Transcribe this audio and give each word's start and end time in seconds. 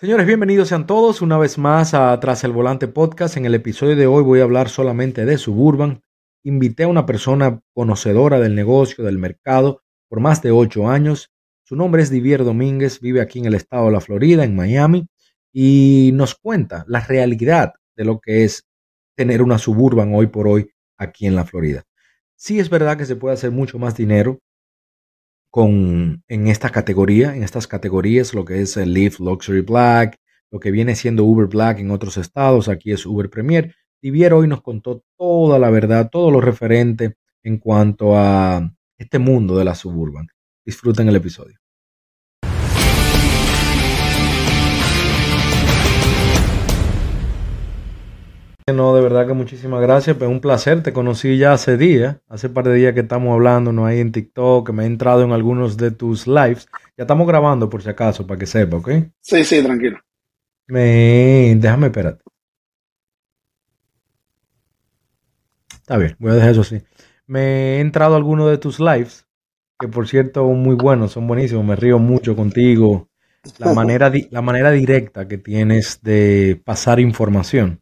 Señores, 0.00 0.26
bienvenidos 0.26 0.68
sean 0.68 0.86
todos 0.86 1.20
una 1.20 1.36
vez 1.36 1.58
más 1.58 1.92
a 1.92 2.18
Tras 2.20 2.42
el 2.44 2.52
Volante 2.52 2.88
Podcast. 2.88 3.36
En 3.36 3.44
el 3.44 3.54
episodio 3.54 3.96
de 3.96 4.06
hoy 4.06 4.22
voy 4.22 4.40
a 4.40 4.44
hablar 4.44 4.70
solamente 4.70 5.26
de 5.26 5.36
Suburban. 5.36 6.00
Invité 6.42 6.84
a 6.84 6.88
una 6.88 7.04
persona 7.04 7.60
conocedora 7.74 8.40
del 8.40 8.54
negocio, 8.54 9.04
del 9.04 9.18
mercado, 9.18 9.82
por 10.08 10.20
más 10.20 10.40
de 10.40 10.52
ocho 10.52 10.88
años. 10.88 11.30
Su 11.64 11.76
nombre 11.76 12.00
es 12.00 12.08
Divier 12.08 12.44
Domínguez, 12.44 13.00
vive 13.00 13.20
aquí 13.20 13.40
en 13.40 13.44
el 13.44 13.52
estado 13.52 13.84
de 13.84 13.92
la 13.92 14.00
Florida, 14.00 14.42
en 14.42 14.56
Miami, 14.56 15.06
y 15.52 16.12
nos 16.14 16.34
cuenta 16.34 16.86
la 16.88 17.00
realidad 17.00 17.74
de 17.94 18.06
lo 18.06 18.20
que 18.20 18.44
es 18.44 18.64
tener 19.14 19.42
una 19.42 19.58
Suburban 19.58 20.14
hoy 20.14 20.28
por 20.28 20.48
hoy 20.48 20.70
aquí 20.96 21.26
en 21.26 21.36
la 21.36 21.44
Florida. 21.44 21.82
Sí 22.36 22.58
es 22.58 22.70
verdad 22.70 22.96
que 22.96 23.04
se 23.04 23.16
puede 23.16 23.34
hacer 23.34 23.50
mucho 23.50 23.78
más 23.78 23.98
dinero 23.98 24.38
con, 25.50 26.22
en 26.28 26.48
esta 26.48 26.70
categoría, 26.70 27.34
en 27.34 27.42
estas 27.42 27.66
categorías, 27.66 28.34
lo 28.34 28.44
que 28.44 28.62
es 28.62 28.76
el 28.76 28.94
Leaf 28.94 29.20
Luxury 29.20 29.62
Black, 29.62 30.18
lo 30.50 30.60
que 30.60 30.70
viene 30.70 30.96
siendo 30.96 31.24
Uber 31.24 31.46
Black 31.46 31.78
en 31.78 31.90
otros 31.90 32.16
estados, 32.16 32.68
aquí 32.68 32.92
es 32.92 33.06
Uber 33.06 33.28
Premier. 33.30 33.74
Divier 34.02 34.32
hoy 34.32 34.48
nos 34.48 34.62
contó 34.62 35.04
toda 35.16 35.58
la 35.58 35.70
verdad, 35.70 36.08
todo 36.10 36.30
lo 36.30 36.40
referente 36.40 37.16
en 37.42 37.58
cuanto 37.58 38.16
a 38.16 38.72
este 38.98 39.18
mundo 39.18 39.56
de 39.56 39.64
la 39.64 39.74
suburban. 39.74 40.28
Disfruten 40.64 41.08
el 41.08 41.16
episodio. 41.16 41.59
No, 48.74 48.94
de 48.94 49.02
verdad 49.02 49.26
que 49.26 49.32
muchísimas 49.32 49.80
gracias, 49.80 50.16
pues 50.16 50.30
un 50.30 50.40
placer, 50.40 50.82
te 50.82 50.92
conocí 50.92 51.38
ya 51.38 51.52
hace 51.52 51.76
días, 51.76 52.16
hace 52.28 52.48
un 52.48 52.54
par 52.54 52.64
de 52.64 52.74
días 52.74 52.94
que 52.94 53.00
estamos 53.00 53.32
hablando, 53.32 53.72
no 53.72 53.86
hay 53.86 54.00
en 54.00 54.12
TikTok, 54.12 54.66
que 54.66 54.72
me 54.72 54.84
he 54.84 54.86
entrado 54.86 55.22
en 55.22 55.32
algunos 55.32 55.76
de 55.76 55.90
tus 55.90 56.26
lives, 56.26 56.68
ya 56.96 57.04
estamos 57.04 57.26
grabando 57.26 57.68
por 57.68 57.82
si 57.82 57.88
acaso, 57.88 58.26
para 58.26 58.38
que 58.38 58.46
sepa, 58.46 58.76
¿ok? 58.76 58.90
Sí, 59.20 59.44
sí, 59.44 59.62
tranquilo. 59.62 59.98
Me, 60.68 61.54
déjame, 61.56 61.86
espérate. 61.86 62.22
Está 65.72 65.96
bien, 65.96 66.16
voy 66.18 66.32
a 66.32 66.34
dejar 66.34 66.50
eso 66.50 66.60
así. 66.60 66.82
Me 67.26 67.76
he 67.76 67.80
entrado 67.80 68.14
a 68.14 68.16
algunos 68.16 68.50
de 68.50 68.58
tus 68.58 68.78
lives, 68.78 69.26
que 69.78 69.88
por 69.88 70.06
cierto, 70.08 70.44
muy 70.44 70.76
buenos, 70.76 71.12
son 71.12 71.26
buenísimos, 71.26 71.64
me 71.64 71.76
río 71.76 71.98
mucho 71.98 72.36
contigo, 72.36 73.08
la 73.58 73.72
manera, 73.74 74.12
la 74.30 74.42
manera 74.42 74.70
directa 74.70 75.26
que 75.26 75.38
tienes 75.38 76.02
de 76.02 76.60
pasar 76.64 77.00
información 77.00 77.79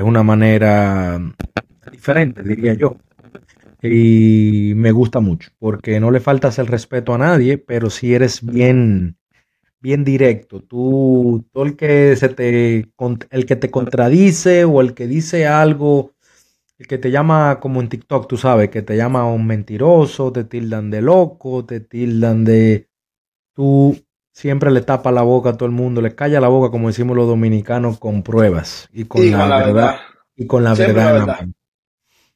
es 0.00 0.06
una 0.06 0.22
manera 0.22 1.20
diferente, 1.92 2.42
diría 2.42 2.74
yo. 2.74 2.96
Y 3.82 4.72
me 4.76 4.92
gusta 4.92 5.20
mucho, 5.20 5.50
porque 5.58 6.00
no 6.00 6.10
le 6.10 6.20
faltas 6.20 6.58
el 6.58 6.66
respeto 6.66 7.14
a 7.14 7.18
nadie, 7.18 7.58
pero 7.58 7.88
si 7.90 8.14
eres 8.14 8.44
bien, 8.44 9.16
bien 9.80 10.04
directo. 10.04 10.60
Tú, 10.60 11.46
todo 11.52 11.64
el 11.64 11.76
que 11.76 12.16
se 12.16 12.28
te, 12.30 12.88
el 13.30 13.46
que 13.46 13.56
te 13.56 13.70
contradice 13.70 14.64
o 14.64 14.80
el 14.80 14.94
que 14.94 15.06
dice 15.06 15.46
algo, 15.46 16.12
el 16.78 16.86
que 16.86 16.98
te 16.98 17.10
llama 17.10 17.58
como 17.60 17.80
en 17.80 17.88
TikTok, 17.88 18.26
tú 18.26 18.36
sabes, 18.36 18.70
que 18.70 18.82
te 18.82 18.96
llama 18.96 19.26
un 19.30 19.46
mentiroso, 19.46 20.32
te 20.32 20.44
tildan 20.44 20.90
de 20.90 21.02
loco, 21.02 21.64
te 21.64 21.80
tildan 21.80 22.44
de, 22.44 22.88
tú 23.54 23.96
siempre 24.32 24.70
le 24.70 24.82
tapa 24.82 25.12
la 25.12 25.22
boca 25.22 25.50
a 25.50 25.56
todo 25.56 25.66
el 25.66 25.74
mundo, 25.74 26.00
le 26.00 26.14
calla 26.14 26.40
la 26.40 26.48
boca, 26.48 26.70
como 26.70 26.88
decimos 26.88 27.16
los 27.16 27.26
dominicanos, 27.26 27.98
con 27.98 28.22
pruebas 28.22 28.88
y 28.92 29.04
con, 29.04 29.30
la, 29.30 29.46
verdad, 29.46 29.96
Y 30.36 30.46
con 30.46 30.64
la 30.64 30.74
verdad. 30.74 31.48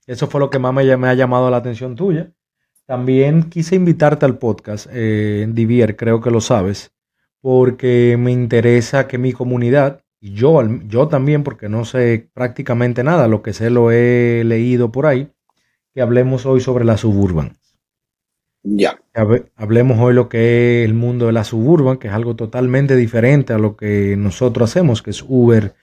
Eso 0.07 0.27
fue 0.27 0.41
lo 0.41 0.51
que 0.51 0.59
más 0.59 0.75
me, 0.75 1.09
ha 1.09 1.15
llamado 1.15 1.51
la 1.51 1.57
atención 1.59 1.95
tuya. 1.95 2.31
También 2.87 3.45
quise 3.45 3.77
invitarte 3.77 4.27
al 4.27 4.37
podcast, 4.37 4.87
eh, 4.91 5.47
Divier, 5.49 5.97
creo 5.97 6.21
que 6.21 6.31
lo 6.31 6.43
sabes, 6.43 6.93
porque 7.41 8.17
me 8.19 8.31
interesa 8.31 9.09
que 9.09 9.17
mi 9.17 9.33
comunidad, 9.33 10.03
y 10.21 10.35
yo, 10.35 10.63
yo 10.87 11.09
también, 11.09 11.43
porque 11.43 11.71
no 11.71 11.87
sé 11.87 12.29
prácticamente 12.35 13.03
nada, 13.03 13.27
lo 13.27 13.43
que 13.43 13.55
sé 13.55 13.71
lo 13.71 13.91
he 13.91 14.43
leído 14.45 14.93
por 14.93 15.07
ahí, 15.07 15.31
que 15.95 16.03
hablemos 16.03 16.45
hoy 16.45 16.61
sobre 16.61 16.85
la 16.85 16.99
suburban. 16.99 17.57
Ya. 18.67 18.99
Hablemos 19.57 19.99
hoy 20.01 20.15
lo 20.15 20.31
que 20.31 20.83
es 20.83 20.87
el 20.87 20.95
mundo 20.95 21.27
de 21.27 21.33
la 21.33 21.45
suburban, 21.45 21.99
que 21.99 22.09
es 22.09 22.15
algo 22.15 22.35
totalmente 22.35 22.97
diferente 22.97 23.53
a 23.53 23.59
lo 23.59 23.77
que 23.77 24.17
nosotros 24.17 24.71
hacemos, 24.71 25.03
que 25.03 25.11
es 25.11 25.23
Uber. 25.27 25.75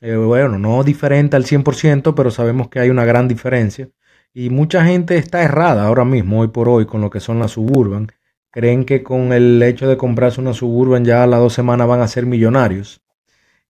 Eh, 0.00 0.14
bueno, 0.14 0.58
no 0.58 0.84
diferente 0.84 1.36
al 1.36 1.44
100%, 1.44 2.14
pero 2.14 2.30
sabemos 2.30 2.68
que 2.68 2.80
hay 2.80 2.90
una 2.90 3.06
gran 3.06 3.28
diferencia. 3.28 3.88
Y 4.34 4.50
mucha 4.50 4.84
gente 4.84 5.16
está 5.16 5.42
errada 5.42 5.86
ahora 5.86 6.04
mismo, 6.04 6.40
hoy 6.40 6.48
por 6.48 6.68
hoy, 6.68 6.84
con 6.84 7.00
lo 7.00 7.08
que 7.08 7.18
son 7.18 7.38
las 7.38 7.52
suburban. 7.52 8.08
Creen 8.50 8.84
que 8.84 9.02
con 9.02 9.32
el 9.32 9.62
hecho 9.62 9.88
de 9.88 9.96
comprarse 9.96 10.40
una 10.40 10.52
suburban 10.52 11.06
ya 11.06 11.22
a 11.22 11.26
las 11.26 11.40
dos 11.40 11.54
semanas 11.54 11.88
van 11.88 12.02
a 12.02 12.08
ser 12.08 12.26
millonarios. 12.26 13.00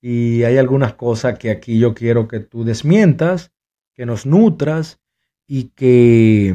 Y 0.00 0.42
hay 0.42 0.58
algunas 0.58 0.94
cosas 0.94 1.38
que 1.38 1.50
aquí 1.50 1.78
yo 1.78 1.94
quiero 1.94 2.26
que 2.26 2.40
tú 2.40 2.64
desmientas, 2.64 3.52
que 3.94 4.04
nos 4.04 4.26
nutras 4.26 5.00
y 5.46 5.70
que 5.70 6.54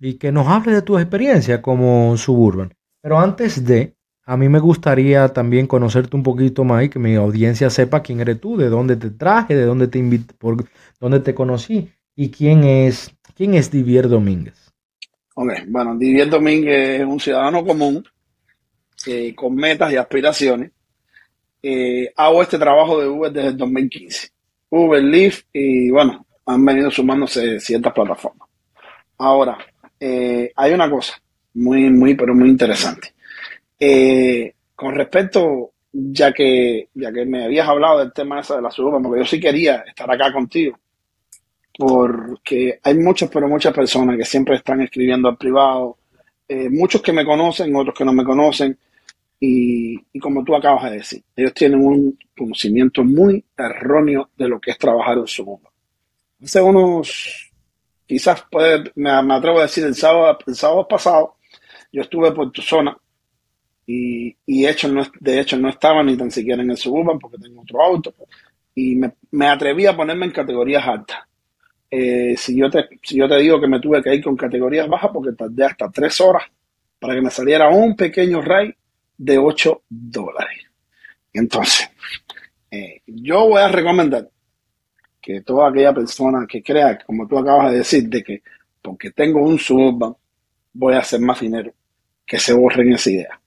y 0.00 0.14
que 0.14 0.32
nos 0.32 0.46
hable 0.46 0.72
de 0.72 0.82
tu 0.82 0.98
experiencia 0.98 1.60
como 1.60 2.16
suburban. 2.16 2.74
Pero 3.00 3.18
antes 3.18 3.64
de, 3.64 3.94
a 4.24 4.36
mí 4.36 4.48
me 4.48 4.58
gustaría 4.58 5.28
también 5.28 5.66
conocerte 5.66 6.16
un 6.16 6.22
poquito 6.22 6.64
más 6.64 6.84
y 6.84 6.88
que 6.88 6.98
mi 6.98 7.14
audiencia 7.14 7.70
sepa 7.70 8.02
quién 8.02 8.20
eres 8.20 8.40
tú, 8.40 8.56
de 8.56 8.68
dónde 8.68 8.96
te 8.96 9.10
traje, 9.10 9.54
de 9.54 9.64
dónde 9.64 9.88
te 9.88 9.98
invité, 9.98 10.34
por 10.34 10.64
dónde 11.00 11.20
te 11.20 11.34
conocí 11.34 11.90
y 12.14 12.30
quién 12.30 12.64
es, 12.64 13.14
quién 13.34 13.54
es 13.54 13.70
Divier 13.70 14.08
Domínguez. 14.08 14.72
Ok, 15.34 15.52
bueno, 15.68 15.96
Divier 15.96 16.28
Domínguez 16.28 17.00
es 17.00 17.06
un 17.06 17.20
ciudadano 17.20 17.64
común 17.64 18.04
eh, 19.06 19.34
con 19.34 19.54
metas 19.54 19.92
y 19.92 19.96
aspiraciones. 19.96 20.72
Eh, 21.62 22.12
hago 22.16 22.42
este 22.42 22.58
trabajo 22.58 23.00
de 23.00 23.08
Uber 23.08 23.32
desde 23.32 23.48
el 23.48 23.56
2015. 23.56 24.28
Uber, 24.70 25.02
Lyft 25.02 25.46
y 25.52 25.90
bueno, 25.90 26.26
han 26.44 26.64
venido 26.64 26.90
sumándose 26.90 27.60
ciertas 27.60 27.92
plataformas. 27.92 28.48
Ahora, 29.18 29.58
eh, 30.00 30.52
hay 30.54 30.72
una 30.72 30.90
cosa 30.90 31.20
muy, 31.54 31.90
muy, 31.90 32.14
pero 32.14 32.34
muy 32.34 32.48
interesante. 32.48 33.12
Eh, 33.78 34.54
con 34.74 34.94
respecto, 34.94 35.72
ya 35.92 36.32
que, 36.32 36.88
ya 36.94 37.12
que 37.12 37.24
me 37.24 37.44
habías 37.44 37.68
hablado 37.68 37.98
del 37.98 38.12
tema 38.12 38.40
esa 38.40 38.56
de 38.56 38.62
la 38.62 38.70
suburban, 38.70 39.02
porque 39.02 39.20
yo 39.20 39.26
sí 39.26 39.40
quería 39.40 39.84
estar 39.86 40.10
acá 40.10 40.32
contigo, 40.32 40.78
porque 41.76 42.78
hay 42.82 42.94
muchas, 42.94 43.30
pero 43.30 43.48
muchas 43.48 43.72
personas 43.72 44.16
que 44.16 44.24
siempre 44.24 44.56
están 44.56 44.80
escribiendo 44.80 45.28
al 45.28 45.36
privado, 45.36 45.98
eh, 46.48 46.68
muchos 46.70 47.02
que 47.02 47.12
me 47.12 47.24
conocen, 47.24 47.74
otros 47.74 47.96
que 47.96 48.04
no 48.04 48.12
me 48.12 48.24
conocen, 48.24 48.78
y, 49.40 50.18
como 50.18 50.42
tú 50.44 50.56
acabas 50.56 50.90
de 50.90 50.98
decir, 50.98 51.22
ellos 51.36 51.54
tienen 51.54 51.80
un 51.84 52.18
conocimiento 52.36 53.04
muy 53.04 53.44
erróneo 53.56 54.30
de 54.36 54.48
lo 54.48 54.60
que 54.60 54.72
es 54.72 54.78
trabajar 54.78 55.18
en 55.18 55.26
suburban. 55.26 55.72
Hace 56.42 56.60
unos 56.60 57.47
quizás 58.08 58.42
puede, 58.50 58.90
me, 58.96 59.10
atrevo 59.10 59.58
a 59.58 59.62
decir, 59.62 59.84
el 59.84 59.94
sábado, 59.94 60.38
el 60.46 60.54
sábado 60.56 60.88
pasado, 60.88 61.36
yo 61.92 62.02
estuve 62.02 62.32
por 62.32 62.50
tu 62.50 62.62
zona 62.62 62.96
y, 63.86 64.34
y 64.46 64.66
hecho 64.66 64.88
no, 64.88 65.06
de 65.20 65.40
hecho 65.40 65.58
no 65.58 65.68
estaba 65.68 66.02
ni 66.02 66.16
tan 66.16 66.30
siquiera 66.30 66.62
en 66.62 66.70
el 66.70 66.76
Suburban 66.76 67.18
porque 67.18 67.38
tengo 67.38 67.62
otro 67.62 67.82
auto 67.82 68.14
y 68.74 68.96
me, 68.96 69.12
me 69.30 69.48
atreví 69.48 69.86
a 69.86 69.96
ponerme 69.96 70.26
en 70.26 70.32
categorías 70.32 70.86
altas. 70.86 71.18
Eh, 71.90 72.34
si, 72.36 72.56
yo 72.56 72.70
te, 72.70 72.88
si 73.02 73.16
yo 73.16 73.28
te 73.28 73.36
digo 73.38 73.60
que 73.60 73.66
me 73.66 73.80
tuve 73.80 74.02
que 74.02 74.14
ir 74.14 74.22
con 74.22 74.36
categorías 74.36 74.88
bajas 74.88 75.10
porque 75.12 75.32
tardé 75.32 75.64
hasta 75.64 75.90
tres 75.90 76.20
horas 76.20 76.44
para 76.98 77.14
que 77.14 77.22
me 77.22 77.30
saliera 77.30 77.68
un 77.68 77.94
pequeño 77.96 78.40
ray 78.40 78.74
de 79.16 79.38
8 79.38 79.82
dólares. 79.88 80.66
Entonces, 81.32 81.90
eh, 82.70 83.02
yo 83.06 83.48
voy 83.48 83.60
a 83.60 83.68
recomendar 83.68 84.28
que 85.28 85.42
toda 85.42 85.68
aquella 85.68 85.92
persona 85.92 86.46
que 86.48 86.62
crea, 86.62 86.98
como 87.04 87.28
tú 87.28 87.36
acabas 87.36 87.70
de 87.70 87.78
decir, 87.78 88.08
de 88.08 88.24
que 88.24 88.42
porque 88.80 89.10
tengo 89.10 89.42
un 89.42 89.58
suburban 89.58 90.14
voy 90.72 90.94
a 90.94 91.00
hacer 91.00 91.20
más 91.20 91.40
dinero, 91.40 91.70
que 92.24 92.38
se 92.38 92.54
borren 92.54 92.94
esa 92.94 93.10
idea. 93.10 93.40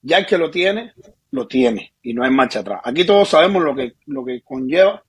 Ya 0.00 0.18
el 0.18 0.26
que 0.26 0.38
lo 0.38 0.48
tiene, 0.48 0.92
lo 1.32 1.48
tiene 1.48 1.94
y 2.02 2.14
no 2.14 2.22
hay 2.22 2.30
marcha 2.30 2.60
atrás. 2.60 2.82
Aquí 2.84 3.04
todos 3.04 3.30
sabemos 3.30 3.64
lo 3.64 3.74
que, 3.74 3.94
lo 4.06 4.24
que 4.24 4.42
conlleva 4.42 5.02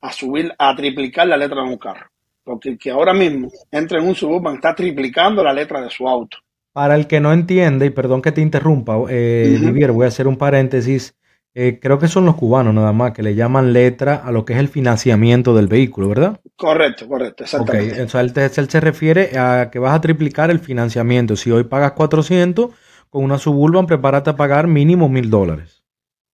a 0.00 0.12
subir, 0.12 0.50
a 0.58 0.74
triplicar 0.74 1.26
la 1.26 1.36
letra 1.36 1.62
de 1.62 1.68
un 1.68 1.76
carro. 1.76 2.06
Porque 2.42 2.70
el 2.70 2.78
que 2.78 2.90
ahora 2.90 3.12
mismo 3.12 3.50
entra 3.70 3.98
en 3.98 4.08
un 4.08 4.14
suburban 4.14 4.54
está 4.54 4.74
triplicando 4.74 5.44
la 5.44 5.52
letra 5.52 5.82
de 5.82 5.90
su 5.90 6.08
auto. 6.08 6.38
Para 6.72 6.94
el 6.94 7.06
que 7.06 7.20
no 7.20 7.34
entiende, 7.34 7.84
y 7.84 7.90
perdón 7.90 8.22
que 8.22 8.32
te 8.32 8.40
interrumpa, 8.40 8.96
eh, 9.10 9.90
voy 9.92 10.04
a 10.06 10.08
hacer 10.08 10.26
un 10.26 10.38
paréntesis. 10.38 11.14
Eh, 11.52 11.80
creo 11.82 11.98
que 11.98 12.06
son 12.06 12.26
los 12.26 12.36
cubanos 12.36 12.72
nada 12.72 12.92
más 12.92 13.12
que 13.12 13.24
le 13.24 13.34
llaman 13.34 13.72
letra 13.72 14.14
a 14.14 14.30
lo 14.30 14.44
que 14.44 14.52
es 14.52 14.60
el 14.60 14.68
financiamiento 14.68 15.54
del 15.54 15.66
vehículo, 15.66 16.08
¿verdad? 16.08 16.40
Correcto, 16.54 17.08
correcto, 17.08 17.42
exactamente. 17.42 17.94
Okay. 17.94 18.04
O 18.04 18.08
sea, 18.08 18.20
él, 18.20 18.70
se 18.70 18.80
refiere 18.80 19.36
a 19.36 19.68
que 19.70 19.80
vas 19.80 19.94
a 19.94 20.00
triplicar 20.00 20.50
el 20.50 20.60
financiamiento. 20.60 21.34
Si 21.34 21.50
hoy 21.50 21.64
pagas 21.64 21.92
400, 21.92 22.70
con 23.08 23.24
una 23.24 23.38
Suburban 23.38 23.86
prepárate 23.86 24.30
a 24.30 24.36
pagar 24.36 24.68
mínimo 24.68 25.08
mil 25.08 25.28
dólares. 25.28 25.82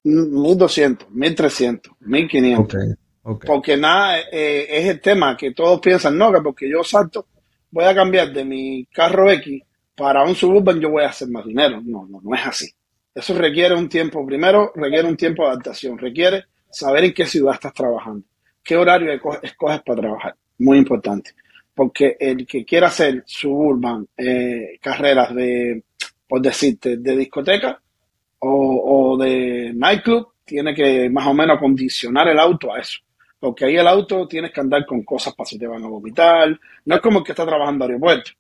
1200, 0.04 1.10
1300, 1.10 1.92
1500. 2.00 2.64
Okay, 2.64 2.94
okay. 3.22 3.46
Porque 3.46 3.76
nada, 3.78 4.18
eh, 4.30 4.66
es 4.68 4.86
el 4.86 5.00
tema 5.00 5.34
que 5.34 5.52
todos 5.52 5.80
piensan, 5.80 6.18
no, 6.18 6.30
que 6.30 6.42
porque 6.42 6.70
yo 6.70 6.84
salto, 6.84 7.26
voy 7.70 7.84
a 7.86 7.94
cambiar 7.94 8.34
de 8.34 8.44
mi 8.44 8.84
carro 8.92 9.30
X 9.30 9.62
para 9.96 10.24
un 10.24 10.34
Suburban, 10.34 10.78
yo 10.78 10.90
voy 10.90 11.04
a 11.04 11.08
hacer 11.08 11.28
más 11.28 11.46
dinero. 11.46 11.80
No, 11.82 12.06
no, 12.06 12.20
no 12.22 12.34
es 12.34 12.46
así. 12.46 12.66
Eso 13.16 13.32
requiere 13.32 13.74
un 13.74 13.88
tiempo, 13.88 14.26
primero 14.26 14.72
requiere 14.74 15.08
un 15.08 15.16
tiempo 15.16 15.42
de 15.42 15.48
adaptación, 15.48 15.96
requiere 15.96 16.44
saber 16.70 17.04
en 17.04 17.14
qué 17.14 17.24
ciudad 17.24 17.54
estás 17.54 17.72
trabajando, 17.72 18.26
qué 18.62 18.76
horario 18.76 19.10
escoges 19.42 19.80
para 19.82 20.00
trabajar, 20.02 20.36
muy 20.58 20.76
importante, 20.76 21.30
porque 21.74 22.18
el 22.20 22.46
que 22.46 22.66
quiera 22.66 22.88
hacer 22.88 23.22
suburban, 23.24 24.06
eh, 24.18 24.78
carreras 24.82 25.34
de, 25.34 25.82
por 26.28 26.42
decirte, 26.42 26.98
de 26.98 27.16
discoteca 27.16 27.80
o, 28.40 29.16
de 29.18 29.72
nightclub, 29.74 30.34
tiene 30.44 30.74
que 30.74 31.08
más 31.08 31.26
o 31.26 31.32
menos 31.32 31.58
condicionar 31.58 32.28
el 32.28 32.38
auto 32.38 32.74
a 32.74 32.80
eso. 32.80 32.98
Porque 33.40 33.64
ahí 33.64 33.76
el 33.76 33.88
auto 33.88 34.28
tienes 34.28 34.52
que 34.52 34.60
andar 34.60 34.84
con 34.84 35.02
cosas 35.04 35.34
para 35.34 35.46
si 35.48 35.58
te 35.58 35.66
van 35.66 35.82
a 35.84 35.88
vomitar. 35.88 36.60
No 36.84 36.94
es 36.94 37.00
como 37.00 37.20
el 37.20 37.24
que 37.24 37.32
está 37.32 37.46
trabajando 37.46 37.86
en 37.86 37.92
aeropuerto. 37.92 38.32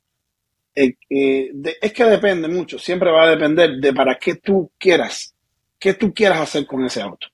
Eh, 0.76 0.94
eh, 1.08 1.50
es 1.80 1.92
que 1.92 2.04
depende 2.04 2.48
mucho. 2.48 2.78
Siempre 2.78 3.10
va 3.10 3.24
a 3.24 3.30
depender 3.30 3.76
de 3.80 3.92
para 3.94 4.16
qué 4.16 4.36
tú 4.36 4.70
quieras. 4.78 5.34
¿Qué 5.78 5.94
tú 5.94 6.12
quieras 6.12 6.40
hacer 6.40 6.66
con 6.66 6.84
ese 6.84 7.00
auto? 7.00 7.26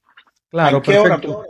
Claro, 0.49 0.81
perfecto. 0.81 1.45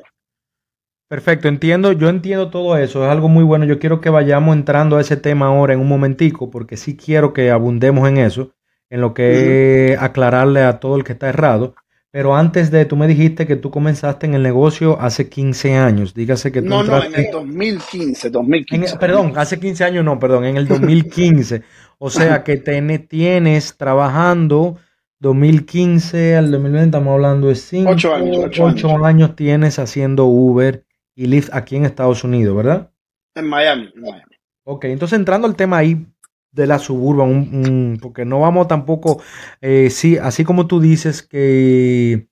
Perfecto, 1.09 1.49
entiendo, 1.49 1.93
yo 1.93 2.09
entiendo 2.09 2.49
todo 2.49 2.79
eso, 2.79 3.05
es 3.05 3.11
algo 3.11 3.29
muy 3.29 3.45
bueno. 3.45 3.67
Yo 3.67 3.79
quiero 3.79 4.01
que 4.01 4.09
vayamos 4.09 4.57
entrando 4.57 4.97
a 4.97 5.03
ese 5.03 5.19
tema 5.19 5.49
ahora 5.49 5.75
en 5.75 5.81
un 5.81 5.89
momentico, 5.89 6.51
porque 6.51 6.79
sí 6.79 6.97
quiero 6.97 7.35
que 7.35 7.51
abundemos 7.51 8.09
en 8.09 8.17
eso, 8.17 8.55
en 8.89 9.03
lo 9.03 9.13
que 9.13 9.95
aclararle 10.01 10.63
a 10.63 10.81
todo 10.81 10.97
el 10.97 11.05
que 11.05 11.13
está 11.13 11.29
errado. 11.29 11.75
Pero 12.13 12.37
antes 12.37 12.71
de, 12.71 12.85
tú 12.85 12.97
me 12.97 13.09
dijiste 13.09 13.47
que 13.47 13.57
tú 13.57 13.71
comenzaste 13.71 14.27
en 14.27 14.35
el 14.35 14.43
negocio 14.43 15.01
hace 15.01 15.31
15 15.31 15.75
años. 15.77 16.13
Dígase 16.13 16.53
que 16.53 16.61
tú 16.61 16.69
No, 16.69 16.83
no, 16.83 17.03
en 17.03 17.15
el 17.15 17.31
2015, 17.31 18.29
2015. 18.29 18.99
perdón, 18.99 19.33
hace 19.37 19.59
15 19.59 19.85
años 19.85 20.05
no, 20.05 20.19
perdón, 20.19 20.45
en 20.45 20.59
el 20.59 20.69
2015. 20.69 21.63
O 22.05 22.11
sea 22.11 22.43
que 22.43 22.57
tienes 22.57 23.77
trabajando 23.77 24.77
2015 25.21 26.37
al 26.37 26.51
2020, 26.51 26.87
estamos 26.87 27.13
hablando 27.13 27.47
de 27.47 27.55
5, 27.55 27.91
8 27.93 28.15
años, 28.15 28.39
8 28.59 29.05
años. 29.05 29.37
tienes 29.37 29.79
haciendo 29.79 30.25
Uber 30.25 30.85
y 31.15 31.27
Lyft 31.27 31.51
aquí 31.53 31.77
en 31.77 31.85
Estados 31.85 32.25
Unidos, 32.25 32.57
¿verdad? 32.57 32.91
En 33.37 33.47
Miami, 33.47 33.89
en 33.95 34.03
Miami. 34.03 34.37
Ok, 34.65 34.87
entonces 34.87 35.17
entrando 35.17 35.47
al 35.47 35.55
tema 35.55 35.77
ahí 35.77 36.05
de 36.51 36.67
la 36.67 36.81
suburban, 36.81 37.99
porque 38.03 38.25
no 38.25 38.41
vamos 38.41 38.67
tampoco, 38.67 39.23
eh, 39.61 39.89
sí, 39.89 40.19
así 40.19 40.43
como 40.43 40.67
tú 40.67 40.81
dices 40.81 41.23
que 41.23 42.27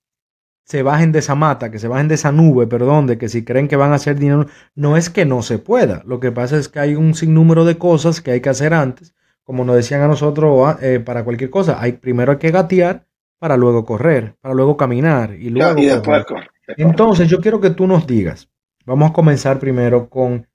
se 0.65 0.83
bajen 0.83 1.13
de 1.13 1.21
esa 1.21 1.37
mata, 1.37 1.71
que 1.71 1.79
se 1.79 1.87
bajen 1.87 2.09
de 2.09 2.17
esa 2.17 2.33
nube, 2.33 2.67
perdón, 2.67 3.07
de 3.07 3.19
que 3.19 3.29
si 3.29 3.45
creen 3.45 3.69
que 3.69 3.77
van 3.77 3.93
a 3.93 3.97
hacer 3.97 4.19
dinero, 4.19 4.47
no 4.75 4.97
es 4.97 5.11
que 5.11 5.25
no 5.25 5.43
se 5.43 5.59
pueda. 5.59 6.03
Lo 6.07 6.19
que 6.19 6.33
pasa 6.33 6.59
es 6.59 6.69
que 6.69 6.81
hay 6.81 6.97
un 6.97 7.15
sinnúmero 7.15 7.65
de 7.65 7.79
cosas 7.79 8.21
que 8.21 8.33
hay 8.33 8.41
que 8.41 8.49
hacer 8.49 8.75
antes, 8.75 9.15
como 9.51 9.65
nos 9.65 9.75
decían 9.75 10.01
a 10.01 10.07
nosotros 10.07 10.63
ah, 10.65 10.79
eh, 10.81 11.01
para 11.01 11.25
cualquier 11.25 11.51
cosa. 11.51 11.83
Hay 11.83 11.95
primero 11.95 12.31
hay 12.31 12.39
que 12.39 12.53
gatear 12.53 13.09
para 13.37 13.57
luego 13.57 13.85
correr, 13.85 14.37
para 14.41 14.55
luego 14.55 14.77
caminar 14.77 15.35
y 15.35 15.51
luego. 15.51 15.75
después 15.75 16.25
correr. 16.25 16.51
Entonces 16.77 17.29
yo 17.29 17.41
quiero 17.41 17.61
que 17.61 17.71
tú 17.71 17.89
nos 17.89 18.07
digas. 18.07 18.49
Vamos 18.87 19.11
a 19.11 19.13
comenzar 19.13 19.59
primero 19.59 20.09
con 20.09 20.47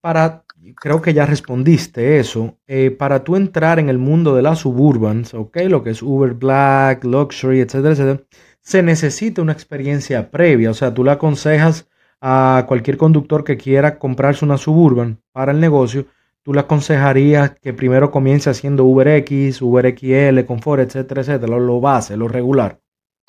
para 0.00 0.44
creo 0.76 1.02
que 1.02 1.12
ya 1.12 1.26
respondiste 1.26 2.20
eso. 2.20 2.56
Eh, 2.68 2.92
para 2.92 3.24
tú 3.24 3.34
entrar 3.34 3.80
en 3.80 3.88
el 3.88 3.98
mundo 3.98 4.36
de 4.36 4.42
las 4.42 4.60
suburbans, 4.60 5.34
¿ok? 5.34 5.56
Lo 5.68 5.82
que 5.82 5.90
es 5.90 6.00
Uber 6.00 6.34
Black, 6.34 7.02
Luxury, 7.02 7.58
etcétera, 7.58 7.94
etcétera, 7.94 8.20
se 8.60 8.84
necesita 8.84 9.42
una 9.42 9.54
experiencia 9.54 10.30
previa. 10.30 10.70
O 10.70 10.74
sea, 10.74 10.94
tú 10.94 11.02
le 11.02 11.10
aconsejas 11.10 11.88
a 12.20 12.64
cualquier 12.68 12.96
conductor 12.96 13.42
que 13.42 13.56
quiera 13.56 13.98
comprarse 13.98 14.44
una 14.44 14.56
suburban 14.56 15.20
para 15.32 15.50
el 15.50 15.58
negocio, 15.58 16.06
tú 16.42 16.54
le 16.54 16.60
aconsejarías 16.60 17.58
que 17.60 17.72
primero 17.72 18.10
comience 18.10 18.50
haciendo 18.50 18.84
UberX, 18.84 19.60
UberXL, 19.60 20.44
Confort, 20.46 20.82
etcétera, 20.82 21.22
etcétera, 21.22 21.58
lo, 21.58 21.80
base, 21.80 22.16
lo 22.16 22.28
regular. 22.28 22.78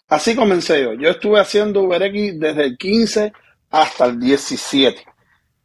Así 0.07 0.35
comencé 0.35 0.83
yo. 0.83 0.93
Yo 0.93 1.09
estuve 1.09 1.39
haciendo 1.39 1.83
UberX 1.83 2.39
desde 2.39 2.63
el 2.65 2.77
15 2.77 3.33
hasta 3.69 4.05
el 4.05 4.19
17. 4.19 5.05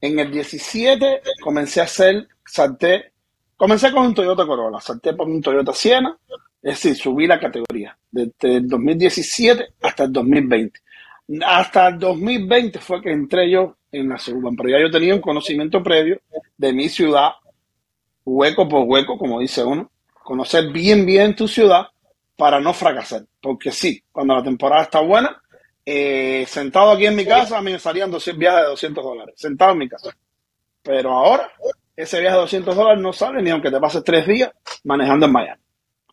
En 0.00 0.18
el 0.18 0.30
17 0.30 1.22
comencé 1.42 1.80
a 1.80 1.84
hacer, 1.84 2.28
salté, 2.44 3.12
comencé 3.56 3.90
con 3.92 4.06
un 4.06 4.14
Toyota 4.14 4.46
Corolla, 4.46 4.80
salté 4.80 5.14
por 5.14 5.26
un 5.26 5.40
Toyota 5.40 5.72
Siena, 5.72 6.16
es 6.62 6.82
decir, 6.82 6.96
subí 6.96 7.26
la 7.26 7.40
categoría 7.40 7.96
desde 8.10 8.56
el 8.56 8.68
2017 8.68 9.74
hasta 9.82 10.04
el 10.04 10.12
2020. 10.12 10.80
Hasta 11.44 11.88
el 11.88 11.98
2020 11.98 12.78
fue 12.78 13.02
que 13.02 13.10
entré 13.10 13.50
yo 13.50 13.76
en 14.00 14.08
la 14.08 14.18
Suburban, 14.18 14.56
pero 14.56 14.70
ya 14.70 14.80
yo 14.80 14.90
tenía 14.90 15.14
un 15.14 15.20
conocimiento 15.20 15.82
previo 15.82 16.20
de 16.56 16.72
mi 16.72 16.88
ciudad, 16.88 17.30
hueco 18.24 18.68
por 18.68 18.84
hueco, 18.84 19.18
como 19.18 19.40
dice 19.40 19.64
uno, 19.64 19.90
conocer 20.22 20.72
bien 20.72 21.06
bien 21.06 21.34
tu 21.36 21.46
ciudad 21.48 21.86
para 22.36 22.60
no 22.60 22.74
fracasar, 22.74 23.24
porque 23.40 23.72
sí, 23.72 24.02
cuando 24.12 24.34
la 24.34 24.42
temporada 24.42 24.82
está 24.82 25.00
buena, 25.00 25.40
eh, 25.84 26.44
sentado 26.48 26.90
aquí 26.90 27.06
en 27.06 27.14
mi 27.16 27.24
casa, 27.24 27.58
a 27.58 27.62
mí 27.62 27.72
me 27.72 27.78
salían 27.78 28.10
200 28.10 28.38
viajes 28.38 28.62
de 28.62 28.68
200 28.68 29.04
dólares, 29.04 29.34
sentado 29.38 29.72
en 29.72 29.78
mi 29.78 29.88
casa. 29.88 30.10
Pero 30.82 31.12
ahora, 31.12 31.50
ese 31.94 32.20
viaje 32.20 32.34
de 32.34 32.42
200 32.42 32.76
dólares 32.76 33.00
no 33.00 33.12
sale 33.12 33.40
ni 33.40 33.50
aunque 33.50 33.70
te 33.70 33.80
pases 33.80 34.02
tres 34.04 34.26
días 34.26 34.50
manejando 34.84 35.26
en 35.26 35.32
Miami. 35.32 35.62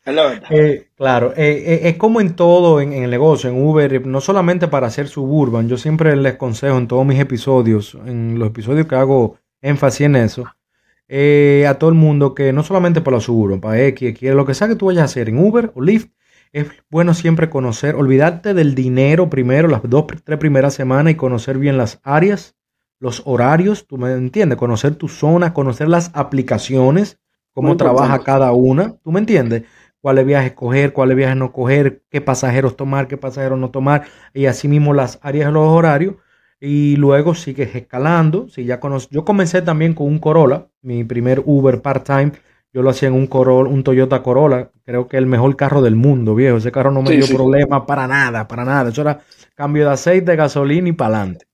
Es 0.05 0.13
la 0.13 0.23
verdad. 0.23 0.47
Eh, 0.49 0.89
claro, 0.95 1.33
eh, 1.35 1.81
es 1.83 1.97
como 1.97 2.19
en 2.19 2.35
todo 2.35 2.81
en, 2.81 2.93
el 2.93 3.09
negocio, 3.09 3.49
en 3.49 3.63
Uber, 3.63 4.05
no 4.05 4.19
solamente 4.19 4.67
para 4.67 4.87
hacer 4.87 5.07
suburban, 5.07 5.69
yo 5.69 5.77
siempre 5.77 6.15
les 6.15 6.35
consejo 6.35 6.77
en 6.77 6.87
todos 6.87 7.05
mis 7.05 7.19
episodios, 7.19 7.97
en 8.05 8.37
los 8.37 8.49
episodios 8.49 8.85
que 8.87 8.95
hago 8.95 9.37
énfasis 9.61 10.07
en 10.07 10.17
eso, 10.17 10.43
a 10.45 11.73
todo 11.75 11.89
el 11.89 11.95
mundo 11.95 12.35
que 12.35 12.51
no 12.51 12.63
solamente 12.63 12.99
para 12.99 13.17
la 13.17 13.21
suburban, 13.21 13.61
para 13.61 13.81
X, 13.81 14.09
X, 14.09 14.33
lo 14.33 14.45
que 14.45 14.53
sea 14.53 14.67
que 14.67 14.75
tú 14.75 14.87
vayas 14.87 15.03
a 15.03 15.05
hacer 15.05 15.29
en 15.29 15.37
Uber 15.37 15.71
o 15.73 15.81
Lyft, 15.81 16.09
es 16.53 16.67
bueno 16.89 17.15
siempre 17.15 17.49
conocer, 17.49 17.95
olvidarte 17.95 18.53
del 18.53 18.75
dinero 18.75 19.29
primero, 19.29 19.67
las 19.67 19.81
dos, 19.83 20.05
tres 20.23 20.37
primeras 20.37 20.75
semanas 20.75 21.13
y 21.13 21.15
conocer 21.15 21.57
bien 21.57 21.77
las 21.77 21.99
áreas, 22.03 22.55
los 22.99 23.23
horarios, 23.25 23.87
tú 23.87 23.97
me 23.97 24.11
entiendes, 24.13 24.57
conocer 24.57 24.95
tu 24.95 25.09
zona, 25.09 25.53
conocer 25.53 25.89
las 25.89 26.11
aplicaciones, 26.13 27.19
cómo 27.53 27.75
trabaja 27.75 28.19
cada 28.19 28.51
una, 28.51 28.95
tú 29.03 29.11
me 29.11 29.19
entiendes, 29.19 29.63
cuáles 30.03 30.25
viajes 30.25 30.51
coger, 30.51 30.91
cuáles 30.91 31.15
viajes 31.15 31.37
no 31.37 31.53
coger, 31.53 32.03
qué 32.09 32.19
pasajeros 32.19 32.75
tomar, 32.75 33.07
qué 33.07 33.15
pasajeros 33.15 33.57
no 33.57 33.71
tomar, 33.71 34.03
y 34.33 34.47
así 34.47 34.67
mismo 34.67 34.93
las 34.93 35.17
áreas 35.21 35.47
de 35.47 35.53
los 35.53 35.65
horarios, 35.65 36.15
y 36.59 36.97
luego 36.97 37.35
sigues 37.35 37.73
escalando, 37.73 38.49
si 38.49 38.65
ya 38.65 38.81
conoces, 38.81 39.07
yo 39.11 39.23
comencé 39.23 39.61
también 39.61 39.93
con 39.93 40.07
un 40.07 40.19
Corolla, 40.19 40.67
mi 40.81 41.05
primer 41.05 41.41
Uber 41.45 41.81
part-time, 41.81 42.33
yo 42.73 42.81
lo 42.81 42.89
hacía 42.89 43.07
en 43.07 43.13
un 43.13 43.27
Corolla, 43.27 43.69
un 43.69 43.81
Toyota 43.81 44.21
Corolla, 44.21 44.71
creo 44.83 45.07
que 45.07 45.15
el 45.15 45.25
mejor 45.25 45.55
carro 45.55 45.81
del 45.81 45.95
mundo, 45.95 46.35
viejo. 46.35 46.57
Ese 46.57 46.71
carro 46.71 46.91
no 46.91 47.01
me 47.01 47.15
dio 47.15 47.27
problema 47.27 47.85
para 47.85 48.07
nada, 48.07 48.47
para 48.47 48.65
nada. 48.65 48.89
Eso 48.89 49.01
era 49.01 49.21
cambio 49.55 49.85
de 49.85 49.93
aceite, 49.93 50.35
gasolina 50.35 50.89
y 50.89 50.93
para 50.93 51.17
adelante. 51.17 51.45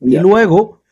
Y 0.00 0.16
luego, 0.18 0.82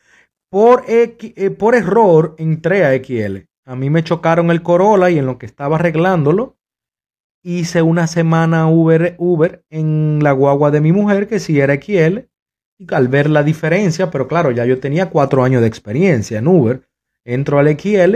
por, 0.49 0.83
eh, 0.87 1.49
por 1.57 1.73
error, 1.73 2.35
entré 2.37 2.85
a 2.85 2.93
XL. 3.01 3.47
A 3.63 3.75
mí 3.75 3.89
me 3.89 4.03
chocaron 4.03 4.51
el 4.51 4.61
Corolla 4.61 5.09
y 5.09 5.17
en 5.17 5.25
lo 5.25 5.37
que 5.37 5.45
estaba 5.45 5.77
arreglándolo, 5.77 6.57
hice 7.45 7.83
una 7.83 8.07
semana 8.07 8.67
Uber, 8.67 9.15
Uber 9.19 9.63
en 9.69 10.19
la 10.23 10.31
guagua 10.31 10.71
de 10.71 10.81
mi 10.81 10.91
mujer, 10.91 11.27
que 11.27 11.39
sí 11.39 11.59
era 11.59 11.75
XL. 11.75 12.25
Y 12.77 12.93
al 12.93 13.07
ver 13.07 13.29
la 13.29 13.43
diferencia, 13.43 14.09
pero 14.09 14.27
claro, 14.27 14.51
ya 14.51 14.65
yo 14.65 14.79
tenía 14.79 15.09
cuatro 15.09 15.43
años 15.43 15.61
de 15.61 15.67
experiencia 15.67 16.39
en 16.39 16.47
Uber, 16.47 16.81
entro 17.23 17.59
al 17.59 17.67
XL 17.79 18.15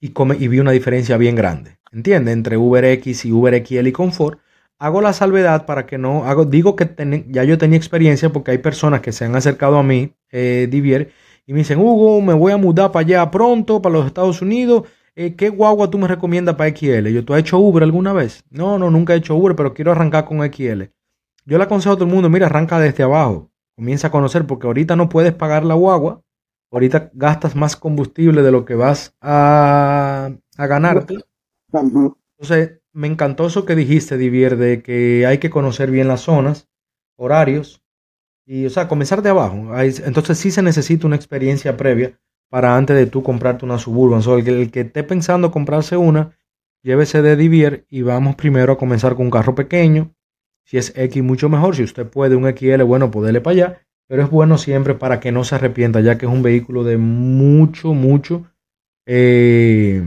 y, 0.00 0.48
vi 0.48 0.58
una 0.58 0.72
diferencia 0.72 1.16
bien 1.16 1.36
grande. 1.36 1.78
¿Entiendes? 1.92 2.32
Entre 2.32 2.56
UberX 2.56 3.24
y 3.26 3.32
UberXL 3.32 3.86
y 3.86 3.92
Confort. 3.92 4.40
Hago 4.78 5.00
la 5.00 5.12
salvedad 5.12 5.64
para 5.66 5.86
que 5.86 5.98
no 5.98 6.24
hago, 6.24 6.44
digo 6.44 6.74
que 6.74 6.88
ya 7.28 7.44
yo 7.44 7.56
tenía 7.56 7.76
experiencia 7.76 8.30
porque 8.30 8.50
hay 8.50 8.58
personas 8.58 9.00
que 9.00 9.12
se 9.12 9.26
han 9.26 9.36
acercado 9.36 9.76
a 9.76 9.84
mí, 9.84 10.14
eh, 10.32 10.66
Divier, 10.68 11.12
y 11.46 11.52
me 11.52 11.60
dicen, 11.60 11.78
Hugo, 11.78 12.20
me 12.20 12.32
voy 12.32 12.50
a 12.50 12.56
mudar 12.56 12.90
para 12.90 13.06
allá 13.06 13.30
pronto, 13.30 13.80
para 13.80 13.92
los 13.92 14.06
Estados 14.06 14.42
Unidos. 14.42 14.88
Eh, 15.14 15.36
¿Qué 15.36 15.50
guagua 15.50 15.90
tú 15.90 15.98
me 15.98 16.08
recomiendas 16.08 16.54
para 16.56 16.68
XL? 16.68 17.12
Yo, 17.12 17.24
¿tú 17.24 17.34
has 17.34 17.40
hecho 17.40 17.58
Uber 17.58 17.82
alguna 17.82 18.12
vez? 18.12 18.44
No, 18.50 18.78
no, 18.78 18.90
nunca 18.90 19.14
he 19.14 19.18
hecho 19.18 19.36
Uber, 19.36 19.54
pero 19.54 19.74
quiero 19.74 19.92
arrancar 19.92 20.24
con 20.24 20.42
XL. 20.42 20.92
Yo 21.44 21.58
le 21.58 21.64
aconsejo 21.64 21.94
a 21.94 21.96
todo 21.96 22.06
el 22.06 22.14
mundo, 22.14 22.30
mira, 22.30 22.46
arranca 22.46 22.78
desde 22.78 23.02
abajo. 23.02 23.50
Comienza 23.76 24.08
a 24.08 24.10
conocer, 24.10 24.46
porque 24.46 24.66
ahorita 24.66 24.96
no 24.96 25.08
puedes 25.08 25.34
pagar 25.34 25.64
la 25.64 25.74
guagua, 25.74 26.22
ahorita 26.70 27.10
gastas 27.14 27.56
más 27.56 27.76
combustible 27.76 28.42
de 28.42 28.52
lo 28.52 28.64
que 28.64 28.74
vas 28.74 29.14
a, 29.20 30.30
a 30.56 30.66
ganarte. 30.66 31.18
Entonces, 32.38 32.80
me 32.92 33.06
encantó 33.06 33.46
eso 33.46 33.64
que 33.64 33.74
dijiste, 33.74 34.16
Divier, 34.16 34.56
de 34.56 34.82
que 34.82 35.26
hay 35.26 35.38
que 35.38 35.50
conocer 35.50 35.90
bien 35.90 36.08
las 36.08 36.22
zonas, 36.22 36.68
horarios, 37.16 37.82
y, 38.46 38.66
o 38.66 38.70
sea, 38.70 38.88
comenzar 38.88 39.22
de 39.22 39.30
abajo. 39.30 39.78
Entonces, 39.80 40.38
sí 40.38 40.50
se 40.50 40.62
necesita 40.62 41.06
una 41.06 41.16
experiencia 41.16 41.76
previa 41.76 42.18
para 42.52 42.76
antes 42.76 42.94
de 42.94 43.06
tú 43.06 43.22
comprarte 43.22 43.64
una 43.64 43.78
Suburban. 43.78 44.20
el, 44.20 44.44
que, 44.44 44.50
el 44.50 44.70
que 44.70 44.80
esté 44.80 45.04
pensando 45.04 45.50
comprarse 45.50 45.96
una, 45.96 46.36
llévese 46.82 47.22
de 47.22 47.36
Divier 47.36 47.86
y 47.88 48.02
vamos 48.02 48.34
primero 48.36 48.74
a 48.74 48.76
comenzar 48.78 49.14
con 49.14 49.24
un 49.24 49.30
carro 49.30 49.54
pequeño. 49.54 50.12
Si 50.64 50.76
es 50.76 50.92
X, 50.94 51.22
mucho 51.22 51.48
mejor. 51.48 51.74
Si 51.74 51.82
usted 51.82 52.06
puede 52.06 52.36
un 52.36 52.44
XL, 52.44 52.82
bueno, 52.82 53.10
poderle 53.10 53.40
para 53.40 53.54
allá 53.54 53.82
pero 54.12 54.24
es 54.24 54.30
bueno 54.30 54.58
siempre 54.58 54.92
para 54.92 55.20
que 55.20 55.32
no 55.32 55.42
se 55.42 55.54
arrepienta, 55.54 56.02
ya 56.02 56.18
que 56.18 56.26
es 56.26 56.32
un 56.32 56.42
vehículo 56.42 56.84
de 56.84 56.98
mucho, 56.98 57.94
mucho 57.94 58.44
eh, 59.06 60.02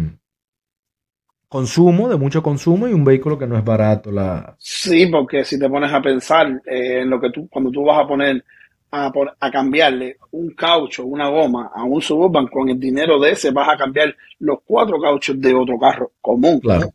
consumo, 1.48 2.08
de 2.08 2.16
mucho 2.16 2.44
consumo 2.44 2.88
y 2.88 2.94
un 2.94 3.04
vehículo 3.04 3.40
que 3.40 3.48
no 3.48 3.58
es 3.58 3.66
barato. 3.66 4.12
La... 4.12 4.56
Sí, 4.60 5.08
porque 5.08 5.44
si 5.44 5.58
te 5.58 5.68
pones 5.68 5.92
a 5.92 6.04
pensar 6.04 6.62
eh, 6.68 7.02
en 7.02 7.10
lo 7.10 7.20
que 7.20 7.32
tú, 7.32 7.48
cuando 7.50 7.72
tú 7.72 7.84
vas 7.84 7.98
a 7.98 8.08
poner 8.08 8.46
a, 8.92 9.12
a, 9.40 9.52
cambiarle 9.52 10.18
un 10.32 10.52
caucho, 10.52 11.06
una 11.06 11.30
goma 11.30 11.72
a 11.74 11.84
un 11.84 12.02
suburban, 12.02 12.48
con 12.48 12.70
el 12.70 12.80
dinero 12.80 13.20
de 13.20 13.32
ese 13.32 13.52
vas 13.52 13.70
a 13.70 13.78
cambiar 13.78 14.16
los 14.40 14.60
cuatro 14.66 15.00
cauchos 15.02 15.40
de 15.40 15.54
otro 15.54 15.78
carro 15.80 16.12
común. 16.22 16.60
Claro, 16.60 16.94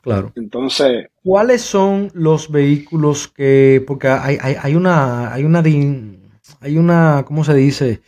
claro. 0.00 0.32
Entonces. 0.36 1.08
¿Cuáles 1.22 1.62
son 1.62 2.10
los 2.14 2.50
vehículos 2.50 3.28
que, 3.28 3.82
porque 3.86 4.08
hay, 4.08 4.38
hay, 4.40 4.56
hay 4.60 4.74
una, 4.74 5.32
hay 5.32 5.44
una, 5.44 5.62
hay 6.60 6.78
una, 6.78 7.24
¿cómo 7.26 7.44
se 7.44 7.54
dice? 7.54 8.00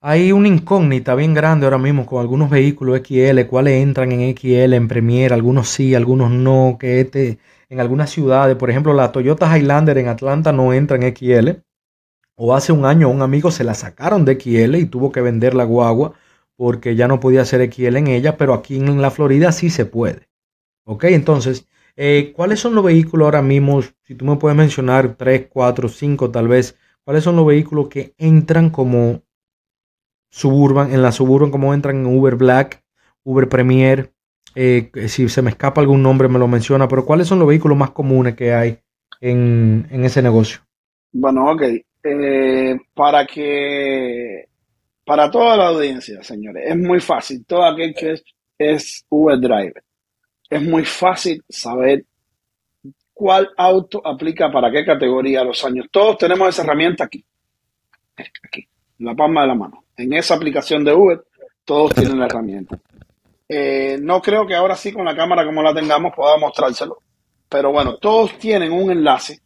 Hay 0.00 0.30
una 0.30 0.46
incógnita 0.46 1.16
bien 1.16 1.34
grande 1.34 1.66
ahora 1.66 1.78
mismo 1.78 2.06
con 2.06 2.20
algunos 2.20 2.50
vehículos 2.50 3.00
XL, 3.00 3.46
cuáles 3.48 3.82
entran 3.82 4.12
en 4.12 4.36
XL, 4.36 4.74
en 4.74 4.86
Premier, 4.86 5.32
algunos 5.32 5.68
sí, 5.68 5.94
algunos 5.94 6.30
no, 6.30 6.76
que 6.78 7.00
este, 7.00 7.38
en 7.68 7.80
algunas 7.80 8.10
ciudades, 8.10 8.56
por 8.56 8.70
ejemplo, 8.70 8.94
la 8.94 9.12
Toyota 9.12 9.56
Highlander 9.56 9.98
en 9.98 10.08
Atlanta 10.08 10.52
no 10.52 10.72
entra 10.72 10.96
en 10.96 11.14
XL, 11.14 11.60
o 12.38 12.54
hace 12.54 12.72
un 12.72 12.86
año 12.86 13.10
un 13.10 13.20
amigo 13.20 13.50
se 13.50 13.64
la 13.64 13.74
sacaron 13.74 14.24
de 14.24 14.38
XL 14.40 14.76
y 14.76 14.86
tuvo 14.86 15.12
que 15.12 15.20
vender 15.20 15.54
la 15.54 15.64
guagua 15.64 16.14
porque 16.56 16.96
ya 16.96 17.08
no 17.08 17.20
podía 17.20 17.42
hacer 17.42 17.60
XL 17.60 17.96
en 17.98 18.06
ella, 18.06 18.36
pero 18.36 18.54
aquí 18.54 18.76
en 18.76 19.02
la 19.02 19.10
Florida 19.10 19.52
sí 19.52 19.70
se 19.70 19.84
puede. 19.84 20.28
Ok, 20.84 21.04
entonces, 21.04 21.68
eh, 21.96 22.32
¿cuáles 22.34 22.60
son 22.60 22.74
los 22.74 22.84
vehículos 22.84 23.26
ahora 23.26 23.42
mismo? 23.42 23.82
Si 24.02 24.14
tú 24.14 24.24
me 24.24 24.36
puedes 24.36 24.56
mencionar 24.56 25.16
tres, 25.16 25.46
cuatro, 25.50 25.88
cinco 25.88 26.30
tal 26.30 26.48
vez, 26.48 26.76
¿cuáles 27.04 27.24
son 27.24 27.36
los 27.36 27.46
vehículos 27.46 27.88
que 27.88 28.14
entran 28.18 28.70
como 28.70 29.22
Suburban, 30.30 30.92
en 30.92 31.02
la 31.02 31.12
Suburban 31.12 31.50
como 31.50 31.74
entran 31.74 31.96
en 31.96 32.06
Uber 32.06 32.36
Black, 32.36 32.82
Uber 33.24 33.48
Premier, 33.48 34.12
eh, 34.54 34.90
si 35.08 35.28
se 35.28 35.42
me 35.42 35.50
escapa 35.50 35.80
algún 35.80 36.02
nombre 36.02 36.28
me 36.28 36.38
lo 36.38 36.48
menciona, 36.48 36.88
pero 36.88 37.04
¿cuáles 37.04 37.28
son 37.28 37.38
los 37.38 37.48
vehículos 37.48 37.76
más 37.76 37.90
comunes 37.90 38.34
que 38.34 38.52
hay 38.52 38.80
en, 39.20 39.86
ese 39.90 40.22
negocio? 40.22 40.60
Bueno, 41.12 41.50
ok. 41.50 41.62
Eh, 42.02 42.76
para 42.94 43.26
que, 43.26 44.46
para 45.04 45.30
toda 45.30 45.56
la 45.56 45.68
audiencia, 45.68 46.22
señores, 46.22 46.64
es 46.66 46.76
muy 46.76 47.00
fácil. 47.00 47.44
Todo 47.44 47.64
aquel 47.64 47.94
que 47.94 48.12
es, 48.12 48.24
es 48.58 49.04
Driver, 49.10 49.82
es 50.50 50.62
muy 50.62 50.84
fácil 50.84 51.42
saber 51.48 52.04
cuál 53.12 53.50
auto 53.56 54.00
aplica 54.06 54.50
para 54.50 54.70
qué 54.70 54.84
categoría 54.84 55.44
los 55.44 55.64
años. 55.64 55.86
Todos 55.90 56.18
tenemos 56.18 56.48
esa 56.48 56.62
herramienta 56.62 57.04
aquí, 57.04 57.24
aquí, 58.16 58.68
en 58.98 59.06
la 59.06 59.14
palma 59.14 59.42
de 59.42 59.46
la 59.48 59.54
mano 59.54 59.84
en 59.98 60.12
esa 60.12 60.34
aplicación 60.34 60.84
de 60.84 60.94
Uber, 60.94 61.22
todos 61.64 61.94
tienen 61.94 62.18
la 62.18 62.26
herramienta. 62.26 62.78
Eh, 63.48 63.98
no 64.00 64.22
creo 64.22 64.46
que 64.46 64.54
ahora 64.54 64.76
sí 64.76 64.92
con 64.92 65.04
la 65.04 65.16
cámara 65.16 65.44
como 65.44 65.62
la 65.62 65.74
tengamos 65.74 66.12
pueda 66.14 66.38
mostrárselo, 66.38 67.02
pero 67.48 67.72
bueno, 67.72 67.96
todos 67.96 68.38
tienen 68.38 68.72
un 68.72 68.90
enlace. 68.90 69.40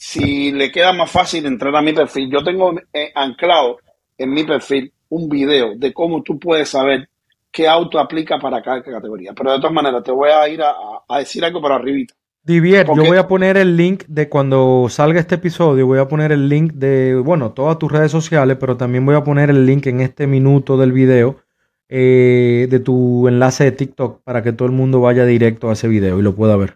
Si 0.00 0.52
le 0.52 0.70
queda 0.70 0.92
más 0.92 1.10
fácil 1.10 1.44
entrar 1.44 1.74
a 1.74 1.82
mi 1.82 1.92
perfil, 1.92 2.30
yo 2.30 2.44
tengo 2.44 2.72
eh, 2.92 3.10
anclado 3.16 3.78
en 4.16 4.30
mi 4.30 4.44
perfil 4.44 4.92
un 5.08 5.28
video 5.28 5.74
de 5.76 5.92
cómo 5.92 6.22
tú 6.22 6.38
puedes 6.38 6.68
saber 6.68 7.08
qué 7.50 7.66
auto 7.66 7.98
aplica 7.98 8.38
para 8.38 8.62
cada 8.62 8.80
categoría. 8.80 9.32
Pero 9.32 9.50
de 9.50 9.58
todas 9.58 9.72
maneras, 9.72 10.04
te 10.04 10.12
voy 10.12 10.30
a 10.30 10.48
ir 10.48 10.62
a, 10.62 10.72
a 11.08 11.18
decir 11.18 11.44
algo 11.44 11.60
por 11.60 11.72
arribita. 11.72 12.14
Divier, 12.44 12.86
yo 12.86 13.04
voy 13.04 13.16
a 13.18 13.26
poner 13.26 13.56
el 13.56 13.76
link 13.76 14.04
de 14.06 14.28
cuando 14.28 14.86
salga 14.88 15.18
este 15.18 15.34
episodio, 15.34 15.88
voy 15.88 15.98
a 15.98 16.06
poner 16.06 16.30
el 16.30 16.48
link 16.48 16.74
de, 16.74 17.16
bueno, 17.16 17.50
todas 17.50 17.76
tus 17.76 17.90
redes 17.90 18.12
sociales, 18.12 18.56
pero 18.60 18.76
también 18.76 19.04
voy 19.04 19.16
a 19.16 19.24
poner 19.24 19.50
el 19.50 19.66
link 19.66 19.88
en 19.88 20.00
este 20.00 20.28
minuto 20.28 20.76
del 20.76 20.92
video 20.92 21.38
eh, 21.88 22.68
de 22.70 22.78
tu 22.78 23.26
enlace 23.26 23.64
de 23.64 23.72
TikTok 23.72 24.22
para 24.22 24.44
que 24.44 24.52
todo 24.52 24.66
el 24.66 24.74
mundo 24.74 25.00
vaya 25.00 25.24
directo 25.24 25.68
a 25.68 25.72
ese 25.72 25.88
video 25.88 26.20
y 26.20 26.22
lo 26.22 26.36
pueda 26.36 26.56
ver. 26.56 26.74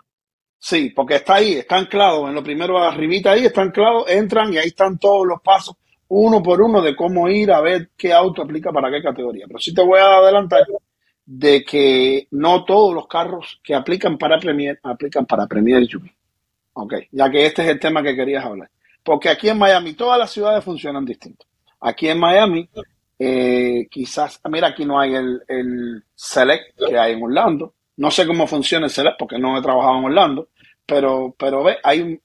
Sí, 0.64 0.90
porque 0.90 1.16
está 1.16 1.35
ahí, 1.35 1.54
está 1.54 1.76
anclado, 1.76 2.28
en 2.28 2.37
lo 2.37 2.42
primero 2.45 2.78
arribita 2.78 3.33
ahí 3.33 3.45
está 3.45 3.62
anclado, 3.62 4.07
entran 4.07 4.54
y 4.54 4.59
ahí 4.59 4.69
están 4.69 4.97
todos 4.97 5.26
los 5.26 5.42
pasos, 5.42 5.75
uno 6.07 6.40
por 6.40 6.62
uno, 6.62 6.81
de 6.81 6.95
cómo 6.95 7.28
ir 7.28 7.50
a 7.50 7.61
ver 7.61 7.90
qué 7.97 8.12
auto 8.12 8.42
aplica 8.42 8.71
para 8.71 8.88
qué 8.88 9.02
categoría. 9.02 9.47
Pero 9.49 9.59
sí 9.59 9.75
te 9.75 9.83
voy 9.83 9.99
a 9.99 10.19
adelantar 10.19 10.62
de 11.26 11.64
que 11.64 12.28
no 12.31 12.64
todos 12.64 12.95
los 12.95 13.09
carros 13.09 13.61
que 13.64 13.75
aplican 13.75 14.16
para 14.16 14.38
Premier 14.38 14.78
aplican 14.85 15.26
para 15.26 15.49
Premier 15.49 15.85
SUV. 15.85 16.09
Ok, 16.75 16.95
ya 17.11 17.28
que 17.28 17.45
este 17.45 17.62
es 17.62 17.69
el 17.69 17.81
tema 17.81 18.00
que 18.00 18.14
querías 18.14 18.45
hablar. 18.45 18.71
Porque 19.02 19.31
aquí 19.31 19.49
en 19.49 19.59
Miami 19.59 19.95
todas 19.95 20.16
las 20.16 20.31
ciudades 20.31 20.62
funcionan 20.62 21.04
distinto. 21.04 21.45
Aquí 21.81 22.09
en 22.09 22.21
Miami, 22.21 22.69
eh, 23.19 23.88
quizás, 23.90 24.40
mira, 24.49 24.69
aquí 24.69 24.85
no 24.85 25.00
hay 25.00 25.16
el, 25.16 25.42
el, 25.49 26.04
Select 26.14 26.78
que 26.88 26.97
hay 26.97 27.14
en 27.14 27.23
Orlando. 27.25 27.75
No 27.96 28.11
sé 28.11 28.26
cómo 28.26 28.46
funciona 28.46 28.87
el 28.87 28.92
Select 28.92 29.18
porque 29.18 29.38
no 29.38 29.58
he 29.58 29.62
trabajado 29.62 29.99
en 29.99 30.04
Orlando, 30.04 30.49
pero, 30.87 31.34
pero 31.38 31.62
ve, 31.62 31.76
hay, 31.82 32.18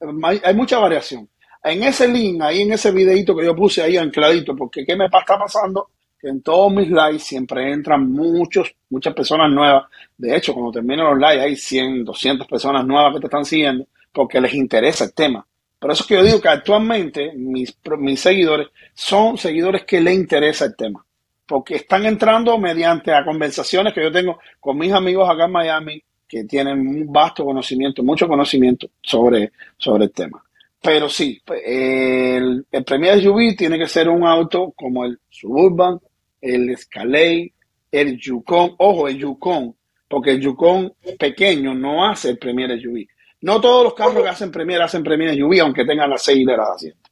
hay, 0.44 0.56
mucha 0.56 0.80
variación. 0.80 1.30
En 1.64 1.84
ese 1.84 2.08
link, 2.08 2.42
ahí 2.42 2.62
en 2.62 2.74
ese 2.74 2.92
videito 2.92 3.36
que 3.36 3.46
yo 3.46 3.56
puse 3.56 3.82
ahí 3.82 3.98
ancladito, 3.98 4.56
porque 4.56 4.86
¿qué 4.86 4.96
me 4.96 5.06
está 5.06 5.24
pasando? 5.26 5.90
que 6.20 6.30
en 6.30 6.42
todos 6.42 6.74
mis 6.74 6.90
lives 6.90 7.24
siempre 7.24 7.72
entran 7.72 8.12
muchos, 8.12 8.74
muchas 8.90 9.14
personas 9.14 9.52
nuevas. 9.52 9.86
De 10.18 10.36
hecho, 10.36 10.54
cuando 10.54 10.72
termino 10.72 11.14
los 11.14 11.20
lives 11.20 11.44
hay 11.44 11.56
100, 11.56 12.06
200 12.06 12.48
personas 12.48 12.86
nuevas 12.86 13.14
que 13.14 13.20
te 13.20 13.28
están 13.28 13.46
siguiendo 13.46 13.86
porque 14.12 14.42
les 14.42 14.54
interesa 14.54 15.06
el 15.06 15.14
tema. 15.14 15.46
Por 15.80 15.92
eso 15.92 16.04
es 16.04 16.08
que 16.08 16.16
yo 16.16 16.24
digo 16.24 16.42
que 16.42 16.50
actualmente 16.50 17.34
mis, 17.36 17.78
mis 18.00 18.20
seguidores 18.20 18.70
son 18.96 19.38
seguidores 19.38 19.84
que 19.84 20.02
les 20.02 20.16
interesa 20.16 20.66
el 20.66 20.76
tema. 20.76 21.06
Porque 21.48 21.76
están 21.76 22.06
entrando 22.06 22.58
mediante 22.58 23.14
a 23.14 23.24
conversaciones 23.24 23.94
que 23.94 24.04
yo 24.04 24.12
tengo 24.12 24.40
con 24.60 24.78
mis 24.78 24.92
amigos 24.92 25.30
acá 25.30 25.46
en 25.46 25.52
Miami 25.52 26.04
que 26.28 26.44
tienen 26.44 26.80
un 26.80 27.12
vasto 27.12 27.46
conocimiento, 27.46 28.04
mucho 28.04 28.28
conocimiento 28.28 28.88
sobre, 29.02 29.52
sobre 29.78 30.06
el 30.06 30.12
tema. 30.12 30.44
Pero 30.82 31.10
sí, 31.10 31.42
el, 31.66 32.66
el 32.72 32.84
Premier 32.84 33.22
SUV 33.22 33.56
tiene 33.58 33.80
que 33.80 33.88
ser 33.88 34.10
un 34.10 34.26
auto 34.26 34.74
como 34.76 35.06
el 35.06 35.20
Suburban, 35.30 36.00
el 36.42 36.70
Escalade, 36.70 37.54
el 37.92 38.18
Yukon, 38.20 38.76
ojo, 38.78 39.08
el 39.08 39.18
Yukon, 39.18 39.76
porque 40.08 40.32
el 40.32 40.42
Yukon 40.42 40.94
pequeño 41.18 41.74
no 41.74 42.06
hace 42.06 42.30
el 42.32 42.38
Premier 42.38 42.80
SUV. 42.80 43.08
No 43.42 43.62
todos 43.62 43.84
los 43.84 43.94
carros 43.94 44.24
que 44.24 44.30
hacen 44.30 44.52
Premier 44.52 44.82
hacen 44.82 45.04
Premier 45.04 45.36
SUV, 45.36 45.62
aunque 45.62 45.86
tengan 45.86 46.10
las 46.10 46.24
seis 46.24 46.40
hileras 46.40 46.68
de 46.68 46.76
asientos. 46.76 47.12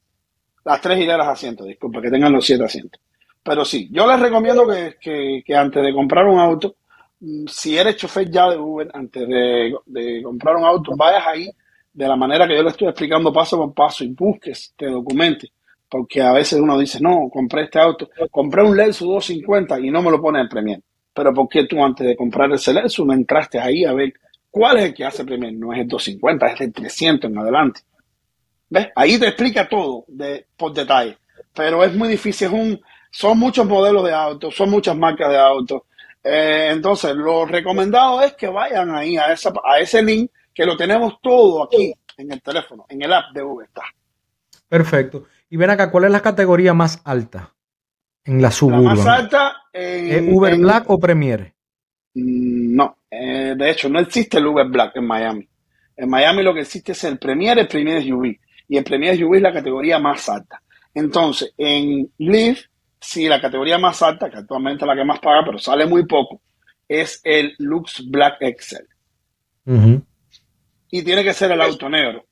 Las 0.63 0.81
tres 0.81 0.99
hileras 0.99 1.27
de 1.27 1.33
asientos, 1.33 1.67
disculpa, 1.67 2.01
que 2.01 2.09
tengan 2.09 2.33
los 2.33 2.45
siete 2.45 2.63
asientos. 2.63 3.01
Pero 3.45 3.63
sí, 3.63 3.87
yo 3.91 4.07
les 4.07 4.19
recomiendo 4.19 4.65
que, 4.99 5.43
que, 5.45 5.55
antes 5.55 5.83
de 5.83 5.93
comprar 5.93 6.25
un 6.25 6.39
auto, 6.39 6.75
mm, 7.19 7.45
si 7.47 7.77
eres 7.77 7.95
chofer 7.95 8.29
ya 8.29 8.49
de 8.49 8.57
Uber, 8.57 8.89
antes 8.93 9.27
de, 9.27 9.75
de, 9.85 10.23
comprar 10.23 10.55
un 10.55 10.65
auto, 10.65 10.95
vayas 10.97 11.23
ahí 11.27 11.49
de 11.93 12.07
la 12.07 12.15
manera 12.15 12.47
que 12.47 12.55
yo 12.55 12.63
le 12.63 12.69
estoy 12.69 12.87
explicando 12.87 13.31
paso 13.31 13.57
por 13.57 13.73
paso 13.73 14.03
y 14.03 14.07
busques, 14.09 14.73
te 14.75 14.87
documentes 14.87 15.51
porque 15.89 16.21
a 16.21 16.33
veces 16.33 16.59
uno 16.59 16.77
dice, 16.77 16.99
no, 16.99 17.29
compré 17.31 17.63
este 17.63 17.79
auto, 17.79 18.09
compré 18.31 18.63
un 18.63 18.75
Lexus 18.75 19.07
250 19.07 19.79
y 19.79 19.91
no 19.91 20.01
me 20.01 20.11
lo 20.11 20.21
pone 20.21 20.41
en 20.41 20.49
Premier. 20.49 20.81
Pero 21.13 21.33
¿por 21.33 21.47
qué 21.47 21.65
tú 21.65 21.81
antes 21.81 22.05
de 22.05 22.15
comprar 22.15 22.51
ese 22.51 22.73
Lexus 22.73 23.05
no 23.05 23.13
entraste 23.13 23.59
ahí 23.59 23.85
a 23.85 23.93
ver 23.93 24.13
cuál 24.49 24.77
es 24.77 24.85
el 24.85 24.93
que 24.93 25.05
hace 25.05 25.23
Premier? 25.23 25.53
No 25.53 25.71
es 25.71 25.79
el 25.79 25.87
250, 25.87 26.47
es 26.47 26.61
el 26.61 26.73
300 26.73 27.31
en 27.31 27.37
adelante. 27.37 27.81
¿Ves? 28.69 28.87
Ahí 28.95 29.17
te 29.17 29.27
explica 29.27 29.69
todo 29.69 30.05
por 30.57 30.73
detalle. 30.73 31.17
Pero 31.53 31.83
es 31.83 31.95
muy 31.95 32.09
difícil, 32.09 32.47
es 32.47 32.53
un, 32.53 32.81
son 33.15 33.39
muchos 33.39 33.65
modelos 33.65 34.03
de 34.03 34.13
autos, 34.13 34.53
son 34.53 34.69
muchas 34.69 34.95
marcas 34.97 35.29
de 35.29 35.37
autos. 35.37 35.83
Eh, 36.21 36.67
entonces, 36.71 37.15
lo 37.15 37.45
recomendado 37.45 38.21
es 38.21 38.33
que 38.33 38.47
vayan 38.47 38.93
ahí 38.93 39.15
a, 39.15 39.31
esa, 39.31 39.53
a 39.63 39.79
ese 39.79 40.03
link 40.03 40.29
que 40.53 40.65
lo 40.65 40.75
tenemos 40.75 41.21
todo 41.21 41.63
aquí 41.63 41.93
en 42.17 42.33
el 42.33 42.41
teléfono, 42.41 42.85
en 42.89 43.01
el 43.01 43.13
app 43.13 43.31
de 43.33 43.41
Uber. 43.41 43.69
Perfecto. 44.67 45.27
Y 45.49 45.55
ven 45.55 45.69
acá, 45.69 45.89
¿cuál 45.89 46.05
es 46.05 46.11
la 46.11 46.21
categoría 46.21 46.73
más 46.73 47.01
alta 47.05 47.53
en 48.25 48.41
la 48.41 48.51
suburban? 48.51 48.83
La 48.83 48.95
más 48.95 49.07
alta 49.07 49.55
en, 49.71 50.35
Uber 50.35 50.57
Black 50.57 50.89
o 50.89 50.99
Premier? 50.99 51.53
Mm, 52.15 52.75
no, 52.75 52.97
eh, 53.09 53.55
de 53.57 53.69
hecho 53.69 53.87
no 53.87 54.01
existe 54.01 54.39
el 54.39 54.47
Uber 54.47 54.67
Black 54.67 54.97
en 54.97 55.07
Miami. 55.07 55.47
En 55.95 56.09
Miami 56.09 56.43
lo 56.43 56.53
que 56.53 56.61
existe 56.61 56.91
es 56.91 57.03
el 57.05 57.17
Premier, 57.17 57.57
el 57.59 57.69
Premier 57.69 58.03
SUV. 58.03 58.37
Y 58.67 58.75
el 58.75 58.83
Premier 58.83 59.15
SUV 59.15 59.35
es 59.35 59.41
la 59.41 59.53
categoría 59.53 59.99
más 59.99 60.27
alta. 60.27 60.61
Entonces, 60.93 61.53
en 61.57 62.11
Lyft, 62.17 62.65
sí, 63.05 63.27
la 63.27 63.41
categoría 63.41 63.77
más 63.77 64.01
alta, 64.01 64.29
que 64.29 64.37
actualmente 64.37 64.83
es 64.83 64.87
la 64.87 64.95
que 64.95 65.05
más 65.05 65.19
paga, 65.19 65.43
pero 65.45 65.59
sale 65.59 65.85
muy 65.85 66.05
poco, 66.05 66.41
es 66.87 67.21
el 67.23 67.55
Lux 67.59 68.03
Black 68.09 68.37
Excel. 68.41 68.87
Y 70.91 71.03
tiene 71.03 71.23
que 71.23 71.33
ser 71.33 71.51
el 71.51 71.61
auto 71.61 71.89
negro 71.89 72.25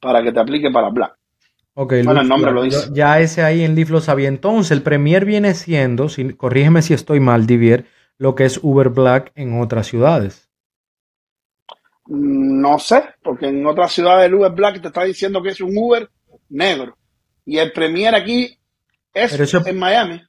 para 0.00 0.22
que 0.22 0.32
te 0.32 0.40
aplique 0.40 0.70
para 0.70 0.88
Black. 0.88 1.16
Ok, 1.74 1.94
bueno, 2.04 2.20
el 2.20 2.28
nombre 2.28 2.52
lo 2.52 2.62
dice. 2.62 2.88
Ya 2.92 3.20
ese 3.20 3.42
ahí 3.42 3.62
en 3.62 3.74
Leaf 3.74 3.90
lo 3.90 4.00
sabía. 4.00 4.28
Entonces, 4.28 4.70
el 4.72 4.82
Premier 4.82 5.24
viene 5.24 5.54
siendo, 5.54 6.08
si, 6.08 6.34
corrígeme 6.34 6.82
si 6.82 6.94
estoy 6.94 7.20
mal, 7.20 7.46
Divier, 7.46 7.86
lo 8.18 8.34
que 8.34 8.44
es 8.44 8.60
Uber 8.62 8.90
Black 8.90 9.32
en 9.34 9.60
otras 9.60 9.86
ciudades. 9.86 10.50
Mm, 12.06 12.60
no 12.60 12.78
sé, 12.78 13.02
porque 13.22 13.48
en 13.48 13.66
otras 13.66 13.92
ciudades 13.92 14.26
el 14.26 14.34
Uber 14.34 14.52
Black 14.52 14.80
te 14.80 14.88
está 14.88 15.04
diciendo 15.04 15.42
que 15.42 15.50
es 15.50 15.60
un 15.60 15.76
Uber 15.76 16.08
negro. 16.50 16.96
Y 17.44 17.58
el 17.58 17.72
Premier 17.72 18.14
aquí 18.14 18.59
es 19.14 19.54
en 19.54 19.78
Miami. 19.78 20.22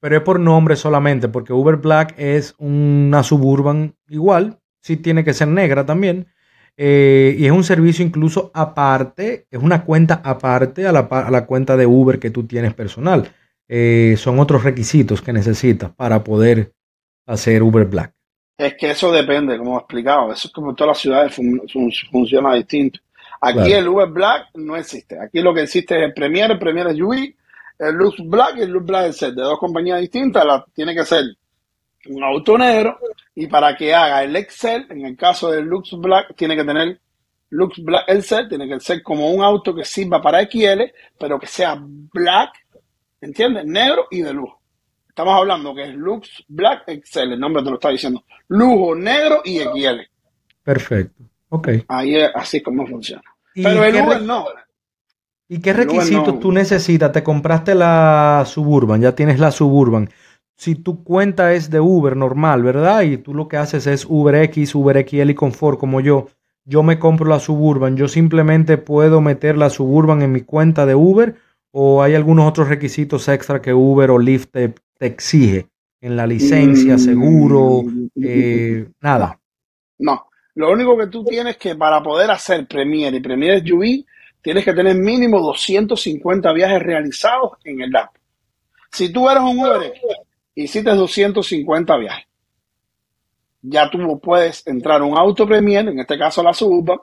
pero 0.00 0.16
es 0.16 0.22
por 0.22 0.38
nombre 0.38 0.76
solamente, 0.76 1.28
porque 1.28 1.52
Uber 1.52 1.76
Black 1.76 2.14
es 2.18 2.54
una 2.58 3.22
suburban 3.22 3.94
igual, 4.08 4.58
sí 4.80 4.96
tiene 4.96 5.24
que 5.24 5.34
ser 5.34 5.48
negra 5.48 5.84
también, 5.84 6.28
eh, 6.80 7.34
y 7.36 7.44
es 7.44 7.50
un 7.50 7.64
servicio 7.64 8.04
incluso 8.04 8.52
aparte, 8.54 9.46
es 9.50 9.60
una 9.60 9.84
cuenta 9.84 10.20
aparte 10.24 10.86
a 10.86 10.92
la, 10.92 11.46
cuenta 11.46 11.76
de 11.76 11.86
Uber 11.86 12.20
que 12.20 12.30
tú 12.30 12.46
tienes 12.46 12.72
personal. 12.72 13.28
Eh, 13.66 14.14
son 14.16 14.38
otros 14.38 14.62
requisitos 14.62 15.20
que 15.20 15.32
necesitas 15.32 15.90
para 15.90 16.22
poder 16.22 16.72
hacer 17.26 17.64
Uber 17.64 17.84
Black. 17.84 18.14
Es 18.56 18.74
que 18.74 18.90
eso 18.90 19.10
depende, 19.12 19.58
como 19.58 19.76
he 19.76 19.78
explicado, 19.78 20.32
eso 20.32 20.48
es 20.48 20.54
como 20.54 20.74
todas 20.74 20.90
las 20.90 20.98
ciudades 20.98 21.36
funciona 22.10 22.54
distinto. 22.54 23.00
Aquí 23.40 23.72
el 23.72 23.88
Uber 23.88 24.08
Black 24.08 24.48
no 24.54 24.76
existe. 24.76 25.18
Aquí 25.20 25.40
lo 25.40 25.54
que 25.54 25.62
existe 25.62 25.96
es 25.96 26.02
el 26.02 26.14
Premier, 26.14 26.50
el 26.50 26.58
Premier 26.58 26.88
es 26.88 27.00
UI, 27.00 27.36
el 27.78 27.94
Lux 27.94 28.16
Black 28.24 28.56
y 28.58 28.62
el 28.62 28.70
Lux 28.70 28.86
Black 28.86 29.06
es 29.08 29.20
de 29.20 29.32
dos 29.32 29.58
compañías 29.58 30.00
distintas. 30.00 30.44
La, 30.44 30.64
tiene 30.74 30.94
que 30.94 31.04
ser 31.04 31.24
un 32.06 32.22
auto 32.22 32.56
negro 32.56 32.98
y 33.34 33.46
para 33.46 33.76
que 33.76 33.94
haga 33.94 34.22
el 34.24 34.34
Excel, 34.36 34.86
en 34.90 35.06
el 35.06 35.16
caso 35.16 35.50
del 35.50 35.64
Lux 35.64 35.90
Black, 35.98 36.34
tiene 36.36 36.56
que 36.56 36.64
tener 36.64 37.00
Lux 37.50 37.82
Black 37.82 38.04
Excel, 38.08 38.48
tiene 38.48 38.68
que 38.68 38.80
ser 38.80 39.02
como 39.02 39.30
un 39.30 39.42
auto 39.42 39.74
que 39.74 39.84
sirva 39.84 40.20
para 40.20 40.42
XL, 40.42 40.82
pero 41.18 41.38
que 41.38 41.46
sea 41.46 41.78
black, 41.80 42.52
¿entiendes? 43.20 43.64
Negro 43.64 44.06
y 44.10 44.22
de 44.22 44.32
lujo. 44.32 44.60
Estamos 45.08 45.34
hablando 45.34 45.74
que 45.74 45.82
es 45.82 45.94
Lux 45.94 46.44
Black 46.48 46.84
Excel, 46.86 47.32
el 47.32 47.40
nombre 47.40 47.62
te 47.62 47.70
lo 47.70 47.76
está 47.76 47.90
diciendo. 47.90 48.22
Lujo, 48.48 48.94
negro 48.94 49.42
y 49.44 49.58
XL. 49.58 50.00
Perfecto. 50.62 51.24
Ok. 51.50 51.68
Ahí 51.88 52.16
es 52.16 52.30
así 52.34 52.60
como 52.60 52.86
funciona. 52.86 53.22
Pero 53.54 53.84
el 53.84 53.96
Uber 53.96 54.22
no. 54.22 54.46
¿Y 55.48 55.60
qué 55.60 55.72
requisitos 55.72 56.40
tú 56.40 56.52
necesitas? 56.52 57.10
Te 57.12 57.22
compraste 57.22 57.74
la 57.74 58.44
Suburban, 58.46 59.00
ya 59.00 59.14
tienes 59.14 59.40
la 59.40 59.50
Suburban. 59.50 60.10
Si 60.56 60.74
tu 60.74 61.04
cuenta 61.04 61.54
es 61.54 61.70
de 61.70 61.80
Uber 61.80 62.16
normal, 62.16 62.62
¿verdad? 62.62 63.02
Y 63.02 63.16
tú 63.16 63.32
lo 63.32 63.48
que 63.48 63.56
haces 63.56 63.86
es 63.86 64.04
UberX, 64.04 64.74
UberXL 64.74 65.30
y 65.30 65.34
Confort 65.34 65.78
como 65.78 66.00
yo. 66.00 66.26
Yo 66.64 66.82
me 66.82 66.98
compro 66.98 67.28
la 67.28 67.38
Suburban. 67.38 67.96
Yo 67.96 68.08
simplemente 68.08 68.76
puedo 68.76 69.20
meter 69.20 69.56
la 69.56 69.70
Suburban 69.70 70.20
en 70.20 70.32
mi 70.32 70.42
cuenta 70.42 70.84
de 70.84 70.94
Uber 70.94 71.36
o 71.70 72.02
hay 72.02 72.14
algunos 72.14 72.48
otros 72.48 72.68
requisitos 72.68 73.28
extra 73.28 73.62
que 73.62 73.72
Uber 73.72 74.10
o 74.10 74.18
Lyft 74.18 74.50
te, 74.50 74.74
exige 75.00 75.68
en 76.00 76.16
la 76.16 76.26
licencia, 76.26 76.96
mm, 76.96 76.98
seguro, 76.98 77.84
eh, 78.20 78.88
nada. 79.00 79.38
No, 79.98 80.26
lo 80.56 80.72
único 80.72 80.96
que 80.98 81.06
tú 81.06 81.24
tienes 81.24 81.56
que 81.56 81.76
para 81.76 82.02
poder 82.02 82.30
hacer 82.30 82.66
Premier 82.66 83.14
y 83.14 83.20
Premier 83.20 83.62
SUV, 83.64 84.04
tienes 84.42 84.64
que 84.64 84.72
tener 84.72 84.96
mínimo 84.96 85.40
250 85.40 86.52
viajes 86.52 86.82
realizados 86.82 87.52
en 87.64 87.80
el 87.80 87.94
app. 87.94 88.14
Si 88.90 89.12
tú 89.12 89.28
eres 89.28 89.42
un 89.42 89.58
Uber, 89.58 89.92
hiciste 90.54 90.90
250 90.90 91.96
viajes. 91.96 92.26
Ya 93.62 93.90
tú 93.90 94.20
puedes 94.20 94.66
entrar 94.66 95.02
un 95.02 95.16
auto 95.16 95.46
Premier, 95.46 95.88
en 95.88 95.98
este 95.98 96.16
caso 96.16 96.42
la 96.42 96.54
Suburban, 96.54 96.98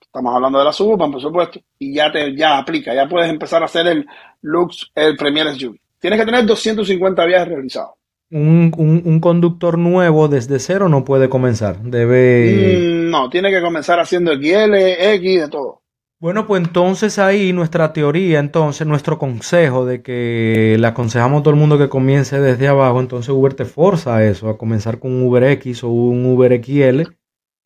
estamos 0.00 0.34
hablando 0.34 0.58
de 0.58 0.64
la 0.64 0.72
Suburban, 0.72 1.10
por 1.10 1.20
supuesto, 1.20 1.60
y 1.78 1.94
ya 1.94 2.10
te 2.10 2.36
ya 2.36 2.58
aplica, 2.58 2.94
ya 2.94 3.08
puedes 3.08 3.30
empezar 3.30 3.62
a 3.62 3.66
hacer 3.66 3.86
el 3.86 4.06
Lux, 4.42 4.90
el 4.94 5.16
Premier 5.16 5.54
SUV. 5.54 5.76
Tienes 5.98 6.20
que 6.20 6.26
tener 6.26 6.44
250 6.44 7.24
viajes 7.24 7.48
realizados. 7.48 7.92
Un, 8.30 9.20
conductor 9.20 9.78
nuevo 9.78 10.28
desde 10.28 10.58
cero 10.58 10.88
no 10.88 11.04
puede 11.04 11.28
comenzar, 11.28 11.80
debe... 11.82 12.80
Mm, 12.80 13.10
no, 13.10 13.30
tiene 13.30 13.50
que 13.50 13.60
comenzar 13.60 14.00
haciendo 14.00 14.32
XL, 14.34 14.74
X, 14.74 15.40
de 15.42 15.48
todo. 15.48 15.83
Bueno, 16.20 16.46
pues 16.46 16.62
entonces 16.62 17.18
ahí 17.18 17.52
nuestra 17.52 17.92
teoría, 17.92 18.38
entonces 18.38 18.86
nuestro 18.86 19.18
consejo 19.18 19.84
de 19.84 20.02
que 20.02 20.76
le 20.78 20.86
aconsejamos 20.86 21.40
a 21.40 21.42
todo 21.42 21.54
el 21.54 21.60
mundo 21.60 21.76
que 21.76 21.88
comience 21.88 22.40
desde 22.40 22.68
abajo, 22.68 23.00
entonces 23.00 23.28
Uber 23.30 23.52
te 23.54 23.64
forza 23.64 24.16
a 24.16 24.24
eso, 24.24 24.48
a 24.48 24.56
comenzar 24.56 24.98
con 24.98 25.12
un 25.12 25.24
Uber 25.24 25.44
X 25.44 25.84
o 25.84 25.88
un 25.88 26.24
Uber 26.24 26.64
XL, 26.64 27.02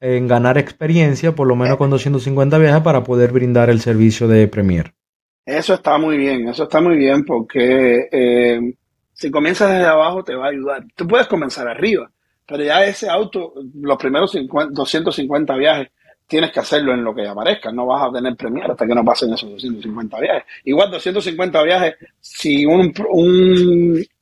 en 0.01 0.29
ganar 0.29 0.59
experiencia, 0.59 1.35
por 1.35 1.47
lo 1.47 1.57
menos 1.57 1.77
con 1.77 1.91
250 1.91 2.59
viajes 2.59 2.83
para 2.83 3.03
poder 3.03 3.33
brindar 3.33 3.71
el 3.71 3.81
servicio 3.81 4.29
de 4.29 4.49
Premier. 4.49 4.95
Eso 5.45 5.75
está 5.75 5.99
muy 5.99 6.17
bien, 6.17 6.49
eso 6.49 6.65
está 6.65 6.81
muy 6.81 6.97
bien 6.97 7.25
porque 7.25 8.09
eh, 8.13 8.75
si 9.13 9.31
comienzas 9.31 9.71
desde 9.71 9.87
abajo 9.87 10.23
te 10.23 10.35
va 10.35 10.47
a 10.47 10.51
ayudar. 10.51 10.85
Tú 10.95 11.07
puedes 11.07 11.27
comenzar 11.27 11.67
arriba, 11.69 12.11
pero 12.47 12.63
ya 12.63 12.85
ese 12.85 13.09
auto, 13.09 13.55
los 13.75 13.97
primeros 13.99 14.37
250 14.71 15.57
viajes, 15.57 15.89
tienes 16.29 16.53
que 16.53 16.61
hacerlo 16.61 16.93
en 16.93 17.03
lo 17.03 17.15
que 17.15 17.27
aparezca. 17.27 17.73
No 17.73 17.87
vas 17.87 18.09
a 18.09 18.13
tener 18.13 18.37
premier 18.37 18.71
hasta 18.71 18.87
que 18.87 18.95
no 18.95 19.05
pasen 19.05 19.33
esos 19.33 19.51
250 19.51 20.21
viajes. 20.21 20.45
Igual 20.65 20.91
250 20.91 21.63
viajes, 21.63 21.95
si 22.21 22.67
un, 22.67 22.93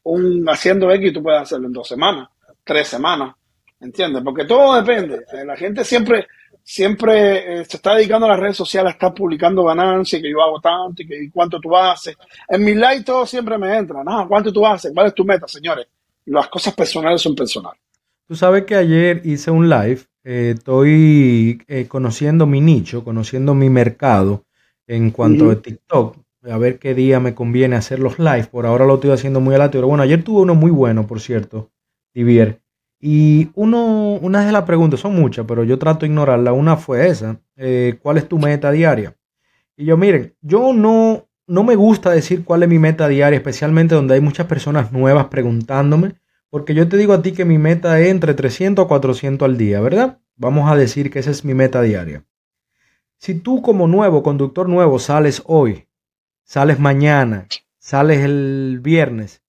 un, 0.05 0.49
haciendo 0.49 0.91
X, 0.93 1.13
tú 1.13 1.23
puedes 1.23 1.43
hacerlo 1.43 1.67
en 1.67 1.73
dos 1.73 1.89
semanas, 1.89 2.29
tres 2.65 2.89
semanas. 2.89 3.35
¿Entiendes? 3.81 4.23
Porque 4.25 4.45
todo 4.45 4.81
depende. 4.81 5.17
Eh, 5.33 5.45
la 5.45 5.57
gente 5.57 5.85
siempre, 5.85 6.29
siempre 6.63 7.61
eh, 7.61 7.65
se 7.65 7.77
está 7.77 7.95
dedicando 7.95 8.27
a 8.27 8.31
las 8.31 8.41
redes 8.41 8.57
sociales, 8.57 8.95
está 8.95 9.13
publicando 9.13 9.65
ganancias, 9.65 10.23
que 10.23 10.31
yo 10.31 10.41
hago 10.43 10.61
tanto 10.61 11.03
y 11.03 11.07
que 11.07 11.31
cuánto 11.33 11.61
tú 11.61 11.77
haces. 11.77 12.17
En 12.49 12.65
mi 12.65 12.75
live 12.75 13.03
todo 13.05 13.27
siempre 13.27 13.59
me 13.59 13.77
entra. 13.77 14.03
Nada, 14.03 14.27
¿cuánto 14.27 14.53
tú 14.53 14.65
haces? 14.65 14.93
¿Cuál 14.95 15.09
es 15.09 15.15
tu 15.15 15.25
meta, 15.25 15.47
señores? 15.47 15.87
Las 16.27 16.49
cosas 16.49 16.73
personales 16.73 17.21
son 17.21 17.35
personales. 17.35 17.81
Tú 18.27 18.35
sabes 18.35 18.65
que 18.65 18.75
ayer 18.75 19.21
hice 19.25 19.51
un 19.51 19.69
live 19.69 20.01
eh, 20.29 20.55
estoy 20.57 21.63
eh, 21.69 21.87
conociendo 21.87 22.47
mi 22.47 22.61
nicho, 22.61 23.05
conociendo 23.05 23.55
mi 23.55 23.71
mercado 23.71 24.45
en 24.89 25.13
cuanto 25.13 25.53
a 25.53 25.63
TikTok. 25.63 26.17
A 26.51 26.59
ver 26.59 26.81
qué 26.81 26.95
día 26.95 27.21
me 27.21 27.37
conviene 27.37 27.77
hacer 27.77 28.01
los 28.01 28.19
live. 28.19 28.49
Por 28.51 28.67
ahora 28.67 28.87
lo 28.87 28.97
estoy 28.97 29.13
haciendo 29.13 29.41
muy 29.41 29.55
aleatorio. 29.55 29.87
Bueno, 29.87 30.03
ayer 30.03 30.25
tuve 30.25 30.43
uno 30.43 30.57
muy 30.57 30.73
bueno, 30.73 31.07
por 31.07 31.21
cierto, 31.21 31.71
Tibier. 32.13 32.61
Y 33.01 33.51
uno, 33.55 34.15
una 34.15 34.45
de 34.45 34.51
las 34.51 34.65
preguntas, 34.65 34.99
son 34.99 35.15
muchas, 35.15 35.47
pero 35.47 35.63
yo 35.63 35.79
trato 35.79 36.01
de 36.01 36.07
ignorarla. 36.07 36.53
Una 36.53 36.77
fue 36.77 37.07
esa. 37.07 37.41
Eh, 37.55 37.97
¿Cuál 38.03 38.17
es 38.19 38.27
tu 38.27 38.41
meta 38.41 38.73
diaria? 38.73 39.17
Y 39.77 39.85
yo, 39.85 39.97
miren, 39.97 40.35
yo 40.41 40.73
no, 40.73 41.29
no 41.47 41.63
me 41.63 41.77
gusta 41.77 42.11
decir 42.11 42.43
cuál 42.45 42.65
es 42.65 42.69
mi 42.69 42.81
meta 42.81 43.07
diaria, 43.07 43.37
especialmente 43.37 43.95
donde 43.95 44.15
hay 44.15 44.21
muchas 44.21 44.47
personas 44.47 44.91
nuevas 44.91 45.27
preguntándome 45.27 46.17
porque 46.57 46.73
yo 46.73 46.89
te 46.89 46.97
digo 46.97 47.13
a 47.13 47.21
ti 47.21 47.33
que 47.33 47.45
mi 47.45 47.59
meta 47.59 48.01
es 48.01 48.09
entre 48.09 48.33
300 48.33 48.87
a 48.87 48.89
400 48.89 49.45
al 49.45 49.59
día, 49.59 49.79
¿verdad? 49.83 50.23
Vamos 50.37 50.73
a 50.73 50.75
decir 50.75 51.11
que 51.11 51.19
esa 51.19 51.31
es 51.31 51.45
mi 51.45 51.53
meta 51.53 51.83
diaria. 51.83 52.25
Si 53.19 53.35
tú 53.35 53.61
como 53.61 53.87
nuevo, 53.87 54.23
conductor 54.23 54.67
nuevo, 54.67 54.99
sales 54.99 55.43
hoy, 55.45 55.87
sales 56.45 56.81
mañana, 56.81 57.47
sales 57.77 58.25
el 58.25 58.81
viernes, 58.83 59.43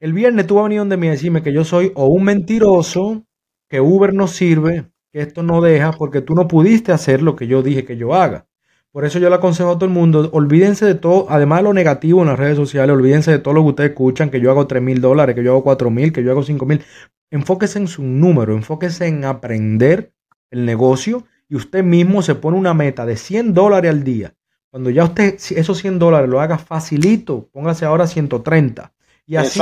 el 0.00 0.14
viernes 0.14 0.46
tú 0.46 0.54
vas 0.54 0.62
a 0.62 0.68
venir 0.68 0.78
donde 0.78 0.96
me 0.96 1.10
decirme 1.10 1.42
que 1.42 1.52
yo 1.52 1.62
soy 1.62 1.92
o 1.94 2.06
un 2.06 2.24
mentiroso, 2.24 3.26
que 3.68 3.82
Uber 3.82 4.14
no 4.14 4.26
sirve, 4.26 4.90
que 5.12 5.20
esto 5.20 5.42
no 5.42 5.60
deja, 5.60 5.92
porque 5.92 6.22
tú 6.22 6.32
no 6.32 6.48
pudiste 6.48 6.92
hacer 6.92 7.20
lo 7.20 7.36
que 7.36 7.48
yo 7.48 7.62
dije 7.62 7.84
que 7.84 7.98
yo 7.98 8.14
haga. 8.14 8.46
Por 8.94 9.04
eso 9.04 9.18
yo 9.18 9.28
le 9.28 9.34
aconsejo 9.34 9.72
a 9.72 9.74
todo 9.74 9.86
el 9.86 9.90
mundo, 9.90 10.30
olvídense 10.32 10.86
de 10.86 10.94
todo, 10.94 11.26
además 11.28 11.58
de 11.58 11.62
lo 11.64 11.74
negativo 11.74 12.20
en 12.22 12.28
las 12.28 12.38
redes 12.38 12.54
sociales, 12.54 12.94
olvídense 12.94 13.32
de 13.32 13.40
todo 13.40 13.52
lo 13.52 13.62
que 13.62 13.68
ustedes 13.70 13.90
escuchan, 13.90 14.30
que 14.30 14.40
yo 14.40 14.52
hago 14.52 14.68
3 14.68 14.80
mil 14.80 15.00
dólares, 15.00 15.34
que 15.34 15.42
yo 15.42 15.50
hago 15.50 15.64
4 15.64 15.90
mil, 15.90 16.12
que 16.12 16.22
yo 16.22 16.30
hago 16.30 16.44
5 16.44 16.64
mil. 16.64 16.80
Enfóquese 17.28 17.80
en 17.80 17.88
su 17.88 18.04
número, 18.04 18.54
enfóquese 18.54 19.08
en 19.08 19.24
aprender 19.24 20.12
el 20.52 20.64
negocio 20.64 21.24
y 21.48 21.56
usted 21.56 21.82
mismo 21.82 22.22
se 22.22 22.36
pone 22.36 22.56
una 22.56 22.72
meta 22.72 23.04
de 23.04 23.16
100 23.16 23.52
dólares 23.52 23.90
al 23.90 24.04
día. 24.04 24.32
Cuando 24.70 24.90
ya 24.90 25.02
usted 25.02 25.38
esos 25.56 25.76
100 25.78 25.98
dólares 25.98 26.30
lo 26.30 26.40
haga 26.40 26.58
facilito, 26.58 27.48
póngase 27.52 27.86
ahora 27.86 28.06
130. 28.06 28.92
Y 29.26 29.34
así, 29.34 29.58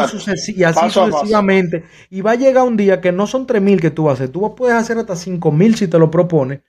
y 0.55 0.63
así 0.63 0.91
sucesivamente. 0.91 1.85
Y 2.11 2.21
va 2.21 2.33
a 2.33 2.35
llegar 2.35 2.67
un 2.67 2.77
día 2.77 3.01
que 3.01 3.13
no 3.13 3.27
son 3.27 3.47
3 3.47 3.63
mil 3.63 3.81
que 3.81 3.91
tú 3.91 4.11
haces, 4.11 4.31
tú 4.31 4.55
puedes 4.55 4.77
hacer 4.77 4.99
hasta 4.99 5.17
5 5.17 5.51
mil 5.53 5.75
si 5.75 5.89
te 5.89 5.99
lo 5.99 6.11
propones 6.11 6.61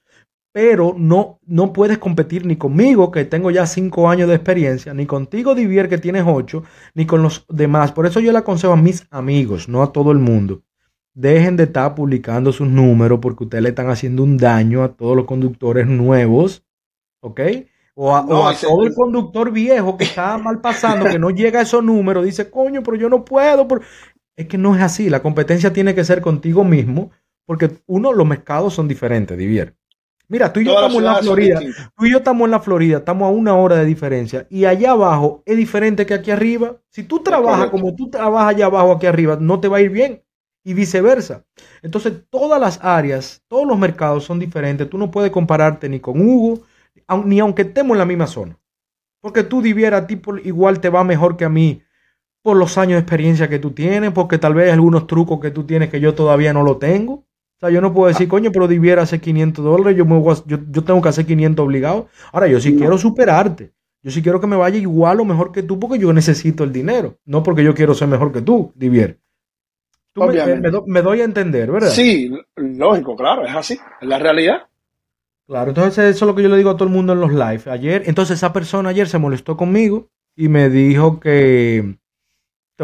pero 0.53 0.93
no, 0.95 1.39
no 1.47 1.73
puedes 1.73 1.97
competir 1.97 2.45
ni 2.45 2.55
conmigo, 2.55 3.09
que 3.11 3.25
tengo 3.25 3.49
ya 3.49 3.65
cinco 3.65 4.07
años 4.07 4.29
de 4.29 4.35
experiencia, 4.35 4.93
ni 4.93 5.07
contigo, 5.07 5.55
Divier, 5.55 5.89
que 5.89 5.97
tienes 5.97 6.23
ocho, 6.27 6.63
ni 6.93 7.07
con 7.07 7.23
los 7.23 7.45
demás. 7.49 7.91
Por 7.91 8.05
eso 8.05 8.19
yo 8.19 8.31
le 8.31 8.37
aconsejo 8.37 8.73
a 8.73 8.77
mis 8.77 9.07
amigos, 9.09 9.67
no 9.67 9.81
a 9.81 9.91
todo 9.91 10.11
el 10.11 10.19
mundo. 10.19 10.61
Dejen 11.15 11.57
de 11.57 11.63
estar 11.63 11.95
publicando 11.95 12.51
sus 12.51 12.67
números 12.67 13.19
porque 13.19 13.45
ustedes 13.45 13.63
le 13.63 13.69
están 13.69 13.89
haciendo 13.89 14.23
un 14.23 14.37
daño 14.37 14.83
a 14.83 14.89
todos 14.89 15.17
los 15.17 15.25
conductores 15.25 15.87
nuevos, 15.87 16.63
¿ok? 17.21 17.41
O 17.95 18.15
a, 18.15 18.25
todo 18.55 18.85
el 18.85 18.93
conductor 18.93 19.51
viejo 19.51 19.97
que 19.97 20.03
está 20.03 20.37
mal 20.37 20.61
pasando, 20.61 21.05
que 21.05 21.19
no 21.19 21.29
llega 21.31 21.59
a 21.59 21.63
esos 21.63 21.83
números, 21.83 22.25
dice, 22.25 22.51
coño, 22.51 22.83
pero 22.83 22.95
yo 22.95 23.09
no 23.09 23.25
puedo. 23.25 23.67
Es 24.35 24.47
que 24.47 24.59
no 24.59 24.75
es 24.75 24.83
así. 24.83 25.09
La 25.09 25.23
competencia 25.23 25.73
tiene 25.73 25.95
que 25.95 26.03
ser 26.03 26.21
contigo 26.21 26.63
mismo, 26.63 27.09
porque 27.45 27.71
uno, 27.87 28.13
los 28.13 28.27
mercados 28.27 28.75
son 28.75 28.87
diferentes, 28.87 29.35
Divier. 29.35 29.75
Mira, 30.27 30.51
tú 30.51 30.62
y 30.62 30.65
yo 30.65 30.73
estamos 30.73 30.97
en 30.97 31.03
la 31.03 31.15
Florida. 31.15 31.59
Tú 31.95 32.05
y 32.05 32.12
yo 32.12 32.17
estamos 32.17 32.45
en 32.45 32.51
la 32.51 32.59
Florida, 32.59 32.97
estamos 32.97 33.27
a 33.27 33.31
una 33.31 33.55
hora 33.55 33.75
de 33.75 33.86
diferencia. 33.86 34.47
Y 34.49 34.65
allá 34.65 34.91
abajo 34.91 35.43
es 35.45 35.57
diferente 35.57 36.05
que 36.05 36.13
aquí 36.13 36.31
arriba. 36.31 36.77
Si 36.89 37.03
tú 37.03 37.21
trabajas 37.21 37.69
como 37.69 37.93
tú 37.95 38.09
trabajas 38.09 38.55
allá 38.55 38.65
abajo, 38.65 38.93
aquí 38.93 39.05
arriba, 39.05 39.38
no 39.39 39.59
te 39.59 39.67
va 39.67 39.77
a 39.77 39.81
ir 39.81 39.89
bien. 39.89 40.23
Y 40.65 40.73
viceversa. 40.73 41.45
Entonces, 41.81 42.13
todas 42.29 42.59
las 42.59 42.79
áreas, 42.81 43.43
todos 43.49 43.67
los 43.67 43.77
mercados 43.77 44.23
son 44.23 44.39
diferentes. 44.39 44.89
Tú 44.89 44.97
no 44.97 45.12
puedes 45.12 45.29
compararte 45.29 45.89
ni 45.89 45.99
con 45.99 46.21
Hugo, 46.21 46.62
ni 47.25 47.39
aunque 47.41 47.63
estemos 47.63 47.95
en 47.95 47.99
la 47.99 48.05
misma 48.05 48.27
zona. 48.27 48.57
Porque 49.19 49.43
tú 49.43 49.62
diviera 49.62 49.97
a 49.97 50.07
ti 50.07 50.21
igual 50.45 50.79
te 50.79 50.89
va 50.89 51.03
mejor 51.03 51.36
que 51.36 51.45
a 51.45 51.49
mí 51.49 51.81
por 52.41 52.57
los 52.57 52.77
años 52.77 52.95
de 52.95 52.99
experiencia 52.99 53.49
que 53.49 53.59
tú 53.59 53.71
tienes, 53.71 54.12
porque 54.12 54.38
tal 54.38 54.53
vez 54.53 54.65
hay 54.65 54.71
algunos 54.71 55.07
trucos 55.07 55.39
que 55.39 55.51
tú 55.51 55.63
tienes 55.65 55.89
que 55.89 55.99
yo 55.99 56.13
todavía 56.13 56.53
no 56.53 56.63
lo 56.63 56.77
tengo. 56.77 57.23
Sea, 57.63 57.69
yo 57.69 57.80
no 57.80 57.93
puedo 57.93 58.10
decir, 58.10 58.28
coño, 58.28 58.52
pero 58.52 58.67
debiera 58.67 59.04
hacer 59.04 59.21
500 59.21 59.63
dólares, 59.63 59.97
yo, 59.97 60.06
me 60.06 60.21
yo, 60.21 60.60
yo, 60.69 60.84
tengo 60.84 61.02
que 61.02 61.08
hacer 61.08 61.26
500 61.26 61.65
obligado. 61.65 62.10
Ahora, 62.34 62.47
yo 62.47 62.60
sí 62.60 62.76
quiero 62.76 62.97
superarte. 62.97 63.71
Yo 64.02 64.12
sí 64.12 64.21
quiero 64.21 64.41
que 64.41 64.47
me 64.47 64.58
vaya 64.58 64.78
igual 64.78 65.21
o 65.21 65.26
mejor 65.26 65.54
que 65.54 65.63
tú 65.63 65.80
porque 65.80 65.97
yo 65.97 66.12
necesito 66.12 66.65
el 66.65 66.73
dinero, 66.73 67.17
no 67.23 67.41
porque 67.41 67.63
yo 67.63 67.73
quiero 67.73 67.93
ser 67.93 68.10
mejor 68.10 68.34
que 68.34 68.41
tú, 68.41 68.73
Divier. 68.76 69.17
Tú 70.12 70.23
me, 70.88 71.02
doy 71.02 71.21
a 71.21 71.23
entender, 71.23 71.71
¿verdad? 71.71 71.88
Sí, 71.88 72.30
lógico, 72.58 73.15
claro, 73.15 73.45
es 73.45 73.56
así, 73.56 73.80
es 74.02 74.08
la 74.10 74.19
realidad. 74.19 74.67
Claro, 75.47 75.69
entonces 75.69 76.13
eso 76.13 76.26
es 76.26 76.28
lo 76.28 76.36
que 76.36 76.43
yo 76.43 76.49
le 76.49 76.58
digo 76.58 76.69
a 76.69 76.76
todo 76.76 76.89
el 76.89 76.93
mundo 76.93 77.13
en 77.13 77.21
los 77.21 77.32
live. 77.32 77.62
Ayer, 77.67 78.04
entonces 78.08 78.39
esa 78.39 78.52
persona 78.52 78.89
ayer 78.89 79.08
se 79.08 79.19
molestó 79.19 79.56
conmigo 79.56 80.10
y 80.36 80.49
me 80.49 80.69
dijo 80.69 81.21
que 81.21 81.95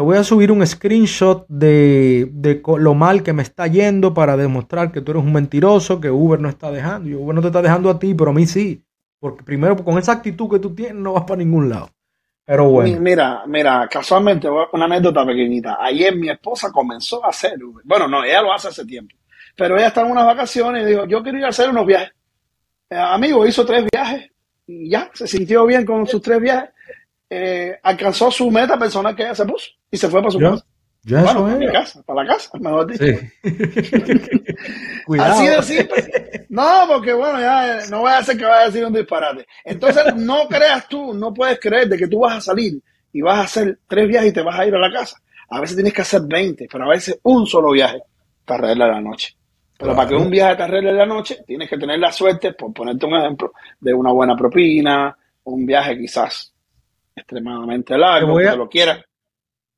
te 0.00 0.04
voy 0.04 0.16
a 0.16 0.24
subir 0.24 0.50
un 0.50 0.66
screenshot 0.66 1.44
de, 1.46 2.32
lo 2.78 2.94
mal 2.94 3.22
que 3.22 3.34
me 3.34 3.42
está 3.42 3.66
yendo 3.66 4.14
para 4.14 4.34
demostrar 4.34 4.92
que 4.92 5.02
tú 5.02 5.10
eres 5.10 5.22
un 5.22 5.30
mentiroso, 5.34 6.00
que 6.00 6.10
Uber 6.10 6.40
no 6.40 6.48
está 6.48 6.70
dejando. 6.70 7.10
Y 7.10 7.14
Uber 7.14 7.34
no 7.34 7.42
te 7.42 7.48
está 7.48 7.60
dejando 7.60 7.90
a 7.90 7.98
ti, 7.98 8.14
pero 8.14 8.30
a 8.30 8.32
mí 8.32 8.46
sí. 8.46 8.82
Porque 9.18 9.44
primero, 9.44 9.76
con 9.84 9.98
esa 9.98 10.12
actitud 10.12 10.48
que 10.48 10.58
tú 10.58 10.74
tienes, 10.74 10.94
no 10.94 11.12
vas 11.12 11.24
para 11.24 11.36
ningún 11.36 11.68
lado. 11.68 11.90
Pero 12.46 12.70
bueno. 12.70 12.98
Mira, 12.98 13.42
mira, 13.46 13.86
casualmente, 13.90 14.48
una 14.72 14.86
anécdota 14.86 15.26
pequeñita. 15.26 15.76
Ayer 15.78 16.16
mi 16.16 16.30
esposa 16.30 16.72
comenzó 16.72 17.22
a 17.22 17.28
hacer 17.28 17.62
Uber. 17.62 17.84
Bueno, 17.84 18.08
no, 18.08 18.24
ella 18.24 18.40
lo 18.40 18.54
hace 18.54 18.68
hace 18.68 18.86
tiempo. 18.86 19.14
Pero 19.54 19.76
ella 19.76 19.88
está 19.88 20.00
en 20.00 20.12
unas 20.12 20.24
vacaciones 20.24 20.82
y 20.82 20.92
dijo, 20.92 21.04
yo 21.04 21.22
quiero 21.22 21.36
ir 21.36 21.44
a 21.44 21.48
hacer 21.48 21.68
unos 21.68 21.84
viajes. 21.84 22.12
Eh, 22.88 22.96
amigo, 22.96 23.46
hizo 23.46 23.66
tres 23.66 23.84
viajes 23.92 24.30
y 24.66 24.88
ya, 24.88 25.10
se 25.12 25.26
sintió 25.26 25.66
bien 25.66 25.84
con 25.84 26.06
sus 26.06 26.22
tres 26.22 26.40
viajes. 26.40 26.70
Eh, 27.32 27.78
alcanzó 27.84 28.28
su 28.28 28.50
meta 28.50 28.76
personal 28.76 29.14
que 29.14 29.22
ella 29.22 29.36
se 29.36 29.46
puso 29.46 29.70
y 29.88 29.96
se 29.96 30.08
fue 30.08 30.20
para 30.20 30.32
su 30.32 30.40
casa. 30.40 30.64
Ya 31.02 31.22
bueno, 31.22 31.44
para 31.44 31.56
mi 31.56 31.66
casa, 31.68 32.02
para 32.02 32.24
la 32.24 32.28
casa, 32.28 32.50
mejor 32.58 32.86
dicho. 32.86 33.04
Así 35.18 35.46
de 35.46 35.62
simple. 35.62 36.46
No, 36.50 36.84
porque 36.88 37.14
bueno, 37.14 37.40
ya 37.40 37.86
no 37.88 38.00
voy 38.00 38.10
a 38.10 38.18
hacer 38.18 38.36
que 38.36 38.44
vaya 38.44 38.62
a 38.62 38.66
decir 38.66 38.84
un 38.84 38.92
disparate. 38.92 39.46
Entonces, 39.64 40.04
no 40.16 40.46
creas 40.48 40.88
tú, 40.88 41.14
no 41.14 41.32
puedes 41.32 41.58
creer 41.58 41.88
de 41.88 41.96
que 41.96 42.08
tú 42.08 42.18
vas 42.18 42.36
a 42.36 42.40
salir 42.40 42.82
y 43.12 43.22
vas 43.22 43.38
a 43.38 43.42
hacer 43.42 43.78
tres 43.86 44.08
viajes 44.08 44.30
y 44.30 44.34
te 44.34 44.42
vas 44.42 44.58
a 44.58 44.66
ir 44.66 44.74
a 44.74 44.78
la 44.78 44.92
casa. 44.92 45.16
A 45.48 45.60
veces 45.60 45.76
tienes 45.76 45.94
que 45.94 46.02
hacer 46.02 46.22
20, 46.22 46.68
pero 46.70 46.84
a 46.84 46.88
veces 46.88 47.18
un 47.22 47.46
solo 47.46 47.70
viaje 47.70 48.02
te 48.44 48.54
arregla 48.54 48.88
la 48.88 49.00
noche. 49.00 49.34
Pero 49.78 49.96
para 49.96 50.08
que 50.08 50.14
un 50.14 50.28
viaje 50.28 50.56
te 50.56 50.62
arregle 50.64 50.92
la 50.92 51.06
noche, 51.06 51.38
tienes 51.46 51.70
que 51.70 51.78
tener 51.78 51.98
la 51.98 52.12
suerte, 52.12 52.52
por 52.52 52.74
ponerte 52.74 53.06
un 53.06 53.14
ejemplo, 53.14 53.52
de 53.80 53.94
una 53.94 54.12
buena 54.12 54.36
propina, 54.36 55.16
un 55.44 55.64
viaje 55.64 55.96
quizás 55.96 56.52
extremadamente 57.14 57.96
largo, 57.96 58.36
que 58.36 58.56
lo 58.56 58.68
quieras 58.68 59.00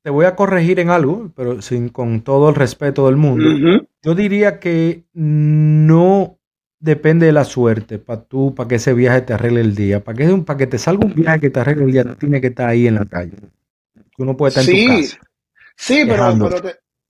te 0.03 0.09
voy 0.09 0.25
a 0.25 0.35
corregir 0.35 0.79
en 0.81 0.89
algo, 0.89 1.31
pero 1.33 1.61
sin 1.61 1.87
con 1.87 2.21
todo 2.21 2.49
el 2.49 2.55
respeto 2.55 3.05
del 3.05 3.15
mundo. 3.15 3.85
Yo 4.01 4.15
diría 4.15 4.59
que 4.59 5.05
no 5.13 6.37
depende 6.79 7.25
de 7.25 7.31
la 7.31 7.45
suerte 7.45 7.99
para 7.99 8.21
tú, 8.21 8.53
para 8.53 8.67
que 8.67 8.75
ese 8.75 8.93
viaje 8.93 9.21
te 9.21 9.33
arregle 9.33 9.61
el 9.61 9.73
día. 9.73 10.03
Para 10.03 10.17
que, 10.17 10.27
para 10.45 10.57
que 10.57 10.67
te 10.67 10.77
salga 10.77 11.05
un 11.05 11.15
viaje 11.15 11.39
que 11.39 11.49
te 11.49 11.61
arregle 11.61 11.85
el 11.85 11.91
día, 11.93 12.03
tú 12.03 12.15
tienes 12.15 12.41
que 12.41 12.47
estar 12.47 12.67
ahí 12.67 12.85
en 12.85 12.95
la 12.95 13.05
calle. 13.05 13.31
Tú 14.17 14.25
no 14.25 14.35
puedes 14.35 14.57
estar 14.57 14.75
en 14.75 14.87
tu 14.87 14.93
casa. 14.93 15.19
Sí, 15.77 16.03
pero, 16.05 16.35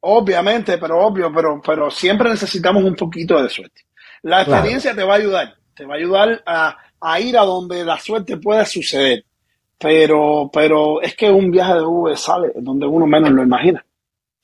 obviamente, 0.01 0.77
pero 0.77 0.99
obvio, 0.99 1.33
pero, 1.33 1.59
pero 1.65 1.89
siempre 1.89 2.29
necesitamos 2.29 2.83
un 2.83 2.95
poquito 2.95 3.41
de 3.41 3.49
suerte. 3.49 3.81
La 4.21 4.43
experiencia 4.43 4.93
te 4.93 5.03
va 5.03 5.15
a 5.15 5.17
ayudar, 5.17 5.55
te 5.75 5.85
va 5.85 5.95
a 5.95 5.97
ayudar 5.97 6.43
a, 6.45 6.77
a 7.01 7.19
ir 7.19 7.35
a 7.39 7.41
donde 7.41 7.83
la 7.83 7.97
suerte 7.97 8.37
pueda 8.37 8.65
suceder. 8.65 9.25
Pero, 9.79 10.49
pero 10.51 11.01
es 11.01 11.15
que 11.15 11.29
un 11.29 11.51
viaje 11.51 11.73
de 11.73 11.85
V 11.85 12.15
sale 12.15 12.51
donde 12.55 12.85
uno 12.85 13.05
menos 13.05 13.31
lo 13.31 13.43
imagina. 13.43 13.85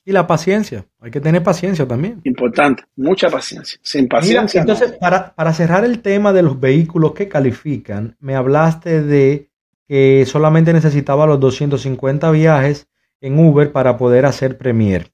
Y 0.06 0.12
la 0.12 0.26
paciencia, 0.26 0.86
hay 1.00 1.12
que 1.12 1.22
tener 1.22 1.44
paciencia 1.44 1.88
también. 1.88 2.22
Importante, 2.24 2.84
mucha 2.96 3.30
paciencia. 3.30 3.80
Sin 3.84 4.08
paciencia. 4.08 4.60
entonces, 4.60 4.94
para, 4.94 5.36
para 5.36 5.54
cerrar 5.54 5.86
el 5.86 6.02
tema 6.02 6.34
de 6.34 6.42
los 6.42 6.60
vehículos 6.60 7.13
que 7.13 7.28
califican, 7.28 8.18
me 8.20 8.36
hablaste 8.36 9.04
de 9.04 9.50
que 9.88 10.26
solamente 10.26 10.74
necesitaba 10.74 11.28
los 11.28 11.39
250 11.39 12.32
viajes 12.32 12.88
en 13.22 13.38
Uber 13.38 13.72
para 13.72 13.98
poder 13.98 14.26
hacer 14.26 14.58
Premier. 14.58 15.12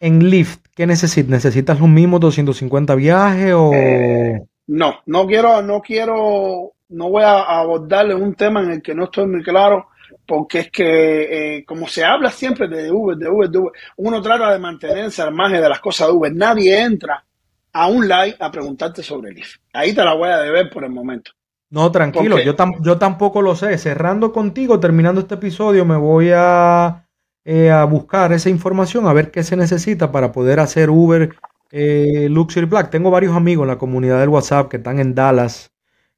En 0.00 0.28
Lyft, 0.28 0.66
¿qué 0.74 0.86
necesitas? 0.86 1.30
¿Necesitas 1.30 1.80
los 1.80 1.88
mismos 1.88 2.20
250 2.20 2.94
viajes 2.94 3.52
o...? 3.54 3.72
Eh, 3.72 4.42
no, 4.66 4.96
no 5.06 5.26
quiero, 5.26 5.62
no 5.62 5.80
quiero 5.80 6.72
no 6.88 7.10
voy 7.10 7.22
a 7.22 7.40
abordarle 7.40 8.14
un 8.14 8.34
tema 8.34 8.62
en 8.62 8.70
el 8.72 8.82
que 8.82 8.94
no 8.94 9.04
estoy 9.04 9.26
muy 9.26 9.42
claro, 9.42 9.88
porque 10.26 10.60
es 10.60 10.70
que, 10.70 11.56
eh, 11.58 11.64
como 11.64 11.86
se 11.88 12.04
habla 12.04 12.30
siempre 12.30 12.68
de 12.68 12.90
Uber, 12.90 13.16
de 13.16 13.28
Uber, 13.28 13.50
de 13.50 13.58
Uber, 13.58 13.72
uno 13.96 14.20
trata 14.22 14.52
de 14.52 14.58
mantenerse 14.58 15.22
al 15.22 15.34
margen 15.34 15.60
de 15.60 15.68
las 15.68 15.80
cosas 15.80 16.08
de 16.08 16.14
Uber. 16.14 16.34
Nadie 16.34 16.80
entra 16.80 17.24
a 17.72 17.88
un 17.88 18.08
live 18.08 18.36
a 18.40 18.50
preguntarte 18.50 19.02
sobre 19.02 19.30
el 19.30 19.38
IF. 19.38 19.56
Ahí 19.72 19.94
te 19.94 20.04
la 20.04 20.14
voy 20.14 20.30
a 20.30 20.38
deber 20.38 20.70
por 20.70 20.84
el 20.84 20.90
momento. 20.90 21.32
No, 21.68 21.90
tranquilo, 21.90 22.38
yo, 22.38 22.54
yo 22.80 22.98
tampoco 22.98 23.42
lo 23.42 23.56
sé. 23.56 23.76
Cerrando 23.76 24.32
contigo, 24.32 24.80
terminando 24.80 25.20
este 25.20 25.34
episodio, 25.34 25.84
me 25.84 25.96
voy 25.96 26.30
a, 26.34 27.06
eh, 27.44 27.70
a 27.70 27.84
buscar 27.84 28.32
esa 28.32 28.48
información, 28.48 29.06
a 29.06 29.12
ver 29.12 29.30
qué 29.30 29.42
se 29.42 29.56
necesita 29.56 30.10
para 30.12 30.32
poder 30.32 30.60
hacer 30.60 30.90
Uber 30.90 31.34
eh, 31.70 32.28
Luxury 32.30 32.66
Black. 32.66 32.90
Tengo 32.90 33.10
varios 33.10 33.36
amigos 33.36 33.64
en 33.64 33.68
la 33.68 33.78
comunidad 33.78 34.20
del 34.20 34.28
WhatsApp 34.28 34.68
que 34.68 34.78
están 34.78 35.00
en 35.00 35.14
Dallas, 35.14 35.72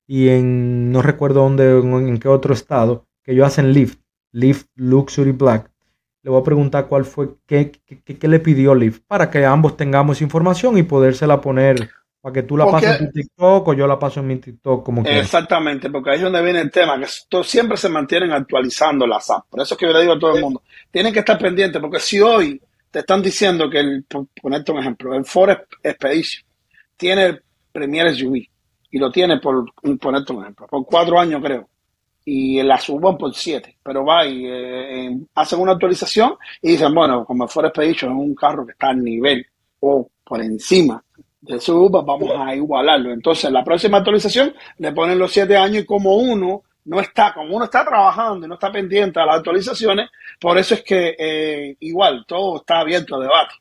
y 0.08 0.30
en 0.30 0.90
no 0.90 1.02
recuerdo 1.02 1.42
dónde, 1.42 1.78
en, 1.78 2.18
qué 2.18 2.28
otro 2.28 2.54
estado, 2.54 3.06
que 3.22 3.32
ellos 3.32 3.46
hacen 3.46 3.72
Lyft, 3.72 4.00
Lyft 4.32 4.66
Luxury 4.74 5.32
Black. 5.32 5.70
Le 6.22 6.30
voy 6.30 6.40
a 6.40 6.44
preguntar 6.44 6.88
cuál 6.88 7.04
fue, 7.04 7.28
qué, 7.46 7.70
qué, 7.86 8.26
le 8.26 8.40
pidió 8.40 8.74
Lyft, 8.74 9.02
para 9.06 9.30
que 9.30 9.44
ambos 9.44 9.76
tengamos 9.76 10.22
información 10.22 10.78
y 10.78 10.82
podérsela 10.82 11.42
poner, 11.42 11.90
para 12.22 12.32
que 12.32 12.42
tú 12.42 12.56
la 12.56 12.66
pases 12.70 12.98
en 12.98 13.06
tu 13.06 13.12
TikTok 13.12 13.68
o 13.68 13.74
yo 13.74 13.86
la 13.86 13.98
paso 13.98 14.20
en 14.20 14.28
mi 14.28 14.36
TikTok, 14.36 14.82
como 14.82 15.04
que. 15.04 15.18
Exactamente, 15.18 15.90
porque 15.90 16.10
ahí 16.10 16.16
es 16.16 16.22
donde 16.22 16.42
viene 16.42 16.62
el 16.62 16.70
tema, 16.70 16.98
que 16.98 17.44
siempre 17.44 17.76
se 17.76 17.90
mantienen 17.90 18.32
actualizando 18.32 19.06
las 19.06 19.28
apps. 19.30 19.46
Por 19.50 19.60
eso 19.60 19.74
es 19.74 19.78
que 19.78 19.86
yo 19.86 19.92
le 19.92 20.00
digo 20.00 20.14
a 20.14 20.18
todo 20.18 20.34
el 20.34 20.42
mundo, 20.42 20.62
tienen 20.90 21.12
que 21.12 21.18
estar 21.18 21.38
pendientes, 21.38 21.82
porque 21.82 22.00
si 22.00 22.18
hoy 22.18 22.58
te 22.90 23.00
están 23.00 23.22
diciendo 23.22 23.68
que, 23.68 23.80
el, 23.80 24.04
por 24.04 24.26
ponerte 24.40 24.72
un 24.72 24.78
ejemplo, 24.78 25.14
el 25.14 25.26
Ford 25.26 25.50
Expedition 25.82 26.46
tiene 26.96 27.26
el 27.26 27.42
Premier 27.70 28.16
SUV, 28.16 28.48
y 28.90 28.98
lo 28.98 29.10
tiene 29.10 29.38
por, 29.38 29.72
ponerte 30.00 30.32
un 30.32 30.42
ejemplo, 30.42 30.66
por 30.66 30.84
cuatro 30.86 31.18
años 31.18 31.42
creo, 31.42 31.68
y 32.24 32.62
la 32.62 32.78
suban 32.78 33.16
por 33.16 33.34
siete, 33.34 33.76
pero 33.82 34.04
va 34.04 34.26
y 34.26 34.44
eh, 34.46 35.16
hacen 35.34 35.60
una 35.60 35.72
actualización 35.72 36.34
y 36.60 36.72
dicen, 36.72 36.94
bueno, 36.94 37.24
como 37.24 37.48
fuera 37.48 37.68
Expedition 37.68 38.12
es 38.12 38.18
un 38.18 38.34
carro 38.34 38.66
que 38.66 38.72
está 38.72 38.88
al 38.88 39.02
nivel 39.02 39.46
o 39.80 40.08
por 40.24 40.42
encima 40.42 41.02
de 41.40 41.60
su 41.60 41.88
vamos 41.88 42.30
a 42.36 42.54
igualarlo. 42.54 43.12
Entonces, 43.12 43.50
la 43.50 43.64
próxima 43.64 43.98
actualización 43.98 44.52
le 44.78 44.92
ponen 44.92 45.18
los 45.18 45.32
siete 45.32 45.56
años 45.56 45.82
y 45.82 45.86
como 45.86 46.16
uno 46.16 46.62
no 46.84 47.00
está, 47.00 47.32
como 47.32 47.56
uno 47.56 47.64
está 47.64 47.84
trabajando 47.84 48.44
y 48.44 48.48
no 48.48 48.54
está 48.54 48.72
pendiente 48.72 49.20
a 49.20 49.26
las 49.26 49.36
actualizaciones, 49.36 50.10
por 50.40 50.58
eso 50.58 50.74
es 50.74 50.82
que 50.82 51.16
eh, 51.18 51.76
igual 51.80 52.24
todo 52.26 52.58
está 52.58 52.80
abierto 52.80 53.16
a 53.16 53.20
debate 53.20 53.54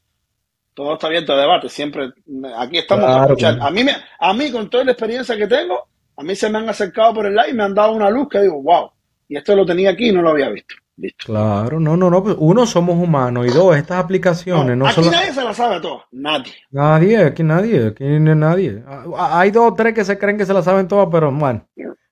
todo 0.77 0.93
está 0.93 1.07
abierto 1.07 1.33
a 1.33 1.41
debate, 1.41 1.69
siempre 1.69 2.11
aquí 2.55 2.77
estamos 2.77 3.09
a 3.09 3.23
escuchar. 3.23 3.57
A 3.59 3.71
mí, 3.71 3.83
me, 3.83 3.93
a 4.19 4.31
mí, 4.35 4.51
con 4.51 4.69
toda 4.69 4.83
la 4.83 4.91
experiencia 4.91 5.35
que 5.35 5.47
tengo, 5.47 5.87
a 6.15 6.21
mí 6.21 6.35
se 6.35 6.51
me 6.51 6.59
han 6.59 6.69
acercado 6.69 7.15
por 7.15 7.25
el 7.25 7.33
live 7.33 7.49
y 7.49 7.53
me 7.55 7.63
han 7.63 7.73
dado 7.73 7.93
una 7.93 8.11
luz 8.11 8.29
que 8.29 8.41
digo, 8.41 8.61
wow, 8.61 8.91
y 9.27 9.37
esto 9.37 9.55
lo 9.55 9.65
tenía 9.65 9.89
aquí 9.89 10.09
y 10.09 10.11
no 10.11 10.21
lo 10.21 10.29
había 10.29 10.49
visto. 10.49 10.75
Listo. 10.97 11.25
Claro, 11.25 11.79
no, 11.79 11.97
no, 11.97 12.11
no. 12.11 12.23
Pues, 12.23 12.35
uno, 12.37 12.67
somos 12.67 12.95
humanos 12.95 13.47
y 13.47 13.49
dos, 13.49 13.75
estas 13.75 13.97
aplicaciones 13.97 14.77
no, 14.77 14.87
aquí 14.87 15.01
nadie 15.09 15.33
se 15.33 15.43
la 15.43 15.53
sabe 15.55 15.81
todas, 15.81 16.05
nadie. 16.11 16.53
Nadie, 16.69 17.17
aquí 17.25 17.41
nadie, 17.41 17.87
aquí 17.87 18.03
no 18.03 18.35
nadie. 18.35 18.83
Hay 19.17 19.49
dos 19.49 19.71
o 19.71 19.73
tres 19.73 19.95
que 19.95 20.05
se 20.05 20.19
creen 20.19 20.37
que 20.37 20.45
se 20.45 20.53
la 20.53 20.61
saben 20.61 20.87
todas, 20.87 21.07
pero 21.11 21.31
bueno. 21.31 21.67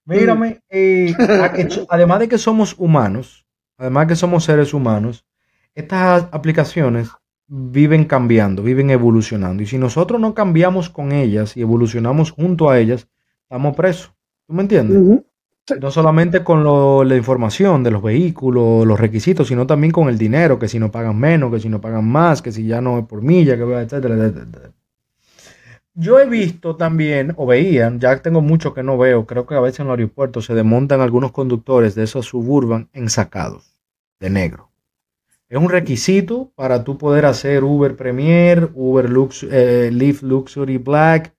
Mírame, 0.06 0.62
eh, 0.72 1.14
además 1.90 2.20
de 2.20 2.30
que 2.30 2.40
somos 2.40 2.74
humanos, 2.80 3.46
además 3.78 4.08
de 4.08 4.14
que 4.14 4.16
somos 4.16 4.44
seres 4.44 4.74
humanos, 4.74 5.24
estas 5.76 6.30
aplicaciones 6.32 7.12
viven 7.48 8.06
cambiando, 8.06 8.64
viven 8.64 8.90
evolucionando. 8.90 9.64
Y 9.64 9.66
si 9.66 9.78
nosotros 9.78 10.20
no 10.20 10.34
cambiamos 10.34 10.90
con 10.90 11.12
ellas 11.12 11.56
y 11.56 11.62
evolucionamos 11.62 12.32
junto 12.32 12.70
a 12.70 12.80
ellas, 12.80 13.08
estamos 13.44 13.76
presos. 13.76 14.14
¿Tú 14.48 14.54
me 14.54 14.64
entiendes? 14.64 15.22
No 15.82 15.90
solamente 15.90 16.44
con 16.44 17.08
la 17.08 17.16
información 17.16 17.84
de 17.84 17.92
los 17.92 18.04
vehículos, 18.04 18.86
los 18.86 19.00
requisitos, 19.00 19.48
sino 19.48 19.66
también 19.66 19.92
con 19.92 20.10
el 20.10 20.18
dinero, 20.18 20.60
que 20.60 20.68
si 20.68 20.78
no 20.80 20.92
pagan 20.92 21.20
menos, 21.20 21.52
que 21.52 21.60
si 21.60 21.70
no 21.70 21.82
pagan 21.82 22.08
más, 22.08 22.42
que 22.42 22.52
si 22.52 22.68
ya 22.68 22.82
no 22.82 23.00
es 23.00 23.06
por 23.06 23.22
milla, 23.24 23.58
que 23.58 23.64
etcétera, 23.64 24.16
etcétera. 24.16 24.72
Yo 25.96 26.20
he 26.20 26.28
visto 26.28 26.76
también, 26.76 27.34
o 27.38 27.46
veían, 27.48 28.00
ya 28.00 28.22
tengo 28.22 28.42
mucho 28.42 28.74
que 28.74 28.84
no 28.84 28.98
veo, 28.98 29.26
creo 29.26 29.46
que 29.46 29.56
a 29.56 29.62
veces 29.62 29.80
en 29.80 29.88
los 29.88 29.98
aeropuertos 29.98 30.46
se 30.46 30.54
desmontan 30.54 31.00
algunos 31.00 31.32
conductores 31.32 31.96
de 31.96 32.04
esos 32.04 32.26
suburban 32.26 32.90
ensacados 32.92 33.80
de 34.20 34.30
negro. 34.30 34.65
¿Es 35.48 35.60
un 35.60 35.70
requisito 35.70 36.52
para 36.56 36.84
tú 36.84 36.98
poder 36.98 37.26
hacer 37.26 37.64
Uber 37.64 37.96
Premier, 37.96 38.70
Uber 38.74 39.08
Lux, 39.08 39.44
eh, 39.44 39.92
Lyft 39.92 40.24
Luxury 40.24 40.78
Black 40.78 41.36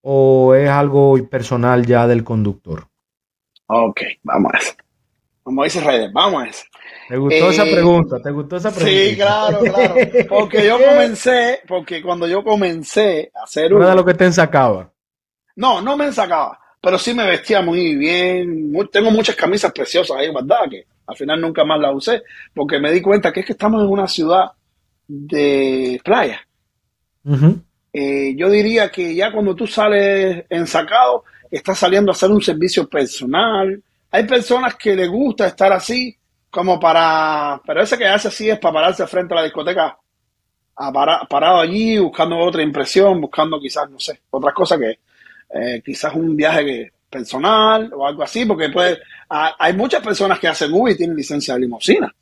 o 0.00 0.54
es 0.54 0.70
algo 0.70 1.16
personal 1.28 1.84
ya 1.84 2.06
del 2.06 2.24
conductor? 2.24 2.88
Ok, 3.66 4.00
vamos 4.22 4.52
a 4.54 4.58
Como 5.42 5.62
dice 5.64 5.80
Reyes, 5.80 6.10
vamos 6.12 6.42
a 6.42 6.46
eso. 6.48 6.64
¿Te 7.10 7.16
gustó 7.18 7.50
esa 7.50 7.64
pregunta? 7.64 8.16
¿Te 8.22 8.30
gustó 8.30 8.56
esa 8.56 8.70
pregunta? 8.70 9.10
Sí, 9.10 9.16
claro, 9.16 9.60
claro. 9.60 9.94
Porque 10.28 10.66
yo 10.66 10.78
comencé, 10.78 11.60
porque 11.66 12.00
cuando 12.02 12.26
yo 12.26 12.42
comencé 12.42 13.30
a 13.34 13.42
hacer 13.42 13.74
un... 13.74 13.80
lo 13.80 14.04
que 14.04 14.14
te 14.14 14.24
ensacaba? 14.24 14.90
No, 15.56 15.82
no 15.82 15.96
me 15.96 16.06
ensacaba, 16.06 16.58
pero 16.80 16.98
sí 16.98 17.12
me 17.12 17.26
vestía 17.26 17.60
muy 17.60 17.94
bien. 17.96 18.72
tengo 18.90 19.10
muchas 19.10 19.36
camisas 19.36 19.72
preciosas 19.72 20.16
ahí, 20.16 20.32
¿verdad? 20.32 20.70
Que 20.70 20.86
al 21.10 21.16
final 21.16 21.40
nunca 21.40 21.64
más 21.64 21.80
las 21.80 21.94
usé, 21.94 22.22
porque 22.54 22.78
me 22.78 22.92
di 22.92 23.02
cuenta 23.02 23.32
que 23.32 23.40
es 23.40 23.46
que 23.46 23.52
estamos 23.52 23.82
en 23.82 23.88
una 23.88 24.06
ciudad 24.06 24.52
de 25.08 26.00
playa. 26.04 26.40
Eh, 27.92 28.34
yo 28.36 28.48
diría 28.48 28.90
que 28.90 29.14
ya 29.14 29.32
cuando 29.32 29.56
tú 29.56 29.66
sales 29.66 30.44
ensacado, 30.48 31.24
estás 31.50 31.78
saliendo 31.78 32.12
a 32.12 32.14
hacer 32.14 32.30
un 32.30 32.40
servicio 32.40 32.88
personal. 32.88 33.82
Hay 34.12 34.24
personas 34.24 34.76
que 34.76 34.94
les 34.94 35.08
gusta 35.08 35.48
estar 35.48 35.72
así, 35.72 36.16
como 36.48 36.78
para, 36.78 37.60
pero 37.66 37.82
ese 37.82 37.98
que 37.98 38.06
hace 38.06 38.28
así 38.28 38.48
es 38.48 38.58
para 38.60 38.74
pararse 38.74 39.06
frente 39.08 39.34
a 39.34 39.38
la 39.38 39.44
discoteca, 39.44 39.98
a 40.76 41.26
parado 41.28 41.58
allí, 41.58 41.98
buscando 41.98 42.38
otra 42.38 42.62
impresión, 42.62 43.20
buscando 43.20 43.60
quizás, 43.60 43.90
no 43.90 43.98
sé, 43.98 44.20
otras 44.30 44.54
cosas 44.54 44.78
que 44.78 44.98
eh, 45.52 45.82
quizás 45.84 46.14
un 46.14 46.36
viaje 46.36 46.92
personal 47.10 47.90
o 47.94 48.06
algo 48.06 48.22
así, 48.22 48.46
porque 48.46 48.68
pues, 48.68 48.98
hay 49.28 49.72
muchas 49.74 50.02
personas 50.02 50.38
que 50.38 50.48
hacen 50.48 50.72
Uber 50.72 50.94
y 50.94 50.96
tienen 50.96 51.16
licencia 51.16 51.54
de 51.54 51.60
limusina. 51.60 52.14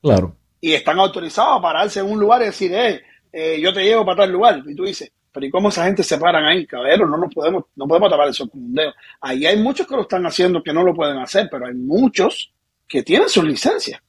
Claro. 0.00 0.36
Y 0.60 0.72
están 0.72 0.98
autorizados 0.98 1.58
a 1.58 1.62
pararse 1.62 2.00
en 2.00 2.10
un 2.10 2.18
lugar 2.18 2.42
y 2.42 2.46
decir, 2.46 2.72
eh, 2.72 3.02
eh, 3.32 3.60
yo 3.60 3.72
te 3.72 3.82
llevo 3.82 4.04
para 4.04 4.22
tal 4.22 4.32
lugar. 4.32 4.62
Y 4.66 4.74
tú 4.74 4.84
dices, 4.84 5.10
pero 5.32 5.46
¿y 5.46 5.50
cómo 5.50 5.68
esa 5.68 5.84
gente 5.84 6.02
se 6.02 6.18
paran 6.18 6.44
ahí? 6.46 6.66
Caballero, 6.66 7.06
no 7.06 7.16
nos 7.16 7.32
podemos, 7.34 7.64
no 7.76 7.86
podemos 7.86 8.10
tapar 8.10 8.28
eso 8.28 8.48
con 8.48 8.60
un 8.62 8.74
dedo. 8.74 8.92
Ahí 9.20 9.44
hay 9.46 9.56
muchos 9.56 9.86
que 9.86 9.96
lo 9.96 10.02
están 10.02 10.24
haciendo 10.26 10.62
que 10.62 10.72
no 10.72 10.82
lo 10.82 10.94
pueden 10.94 11.18
hacer, 11.18 11.48
pero 11.50 11.66
hay 11.66 11.74
muchos 11.74 12.52
que 12.86 13.02
tienen 13.02 13.28
sus 13.28 13.44
licencias. 13.44 14.00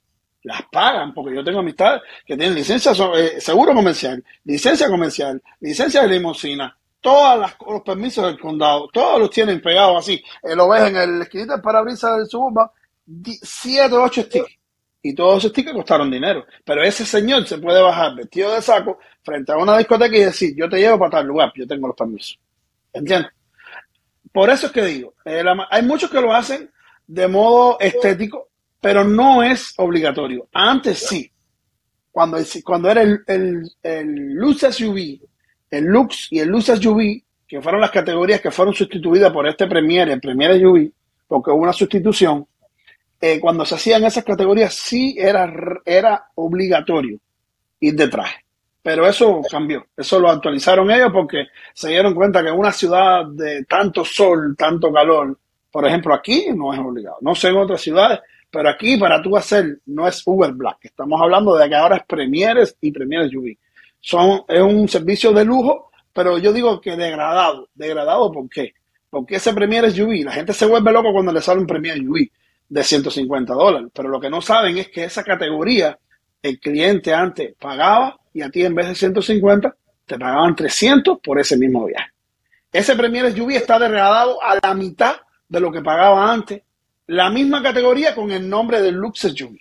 Las 0.43 0.61
pagan, 0.71 1.13
porque 1.13 1.35
yo 1.35 1.43
tengo 1.43 1.59
amistades 1.59 2.01
que 2.25 2.37
tienen 2.37 2.55
licencia, 2.55 2.93
eh, 3.15 3.41
seguro 3.41 3.73
comercial, 3.73 4.23
licencia 4.45 4.87
comercial, 4.87 5.41
licencia 5.59 6.01
de 6.01 6.07
limusina, 6.07 6.75
todos 7.01 7.53
los 7.67 7.81
permisos 7.81 8.25
del 8.25 8.39
condado, 8.39 8.89
todos 8.91 9.19
los 9.19 9.29
tienen 9.29 9.61
pegados 9.61 9.97
así. 9.97 10.21
Eh, 10.43 10.55
lo 10.55 10.69
ves 10.69 10.89
en 10.89 10.95
el 10.97 11.21
esquinita 11.21 11.53
del 11.53 11.61
parabrisas 11.61 12.17
del 12.17 12.27
Suburban, 12.27 12.67
7 13.23 13.95
o 13.95 14.03
8 14.03 14.21
stickers. 14.23 14.55
Y 15.01 15.15
todos 15.15 15.37
esos 15.37 15.51
stickers 15.51 15.75
costaron 15.75 16.11
dinero. 16.11 16.45
Pero 16.65 16.83
ese 16.83 17.05
señor 17.05 17.47
se 17.47 17.57
puede 17.57 17.81
bajar 17.81 18.15
vestido 18.15 18.53
de 18.53 18.61
saco 18.61 18.99
frente 19.23 19.51
a 19.51 19.57
una 19.57 19.77
discoteca 19.77 20.15
y 20.15 20.25
decir, 20.25 20.53
yo 20.57 20.67
te 20.67 20.77
llevo 20.77 20.99
para 20.99 21.11
tal 21.11 21.27
lugar, 21.27 21.53
yo 21.55 21.65
tengo 21.65 21.87
los 21.87 21.95
permisos. 21.95 22.37
¿Entiendes? 22.91 23.31
Por 24.31 24.49
eso 24.49 24.67
es 24.67 24.71
que 24.71 24.83
digo, 24.83 25.13
eh, 25.25 25.43
hay 25.69 25.83
muchos 25.83 26.09
que 26.09 26.21
lo 26.21 26.33
hacen 26.33 26.69
de 27.07 27.27
modo 27.27 27.79
estético, 27.79 28.49
pero 28.81 29.03
no 29.03 29.41
es 29.41 29.73
obligatorio. 29.77 30.47
Antes 30.53 31.07
sí. 31.07 31.31
Cuando, 32.11 32.37
cuando 32.63 32.91
era 32.91 33.01
el, 33.01 33.23
el, 33.27 33.71
el 33.81 34.55
SUV, 34.57 35.19
el 35.69 35.85
Lux 35.85 36.27
y 36.31 36.39
el 36.39 36.49
Luz 36.49 36.65
SUV, 36.65 37.21
que 37.47 37.61
fueron 37.61 37.81
las 37.81 37.91
categorías 37.91 38.41
que 38.41 38.51
fueron 38.51 38.73
sustituidas 38.73 39.31
por 39.31 39.47
este 39.47 39.67
Premier, 39.67 40.09
el 40.09 40.21
Premier 40.21 40.59
SUV, 40.59 40.91
porque 41.27 41.51
hubo 41.51 41.63
una 41.63 41.73
sustitución, 41.73 42.45
eh, 43.21 43.39
cuando 43.39 43.65
se 43.65 43.75
hacían 43.75 44.03
esas 44.05 44.23
categorías 44.23 44.73
sí 44.73 45.15
era, 45.17 45.51
era 45.85 46.25
obligatorio 46.35 47.19
ir 47.81 47.95
de 47.95 48.07
traje. 48.07 48.45
Pero 48.81 49.05
eso 49.05 49.41
cambió, 49.49 49.85
eso 49.95 50.19
lo 50.19 50.29
actualizaron 50.29 50.89
ellos 50.89 51.11
porque 51.11 51.47
se 51.73 51.89
dieron 51.89 52.15
cuenta 52.15 52.41
que 52.41 52.49
en 52.49 52.57
una 52.57 52.71
ciudad 52.71 53.25
de 53.25 53.65
tanto 53.65 54.05
sol, 54.05 54.55
tanto 54.57 54.91
calor, 54.91 55.37
por 55.69 55.85
ejemplo 55.85 56.13
aquí 56.13 56.47
no 56.55 56.73
es 56.73 56.79
obligado, 56.79 57.17
no 57.21 57.35
sé 57.35 57.49
en 57.49 57.57
otras 57.57 57.81
ciudades, 57.81 58.21
pero 58.49 58.69
aquí 58.69 58.97
para 58.97 59.21
tú 59.21 59.35
hacer 59.35 59.79
no 59.87 60.07
es 60.07 60.23
Uber 60.25 60.53
Black, 60.53 60.77
estamos 60.83 61.21
hablando 61.21 61.55
de 61.57 61.67
que 61.67 61.75
ahora 61.75 61.97
es 61.97 62.03
Premieres 62.03 62.77
y 62.79 62.91
Premieres 62.91 63.35
UV. 63.35 63.57
Son, 63.99 64.43
es 64.47 64.61
un 64.61 64.87
servicio 64.87 65.31
de 65.33 65.45
lujo, 65.45 65.91
pero 66.13 66.37
yo 66.37 66.53
digo 66.53 66.79
que 66.79 66.95
degradado. 66.95 67.69
¿Degradado 67.73 68.31
por 68.31 68.49
qué? 68.49 68.73
Porque 69.09 69.35
ese 69.35 69.53
Premieres 69.53 69.97
UV, 69.97 70.23
la 70.23 70.31
gente 70.31 70.53
se 70.53 70.65
vuelve 70.65 70.91
loco 70.91 71.11
cuando 71.11 71.31
le 71.31 71.41
sale 71.41 71.59
un 71.59 71.67
Premiere 71.67 71.99
UV 72.07 72.29
de 72.69 72.83
150 72.83 73.53
dólares. 73.53 73.89
Pero 73.93 74.09
lo 74.09 74.19
que 74.19 74.29
no 74.29 74.41
saben 74.41 74.77
es 74.77 74.89
que 74.89 75.03
esa 75.03 75.23
categoría 75.23 75.97
el 76.41 76.59
cliente 76.59 77.13
antes 77.13 77.55
pagaba 77.59 78.17
y 78.33 78.41
a 78.41 78.49
ti 78.49 78.63
en 78.63 78.75
vez 78.75 78.87
de 78.87 78.95
150 78.95 79.75
te 80.05 80.17
pagaban 80.17 80.55
300 80.55 81.19
por 81.19 81.39
ese 81.39 81.57
mismo 81.57 81.85
viaje. 81.85 82.11
Ese 82.71 82.95
Premiere 82.95 83.31
SUV 83.31 83.51
está 83.51 83.79
degradado 83.79 84.41
a 84.43 84.59
la 84.61 84.73
mitad 84.73 85.15
de 85.47 85.59
lo 85.59 85.71
que 85.71 85.81
pagaba 85.81 86.31
antes. 86.31 86.61
La 87.07 87.29
misma 87.29 87.63
categoría 87.63 88.13
con 88.13 88.31
el 88.31 88.47
nombre 88.47 88.81
de 88.81 88.91
Lux 88.91 89.21
SUV. 89.21 89.57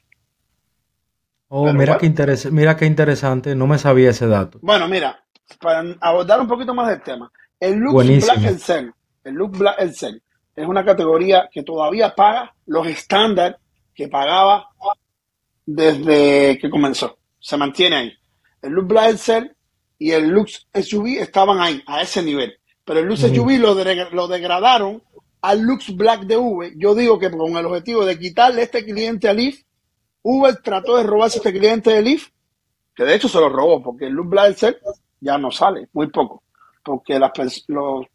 Oh, 1.48 1.72
mira, 1.72 1.96
qué 1.96 2.12
mira 2.50 2.76
qué 2.76 2.84
interesante, 2.84 3.54
no 3.54 3.66
me 3.66 3.78
sabía 3.78 4.10
ese 4.10 4.26
dato. 4.26 4.58
Bueno, 4.60 4.86
mira, 4.86 5.24
para 5.60 5.82
abordar 6.00 6.40
un 6.40 6.48
poquito 6.48 6.74
más 6.74 6.88
del 6.88 7.02
tema, 7.02 7.32
el 7.58 7.76
Lux 7.76 8.26
Black 8.26 8.44
Excel, 8.44 8.92
el 9.24 9.34
Lux 9.34 9.58
Black 9.58 9.76
Excel 9.80 10.22
es 10.54 10.66
una 10.66 10.84
categoría 10.84 11.48
que 11.50 11.62
todavía 11.62 12.14
paga 12.14 12.54
los 12.66 12.86
estándares 12.86 13.56
que 13.94 14.08
pagaba 14.08 14.68
desde 15.64 16.58
que 16.58 16.68
comenzó. 16.68 17.18
Se 17.38 17.56
mantiene 17.56 17.96
ahí. 17.96 18.12
El 18.60 18.72
Lux 18.72 18.88
Black 18.88 19.10
Excel 19.12 19.56
y 19.98 20.10
el 20.10 20.28
Lux 20.28 20.66
SUV 20.74 21.20
estaban 21.20 21.60
ahí, 21.60 21.82
a 21.86 22.02
ese 22.02 22.22
nivel. 22.22 22.54
Pero 22.84 23.00
el 23.00 23.06
Lux 23.06 23.20
SUV 23.20 23.58
lo, 23.58 23.74
lo 24.12 24.28
degradaron 24.28 25.02
al 25.40 25.60
Lux 25.60 25.94
Black 25.94 26.22
de 26.22 26.36
V. 26.36 26.72
Yo 26.76 26.94
digo 26.94 27.18
que 27.18 27.30
con 27.30 27.56
el 27.56 27.66
objetivo 27.66 28.04
de 28.04 28.18
quitarle 28.18 28.62
este 28.62 28.84
cliente 28.84 29.28
a 29.28 29.32
Leaf, 29.32 29.60
Uber 30.22 30.56
trató 30.56 30.96
de 30.96 31.04
robarse 31.04 31.38
este 31.38 31.52
cliente 31.52 31.90
de 31.90 32.02
Leaf, 32.02 32.28
que 32.94 33.04
de 33.04 33.14
hecho 33.14 33.28
se 33.28 33.38
lo 33.38 33.48
robó, 33.48 33.82
porque 33.82 34.06
el 34.06 34.16
Black 34.16 34.52
Excel 34.52 34.78
ya 35.20 35.38
no 35.38 35.50
sale, 35.50 35.88
muy 35.92 36.08
poco. 36.08 36.42
Porque 36.82 37.18
las, 37.18 37.32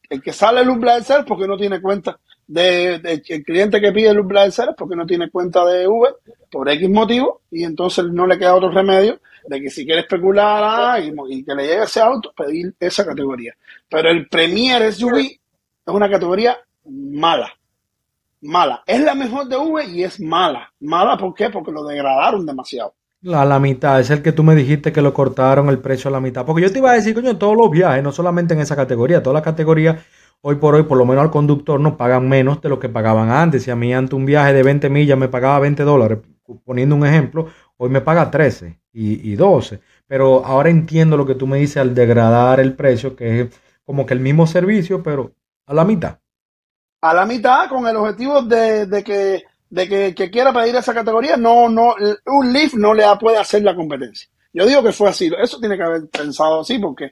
el 0.09 0.21
que 0.21 0.33
sale 0.33 0.61
el 0.61 0.67
Lux 0.67 0.79
Black 0.79 0.99
Excel 0.99 1.25
porque 1.25 1.47
no 1.47 1.57
tiene 1.57 1.81
cuenta 1.81 2.19
de, 2.47 3.21
el 3.27 3.43
cliente 3.43 3.79
que 3.79 3.91
pide 3.91 4.13
luz 4.13 4.27
Blazer 4.27 4.69
porque 4.77 4.95
no 4.95 5.05
tiene 5.05 5.29
cuenta 5.29 5.65
de 5.65 5.87
Uber 5.87 6.15
por 6.51 6.69
X 6.69 6.89
motivo 6.89 7.41
y 7.51 7.63
entonces 7.63 8.05
no 8.05 8.27
le 8.27 8.37
queda 8.37 8.55
otro 8.55 8.69
remedio 8.69 9.19
de 9.47 9.61
que 9.61 9.69
si 9.69 9.85
quiere 9.85 10.01
especular 10.01 10.61
ah, 10.63 10.99
y, 10.99 11.43
que 11.43 11.55
le 11.55 11.63
llegue 11.63 11.83
ese 11.83 11.99
auto, 11.99 12.33
pedir 12.35 12.73
esa 12.79 13.05
categoría. 13.05 13.53
Pero 13.89 14.09
el 14.09 14.27
Premier 14.27 14.91
SUV 14.93 15.19
es 15.19 15.39
una 15.85 16.09
categoría 16.09 16.57
mala. 16.85 17.51
Mala. 18.43 18.83
Es 18.85 18.99
la 19.01 19.15
mejor 19.15 19.47
de 19.47 19.57
Uber 19.57 19.87
y 19.87 20.03
es 20.03 20.19
mala. 20.19 20.71
Mala, 20.81 21.17
¿por 21.17 21.33
qué? 21.33 21.49
Porque 21.49 21.71
lo 21.71 21.83
degradaron 21.83 22.45
demasiado. 22.45 22.93
A 23.33 23.45
la 23.45 23.57
mitad, 23.57 24.01
es 24.01 24.09
el 24.09 24.21
que 24.21 24.33
tú 24.33 24.43
me 24.43 24.53
dijiste 24.53 24.91
que 24.91 25.01
lo 25.01 25.13
cortaron 25.13 25.69
el 25.69 25.79
precio 25.79 26.09
a 26.09 26.11
la 26.11 26.19
mitad. 26.19 26.45
Porque 26.45 26.61
yo 26.61 26.71
te 26.71 26.79
iba 26.79 26.91
a 26.91 26.95
decir, 26.95 27.15
coño, 27.15 27.37
todos 27.37 27.55
los 27.55 27.71
viajes, 27.71 28.03
no 28.03 28.11
solamente 28.11 28.53
en 28.53 28.59
esa 28.59 28.75
categoría, 28.75 29.23
todas 29.23 29.35
las 29.35 29.43
categorías 29.43 30.03
hoy 30.41 30.55
por 30.55 30.75
hoy, 30.75 30.83
por 30.83 30.97
lo 30.97 31.05
menos 31.05 31.23
al 31.23 31.31
conductor, 31.31 31.79
nos 31.79 31.93
pagan 31.93 32.27
menos 32.27 32.61
de 32.61 32.67
lo 32.67 32.79
que 32.79 32.89
pagaban 32.89 33.31
antes. 33.31 33.63
Si 33.63 33.71
a 33.71 33.77
mí 33.77 33.93
antes 33.93 34.13
un 34.13 34.25
viaje 34.25 34.51
de 34.51 34.61
20 34.61 34.89
millas 34.89 35.17
me 35.17 35.29
pagaba 35.29 35.59
20 35.59 35.83
dólares, 35.83 36.19
poniendo 36.65 36.95
un 36.97 37.05
ejemplo, 37.05 37.47
hoy 37.77 37.89
me 37.89 38.01
paga 38.01 38.29
13 38.29 38.77
y, 38.91 39.35
12. 39.35 39.79
Pero 40.05 40.45
ahora 40.45 40.69
entiendo 40.69 41.15
lo 41.15 41.25
que 41.25 41.35
tú 41.35 41.47
me 41.47 41.59
dices 41.59 41.77
al 41.77 41.95
degradar 41.95 42.59
el 42.59 42.75
precio, 42.75 43.15
que 43.15 43.41
es 43.41 43.61
como 43.85 44.05
que 44.05 44.13
el 44.13 44.19
mismo 44.19 44.45
servicio, 44.47 45.01
pero 45.01 45.31
a 45.65 45.73
la 45.73 45.85
mitad. 45.85 46.19
A 47.03 47.13
la 47.13 47.25
mitad, 47.25 47.67
con 47.67 47.85
el 47.85 47.97
objetivo 47.97 48.41
de, 48.43 49.03
que, 49.05 49.43
de 49.69 50.13
que, 50.15 50.31
quiera 50.31 50.53
pedir 50.53 50.73
esa 50.77 50.93
categoría, 50.93 51.35
no, 51.35 51.67
no, 51.67 51.95
un 52.27 52.53
Lyft 52.53 52.75
no 52.75 52.93
le 52.93 53.03
puede 53.19 53.37
hacer 53.37 53.61
la 53.61 53.75
competencia. 53.75 54.29
Yo 54.53 54.65
digo 54.65 54.81
que 54.81 54.93
fue 54.93 55.09
así. 55.09 55.29
Eso 55.37 55.59
tiene 55.59 55.75
que 55.75 55.83
haber 55.83 56.07
pensado 56.07 56.61
así, 56.61 56.79
porque 56.79 57.11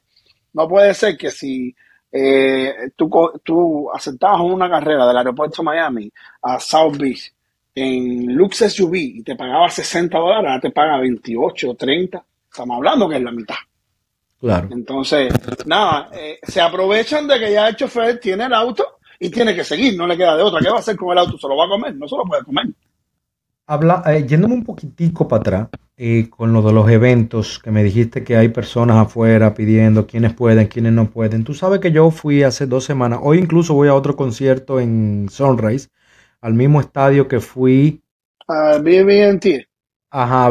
no 0.54 0.66
puede 0.70 0.94
ser 0.94 1.18
que 1.18 1.30
si 1.30 1.76
eh, 2.10 2.74
tú, 2.96 3.12
tú 3.44 3.92
aceptabas 3.92 4.40
una 4.40 4.70
carrera 4.70 5.06
del 5.06 5.18
aeropuerto 5.18 5.62
de 5.62 5.66
Miami 5.66 6.12
a 6.42 6.58
South 6.58 6.96
Beach 6.98 7.34
en 7.76 8.34
Lux 8.34 8.60
SUV 8.60 8.96
y 8.96 9.24
te 9.24 9.36
pagaba 9.36 9.70
60 9.70 10.18
dólares, 10.18 10.48
ahora 10.48 10.62
te 10.62 10.72
paga 10.72 11.00
28 11.00 11.70
o 11.70 11.76
30. 11.76 12.24
Estamos 12.50 12.78
hablando 12.78 13.10
que 13.10 13.18
es 13.18 13.24
la 13.24 13.32
mitad. 13.34 13.56
Claro. 14.40 14.70
Entonces, 14.72 15.34
nada, 15.66 16.10
eh, 16.14 16.40
se 16.44 16.62
aprovechan 16.62 17.28
de 17.28 17.40
que 17.40 17.52
ya 17.52 17.68
el 17.68 17.76
chofer 17.76 18.22
tiene 18.22 18.46
el 18.46 18.54
auto 18.54 19.00
y 19.24 19.30
tiene 19.30 19.56
que 19.56 19.64
seguir, 19.64 19.96
no 19.96 20.08
le 20.08 20.18
queda 20.18 20.36
de 20.36 20.42
otra. 20.42 20.60
¿Qué 20.60 20.70
va 20.70 20.78
a 20.78 20.80
hacer 20.80 20.98
con 20.98 21.12
el 21.12 21.20
auto? 21.20 21.38
¿Se 21.38 21.48
lo 21.48 21.56
va 21.56 21.66
a 21.66 21.70
comer? 21.70 21.96
No 21.96 22.08
se 22.08 22.18
lo 22.18 22.24
puede 22.24 22.44
comer. 22.44 22.66
Habla, 23.68 24.02
eh, 24.08 24.26
yéndome 24.28 24.56
un 24.56 24.64
poquitico 24.64 25.28
para 25.28 25.40
atrás, 25.42 25.70
eh, 25.96 26.28
con 26.28 26.52
lo 26.52 26.64
de 26.64 26.74
los 26.74 26.90
eventos, 26.90 27.60
que 27.60 27.70
me 27.70 27.84
dijiste 27.84 28.24
que 28.24 28.36
hay 28.36 28.50
personas 28.50 28.98
afuera 28.98 29.54
pidiendo 29.54 30.08
quiénes 30.08 30.34
pueden, 30.34 30.68
quiénes 30.68 30.94
no 30.94 31.12
pueden. 31.12 31.44
Tú 31.44 31.54
sabes 31.54 31.80
que 31.80 31.92
yo 31.92 32.10
fui 32.10 32.42
hace 32.42 32.66
dos 32.66 32.84
semanas, 32.84 33.20
hoy 33.22 33.38
incluso 33.38 33.76
voy 33.76 33.90
a 33.90 33.94
otro 33.94 34.16
concierto 34.16 34.80
en 34.80 35.28
Sunrise, 35.30 35.90
al 36.42 36.56
mismo 36.56 36.82
estadio 36.82 37.28
que 37.28 37.40
fui. 37.40 38.02
A 38.48 38.80
BB&T. 38.80 39.68
Ajá, 40.10 40.50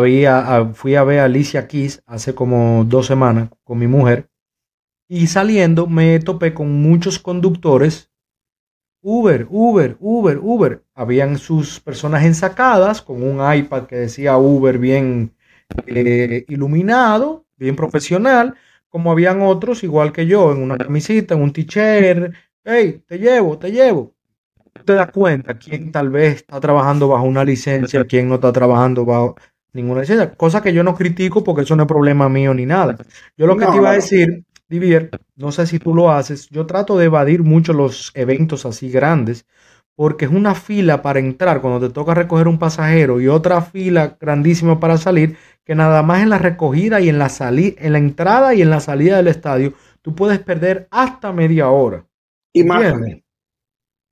fui 0.75 0.95
a 0.95 1.05
ver 1.05 1.19
a 1.19 1.25
Alicia 1.25 1.67
Keys 1.67 2.05
hace 2.07 2.37
como 2.37 2.85
dos 2.87 3.07
semanas 3.07 3.51
con 3.65 3.79
mi 3.79 3.89
mujer. 3.89 4.29
Y 5.09 5.27
saliendo 5.27 5.89
me 5.89 6.21
topé 6.21 6.55
con 6.55 6.81
muchos 6.81 7.19
conductores 7.19 8.10
Uber, 9.03 9.47
Uber, 9.49 9.97
Uber, 10.01 10.39
Uber. 10.43 10.83
Habían 10.95 11.39
sus 11.39 11.81
personas 11.81 12.25
ensacadas 12.25 13.03
con 13.03 13.23
un 13.23 13.41
iPad 13.55 13.87
que 13.87 13.97
decía 13.97 14.37
Uber 14.37 14.79
bien 14.79 15.35
eh, 15.87 16.45
iluminado, 16.49 17.47
bien 17.57 17.77
profesional, 17.77 18.55
como 18.89 19.13
habían 19.13 19.41
otros, 19.43 19.85
igual 19.85 20.13
que 20.13 20.27
yo, 20.27 20.53
en 20.53 20.63
una 20.63 20.77
camisita, 20.77 21.35
en 21.35 21.43
un 21.43 21.53
t-shirt, 21.53 22.35
hey, 22.65 23.03
te 23.07 23.19
llevo, 23.19 23.59
te 23.59 23.71
llevo. 23.71 24.15
Te 24.85 24.95
das 24.95 25.11
cuenta 25.11 25.59
quién 25.59 25.93
tal 25.93 26.11
vez 26.11 26.37
está 26.37 26.61
trabajando 26.61 27.09
bajo 27.09 27.25
una 27.25 27.45
licencia, 27.45 28.05
quién 28.05 28.29
no 28.29 28.37
está 28.37 28.53
trabajando 28.53 29.05
bajo 29.05 29.37
ninguna 29.73 30.01
licencia, 30.01 30.35
cosa 30.35 30.63
que 30.63 30.73
yo 30.73 30.83
no 30.83 30.95
critico 30.95 31.45
porque 31.45 31.63
eso 31.63 31.77
no 31.77 31.85
es 31.85 31.89
problema 31.89 32.29
mío 32.29 32.55
ni 32.55 32.67
nada. 32.67 32.97
Yo 33.37 33.47
lo 33.47 33.57
que 33.57 33.67
te 33.67 33.77
iba 33.77 33.91
a 33.91 33.95
decir, 33.95 34.45
Divier, 34.71 35.11
no 35.37 35.53
sé 35.53 35.67
si 35.67 35.79
tú 35.79 35.95
lo 35.95 36.11
haces, 36.11 36.49
yo 36.49 36.65
trato 36.65 36.97
de 36.97 37.07
evadir 37.07 37.43
mucho 37.43 37.73
los 37.73 38.13
eventos 38.15 38.65
así 38.65 38.91
grandes 38.91 39.45
porque 40.01 40.25
es 40.25 40.31
una 40.31 40.55
fila 40.55 41.03
para 41.03 41.19
entrar 41.19 41.61
cuando 41.61 41.87
te 41.87 41.93
toca 41.93 42.15
recoger 42.15 42.49
un 42.49 42.59
pasajero 42.59 43.21
y 43.21 43.29
otra 43.29 43.61
fila 43.61 44.17
grandísima 44.19 44.81
para 44.81 44.97
salir, 44.97 45.37
que 45.63 45.75
nada 45.75 46.03
más 46.03 46.23
en 46.23 46.31
la 46.31 46.39
recogida 46.39 47.03
y 47.03 47.11
en 47.11 47.19
la 47.19 47.29
salida, 47.29 47.77
en 47.79 47.93
la 47.93 47.99
entrada 47.99 48.55
y 48.55 48.63
en 48.63 48.71
la 48.71 48.81
salida 48.81 49.19
del 49.19 49.29
estadio, 49.29 49.75
tú 50.01 50.15
puedes 50.15 50.39
perder 50.39 50.89
hasta 50.91 51.33
media 51.33 51.69
hora. 51.69 52.07
Y 52.55 52.65
más. 52.65 52.95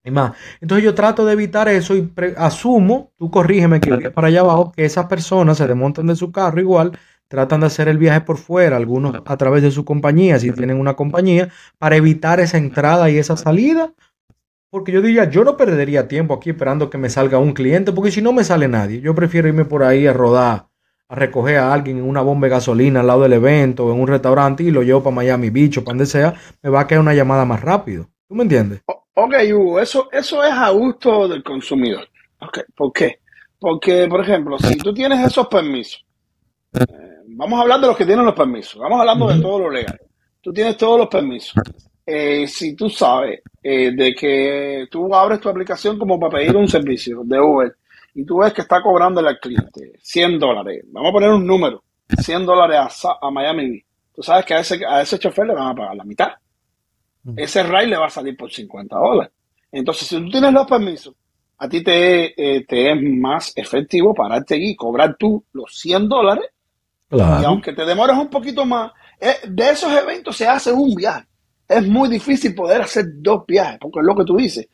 Y 0.04 0.10
más. 0.10 0.32
Entonces 0.60 0.84
yo 0.84 0.94
trato 0.94 1.24
de 1.24 1.32
evitar 1.32 1.70
eso 1.70 1.96
y 1.96 2.12
asumo, 2.36 3.12
tú 3.16 3.30
corrígeme 3.30 3.80
que 3.80 4.10
para 4.10 4.28
allá 4.28 4.40
abajo, 4.40 4.72
que 4.72 4.84
esas 4.84 5.06
personas 5.06 5.56
se 5.56 5.66
desmontan 5.66 6.06
de 6.06 6.16
su 6.16 6.30
carro 6.30 6.60
igual, 6.60 6.98
tratan 7.28 7.60
de 7.60 7.66
hacer 7.66 7.88
el 7.88 7.98
viaje 7.98 8.22
por 8.22 8.38
fuera, 8.38 8.76
algunos 8.76 9.14
a 9.24 9.36
través 9.36 9.62
de 9.62 9.70
su 9.70 9.84
compañía, 9.84 10.38
si 10.38 10.50
tienen 10.52 10.80
una 10.80 10.94
compañía, 10.94 11.50
para 11.78 11.96
evitar 11.96 12.40
esa 12.40 12.58
entrada 12.58 13.10
y 13.10 13.18
esa 13.18 13.36
salida. 13.36 13.92
Porque 14.70 14.92
yo 14.92 15.00
diría, 15.00 15.30
yo 15.30 15.44
no 15.44 15.56
perdería 15.56 16.08
tiempo 16.08 16.34
aquí 16.34 16.50
esperando 16.50 16.90
que 16.90 16.98
me 16.98 17.08
salga 17.08 17.38
un 17.38 17.52
cliente, 17.52 17.92
porque 17.92 18.10
si 18.10 18.20
no 18.20 18.32
me 18.32 18.44
sale 18.44 18.68
nadie, 18.68 19.00
yo 19.00 19.14
prefiero 19.14 19.48
irme 19.48 19.64
por 19.64 19.82
ahí 19.82 20.06
a 20.06 20.12
rodar, 20.12 20.66
a 21.08 21.14
recoger 21.14 21.56
a 21.58 21.72
alguien 21.72 21.98
en 21.98 22.04
una 22.04 22.20
bomba 22.20 22.46
de 22.46 22.50
gasolina 22.50 23.00
al 23.00 23.06
lado 23.06 23.22
del 23.22 23.34
evento, 23.34 23.92
en 23.92 24.00
un 24.00 24.08
restaurante 24.08 24.64
y 24.64 24.70
lo 24.70 24.82
llevo 24.82 25.02
para 25.02 25.16
Miami 25.16 25.48
Beach 25.50 25.78
o 25.78 25.84
para 25.84 25.92
donde 25.92 26.06
sea, 26.06 26.34
me 26.62 26.70
va 26.70 26.80
a 26.80 26.86
caer 26.86 27.00
una 27.00 27.14
llamada 27.14 27.44
más 27.44 27.62
rápido. 27.62 28.08
¿Tú 28.28 28.34
me 28.34 28.42
entiendes? 28.42 28.82
Ok, 29.14 29.34
Hugo, 29.52 29.80
eso, 29.80 30.08
eso 30.12 30.44
es 30.44 30.52
a 30.52 30.68
gusto 30.70 31.26
del 31.28 31.42
consumidor. 31.42 32.06
Okay. 32.40 32.62
¿Por 32.76 32.92
qué? 32.92 33.20
Porque, 33.58 34.06
por 34.06 34.20
ejemplo, 34.20 34.58
si 34.58 34.76
tú 34.76 34.94
tienes 34.94 35.26
esos 35.26 35.48
permisos, 35.48 36.04
eh, 36.74 37.07
vamos 37.38 37.58
a 37.58 37.62
hablar 37.62 37.80
de 37.80 37.86
los 37.86 37.96
que 37.96 38.04
tienen 38.04 38.24
los 38.24 38.34
permisos, 38.34 38.80
vamos 38.80 39.00
hablando 39.00 39.28
de 39.28 39.40
todo 39.40 39.58
lo 39.60 39.70
legal. 39.70 39.98
Tú 40.42 40.52
tienes 40.52 40.76
todos 40.76 40.98
los 40.98 41.08
permisos. 41.08 41.54
Eh, 42.04 42.46
si 42.46 42.74
tú 42.74 42.88
sabes 42.88 43.40
eh, 43.62 43.92
de 43.94 44.14
que 44.14 44.86
tú 44.90 45.14
abres 45.14 45.40
tu 45.40 45.48
aplicación 45.48 45.98
como 45.98 46.18
para 46.18 46.38
pedir 46.38 46.56
un 46.56 46.66
servicio 46.66 47.22
de 47.24 47.38
Uber 47.38 47.76
y 48.14 48.24
tú 48.24 48.38
ves 48.38 48.52
que 48.52 48.62
está 48.62 48.82
cobrando 48.82 49.20
al 49.20 49.38
cliente 49.38 49.92
100 50.00 50.38
dólares, 50.38 50.84
vamos 50.88 51.10
a 51.10 51.12
poner 51.12 51.30
un 51.30 51.46
número, 51.46 51.82
100 52.08 52.46
dólares 52.46 53.04
a, 53.04 53.18
a 53.20 53.30
Miami 53.30 53.70
Beach, 53.70 53.86
tú 54.14 54.22
sabes 54.22 54.44
que 54.46 54.54
a 54.54 54.60
ese, 54.60 54.80
a 54.86 55.02
ese 55.02 55.18
chofer 55.18 55.46
le 55.46 55.54
van 55.54 55.68
a 55.68 55.74
pagar 55.74 55.96
la 55.96 56.04
mitad 56.04 56.32
ese 57.36 57.62
ride 57.62 57.88
le 57.88 57.96
va 57.96 58.06
a 58.06 58.10
salir 58.10 58.36
por 58.36 58.50
50 58.50 58.96
dólares. 58.96 59.32
Entonces, 59.70 60.08
si 60.08 60.16
tú 60.16 60.30
tienes 60.30 60.52
los 60.52 60.66
permisos, 60.66 61.14
a 61.58 61.68
ti 61.68 61.82
te, 61.82 62.56
eh, 62.56 62.64
te 62.66 62.92
es 62.92 63.02
más 63.02 63.52
efectivo 63.56 64.14
pararte 64.14 64.56
y 64.56 64.76
cobrar 64.76 65.16
tú 65.18 65.44
los 65.52 65.76
100 65.78 66.08
dólares. 66.08 66.44
Y 67.10 67.44
aunque 67.44 67.72
te 67.72 67.84
demores 67.84 68.16
un 68.16 68.28
poquito 68.28 68.64
más, 68.64 68.92
eh, 69.18 69.36
de 69.48 69.70
esos 69.70 69.92
eventos 69.92 70.36
se 70.36 70.46
hace 70.46 70.72
un 70.72 70.94
viaje. 70.94 71.26
Es 71.66 71.86
muy 71.86 72.08
difícil 72.08 72.54
poder 72.54 72.82
hacer 72.82 73.06
dos 73.14 73.44
viajes, 73.46 73.78
porque 73.80 74.00
es 74.00 74.06
lo 74.06 74.16
que 74.16 74.24
tú 74.24 74.36
dices. 74.36 74.68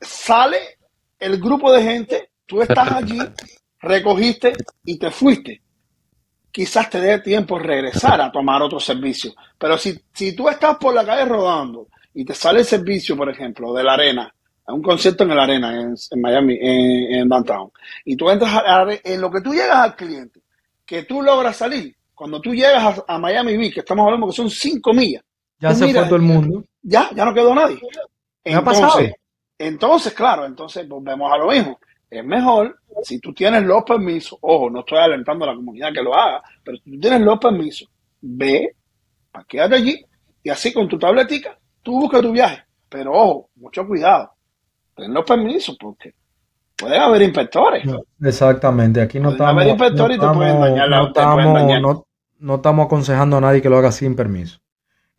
Sale 0.00 0.78
el 1.18 1.40
grupo 1.40 1.72
de 1.72 1.82
gente, 1.82 2.30
tú 2.46 2.62
estás 2.62 2.92
allí, 2.92 3.18
recogiste 3.80 4.52
y 4.84 4.98
te 4.98 5.10
fuiste 5.10 5.62
quizás 6.50 6.90
te 6.90 7.00
dé 7.00 7.20
tiempo 7.20 7.58
regresar 7.58 8.20
a 8.20 8.30
tomar 8.30 8.62
otro 8.62 8.80
servicio. 8.80 9.32
Pero 9.58 9.78
si, 9.78 9.98
si 10.12 10.34
tú 10.34 10.48
estás 10.48 10.76
por 10.76 10.94
la 10.94 11.04
calle 11.04 11.24
rodando 11.24 11.88
y 12.14 12.24
te 12.24 12.34
sale 12.34 12.60
el 12.60 12.64
servicio, 12.64 13.16
por 13.16 13.28
ejemplo, 13.28 13.72
de 13.72 13.84
la 13.84 13.94
arena, 13.94 14.34
a 14.66 14.72
un 14.72 14.82
concierto 14.82 15.24
en 15.24 15.34
la 15.34 15.42
arena, 15.42 15.80
en, 15.80 16.20
Miami, 16.20 16.58
en, 16.60 17.28
downtown, 17.28 17.70
y 18.04 18.16
tú 18.16 18.30
entras 18.30 18.54
a, 18.54 18.86
en 19.04 19.20
lo 19.20 19.30
que 19.30 19.40
tú 19.40 19.52
llegas 19.52 19.78
al 19.78 19.96
cliente, 19.96 20.40
que 20.90 21.04
tú 21.04 21.22
logras 21.22 21.56
salir, 21.56 21.94
cuando 22.12 22.40
tú 22.40 22.52
llegas 22.52 23.00
a, 23.06 23.18
Miami 23.18 23.56
Beach, 23.56 23.74
que 23.74 23.80
estamos 23.80 24.04
hablando 24.04 24.26
que 24.26 24.32
son 24.32 24.50
cinco 24.50 24.92
millas. 24.92 25.22
Ya 25.60 25.72
se 25.72 25.92
fue 25.92 26.04
todo 26.04 26.16
el 26.16 26.22
mundo. 26.22 26.64
Ya, 26.82 27.10
ya 27.14 27.24
no 27.24 27.32
quedó 27.32 27.54
nadie. 27.54 27.78
Entonces, 28.42 29.14
entonces, 29.56 30.12
claro, 30.12 30.46
entonces 30.46 30.88
volvemos 30.88 31.32
a 31.32 31.38
lo 31.38 31.48
mismo 31.48 31.78
es 32.10 32.24
mejor 32.24 32.80
si 33.04 33.20
tú 33.20 33.32
tienes 33.32 33.62
los 33.62 33.84
permisos, 33.84 34.36
ojo, 34.40 34.68
no 34.68 34.80
estoy 34.80 34.98
alentando 34.98 35.44
a 35.44 35.48
la 35.48 35.54
comunidad 35.54 35.92
que 35.92 36.02
lo 36.02 36.12
haga, 36.12 36.42
pero 36.64 36.76
si 36.78 36.90
tú 36.90 36.98
tienes 36.98 37.20
los 37.20 37.38
permisos, 37.38 37.88
ve, 38.20 38.74
quédate 39.46 39.76
allí 39.76 40.04
y 40.42 40.50
así 40.50 40.72
con 40.72 40.88
tu 40.88 40.98
tabletica, 40.98 41.56
tú 41.82 42.00
buscas 42.00 42.20
tu 42.20 42.32
viaje. 42.32 42.64
Pero 42.88 43.12
ojo, 43.12 43.50
mucho 43.54 43.86
cuidado, 43.86 44.32
ten 44.96 45.14
los 45.14 45.24
permisos 45.24 45.76
porque 45.78 46.14
pueden 46.80 47.00
haber 47.00 47.22
inspectores. 47.22 47.84
exactamente, 48.22 49.00
aquí 49.00 49.20
no 49.20 49.30
estamos. 49.30 49.52
Haber 49.52 49.68
inspectores 49.68 50.16
y 50.16 50.20
te 50.20 50.26
pueden 50.28 50.60
dañar 50.60 50.88
la, 50.88 50.98
no, 50.98 51.06
estamos, 51.08 52.04
no, 52.38 52.54
estamos 52.54 52.86
aconsejando 52.86 53.36
a 53.36 53.40
nadie 53.40 53.60
que 53.60 53.68
lo 53.68 53.78
haga 53.78 53.92
sin 53.92 54.16
permiso. 54.16 54.58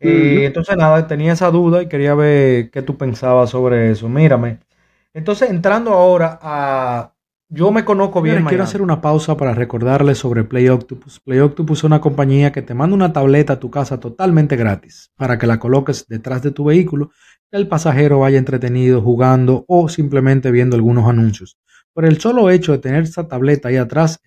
Y 0.00 0.44
entonces 0.44 0.76
nada, 0.76 1.06
tenía 1.06 1.32
esa 1.32 1.50
duda 1.52 1.80
y 1.82 1.86
quería 1.86 2.14
ver 2.14 2.70
qué 2.72 2.82
tú 2.82 2.96
pensabas 2.96 3.50
sobre 3.50 3.92
eso. 3.92 4.08
Mírame, 4.08 4.58
entonces, 5.14 5.50
entrando 5.50 5.92
ahora 5.92 6.38
a... 6.42 7.12
Yo 7.54 7.70
me 7.70 7.84
conozco 7.84 8.22
bien. 8.22 8.46
quiero 8.46 8.64
hacer 8.64 8.80
una 8.80 9.02
pausa 9.02 9.36
para 9.36 9.52
recordarles 9.52 10.16
sobre 10.16 10.42
Play 10.42 10.70
Octopus. 10.70 11.20
Play 11.20 11.38
Octopus 11.40 11.80
es 11.80 11.84
una 11.84 12.00
compañía 12.00 12.50
que 12.50 12.62
te 12.62 12.72
manda 12.72 12.96
una 12.96 13.12
tableta 13.12 13.54
a 13.54 13.60
tu 13.60 13.70
casa 13.70 14.00
totalmente 14.00 14.56
gratis 14.56 15.12
para 15.16 15.38
que 15.38 15.46
la 15.46 15.58
coloques 15.58 16.06
detrás 16.08 16.42
de 16.42 16.50
tu 16.50 16.64
vehículo, 16.64 17.10
el 17.52 17.68
pasajero 17.68 18.20
vaya 18.20 18.38
entretenido 18.38 19.00
jugando 19.00 19.64
o 19.68 19.88
simplemente 19.88 20.50
viendo 20.50 20.74
algunos 20.74 21.08
anuncios. 21.08 21.58
Por 21.92 22.04
el 22.06 22.18
solo 22.18 22.50
hecho 22.50 22.72
de 22.72 22.78
tener 22.78 23.04
esa 23.04 23.28
tableta 23.28 23.68
ahí 23.68 23.76
atrás, 23.76 24.20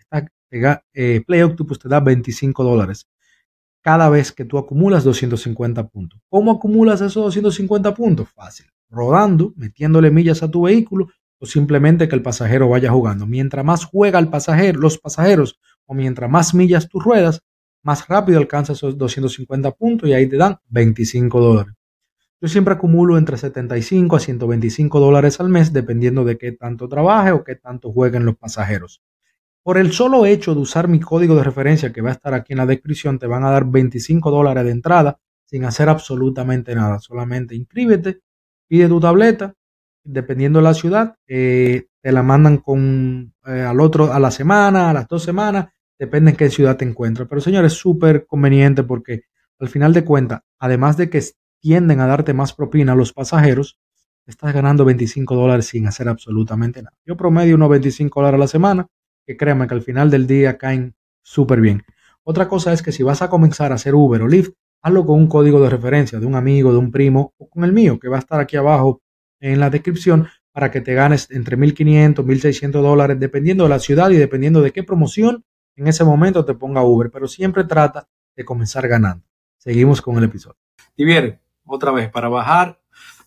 eh, 0.52 1.24
Play 1.26 1.42
Octopus 1.42 1.80
te 1.80 1.90
da 1.90 2.00
25 2.00 2.64
dólares 2.64 3.08
cada 3.82 4.10
vez 4.10 4.32
que 4.32 4.46
tú 4.46 4.58
acumulas 4.58 5.04
250 5.04 5.88
puntos. 5.88 6.20
¿Cómo 6.30 6.52
acumulas 6.52 7.02
esos 7.02 7.24
250 7.26 7.94
puntos? 7.94 8.30
Fácil 8.30 8.66
rodando, 8.90 9.54
metiéndole 9.56 10.12
millas 10.12 10.44
a 10.44 10.50
tu 10.50 10.64
vehículo 10.64 11.08
o 11.40 11.46
simplemente 11.46 12.08
que 12.08 12.16
el 12.16 12.22
pasajero 12.22 12.70
vaya 12.70 12.92
jugando. 12.92 13.26
Mientras 13.26 13.66
más 13.66 13.86
juega 13.86 14.20
el 14.20 14.30
pasajero, 14.30 14.80
los 14.80 14.98
pasajeros 14.98 15.60
o 15.86 15.94
mientras 15.94 16.30
más 16.30 16.54
millas 16.54 16.88
tú 16.88 17.00
ruedas, 17.00 17.42
más 17.84 18.08
rápido 18.08 18.40
alcanzas 18.40 18.78
esos 18.78 18.98
250 18.98 19.72
puntos 19.72 20.10
y 20.10 20.14
ahí 20.14 20.28
te 20.28 20.38
dan 20.38 20.58
25 20.70 21.40
dólares. 21.40 21.74
Yo 22.42 22.48
siempre 22.48 22.74
acumulo 22.74 23.18
entre 23.18 23.38
75 23.38 24.16
a 24.16 24.20
125 24.20 25.00
dólares 25.00 25.40
al 25.40 25.50
mes 25.50 25.74
dependiendo 25.74 26.24
de 26.26 26.38
qué 26.38 26.52
tanto 26.52 26.88
trabaje 26.90 27.32
o 27.32 27.44
qué 27.44 27.56
tanto 27.56 27.92
jueguen 27.92 28.26
los 28.26 28.36
pasajeros. 28.36 29.02
Por 29.64 29.78
el 29.78 29.94
solo 29.94 30.26
hecho 30.26 30.54
de 30.54 30.62
usar 30.62 30.88
mi 30.88 31.00
código 31.00 31.36
de 31.36 31.44
referencia 31.44 31.92
que 31.92 32.02
va 32.02 32.10
a 32.10 32.14
estar 32.14 32.34
aquí 32.34 32.54
en 32.54 32.58
la 32.58 32.66
descripción, 32.66 33.18
te 33.18 33.28
van 33.28 33.44
a 33.46 33.52
dar 33.52 33.66
25 33.66 34.30
dólares 34.30 34.66
de 34.66 34.72
entrada 34.72 35.20
sin 35.46 35.66
hacer 35.66 35.90
absolutamente 35.90 36.76
nada. 36.76 37.00
Solamente 37.00 37.56
inscríbete 37.56 38.22
pide 38.68 38.88
tu 38.88 39.00
tableta, 39.00 39.54
dependiendo 40.04 40.60
de 40.60 40.64
la 40.64 40.74
ciudad, 40.74 41.16
eh, 41.28 41.88
te 42.02 42.12
la 42.12 42.24
mandan 42.24 42.58
con 42.58 43.34
eh, 43.46 43.62
al 43.62 43.80
otro 43.80 44.12
a 44.12 44.20
la 44.20 44.32
semana, 44.32 44.90
a 44.90 44.94
las 44.94 45.08
dos 45.08 45.24
semanas, 45.24 45.68
depende 45.98 46.32
en 46.32 46.38
qué 46.38 46.50
ciudad 46.50 46.78
te 46.78 46.86
encuentres. 46.86 47.28
Pero 47.28 47.42
señores, 47.42 47.74
es 47.74 47.80
súper 47.80 48.26
conveniente 48.26 48.84
porque 48.84 49.24
al 49.60 49.70
final 49.70 49.94
de 49.94 50.04
cuentas, 50.04 50.42
además 50.60 50.98
de 50.98 51.10
que 51.10 51.24
tienden 51.66 52.00
a 52.00 52.06
darte 52.06 52.32
más 52.32 52.54
propina 52.54 52.92
a 52.92 52.96
los 52.96 53.12
pasajeros, 53.12 53.80
estás 54.28 54.54
ganando 54.54 54.86
25 54.86 55.34
dólares 55.36 55.66
sin 55.66 55.88
hacer 55.88 56.08
absolutamente 56.08 56.84
nada. 56.84 56.96
Yo 57.04 57.18
promedio 57.18 57.56
unos 57.56 57.72
25 57.72 58.20
dólares 58.20 58.38
a 58.38 58.42
la 58.42 58.48
semana, 58.48 58.88
que 59.26 59.36
créanme 59.36 59.66
que 59.68 59.74
al 59.74 59.82
final 59.82 60.12
del 60.12 60.28
día 60.28 60.60
caen 60.60 60.94
súper 61.24 61.62
bien. 61.62 61.82
Otra 62.22 62.48
cosa 62.48 62.72
es 62.72 62.84
que 62.84 62.92
si 62.92 63.02
vas 63.02 63.24
a 63.24 63.32
comenzar 63.32 63.72
a 63.72 63.76
hacer 63.76 63.96
Uber 63.96 64.22
o 64.22 64.28
Lyft, 64.28 64.52
hazlo 64.84 65.08
con 65.08 65.18
un 65.18 65.26
código 65.26 65.60
de 65.60 65.72
referencia 65.72 66.20
de 66.20 66.28
un 66.28 66.36
amigo, 66.36 66.72
de 66.72 66.78
un 66.78 66.92
primo 66.92 67.34
o 67.40 67.50
con 67.50 67.64
el 67.64 67.74
mío, 67.74 67.98
que 68.00 68.10
va 68.10 68.18
a 68.18 68.20
estar 68.20 68.40
aquí 68.40 68.58
abajo 68.58 69.02
en 69.40 69.60
la 69.60 69.72
descripción 69.72 70.28
para 70.52 70.70
que 70.70 70.82
te 70.82 70.94
ganes 70.94 71.32
entre 71.32 71.58
1.500, 71.58 72.24
1.600 72.24 72.70
dólares, 72.74 73.20
dependiendo 73.20 73.64
de 73.64 73.72
la 73.72 73.80
ciudad 73.80 74.12
y 74.12 74.18
dependiendo 74.18 74.62
de 74.62 74.72
qué 74.72 74.84
promoción 74.84 75.44
en 75.76 75.88
ese 75.88 76.04
momento 76.04 76.46
te 76.46 76.54
ponga 76.54 76.84
Uber, 76.84 77.10
pero 77.10 77.28
siempre 77.28 77.64
trata 77.64 78.08
de 78.36 78.46
comenzar 78.46 78.88
ganando. 78.88 79.26
Seguimos 79.58 80.00
con 80.00 80.16
el 80.18 80.26
episodio. 80.26 80.60
Bien, 80.96 81.40
otra 81.66 81.92
vez, 81.92 82.10
para 82.10 82.30
bajar, 82.30 82.80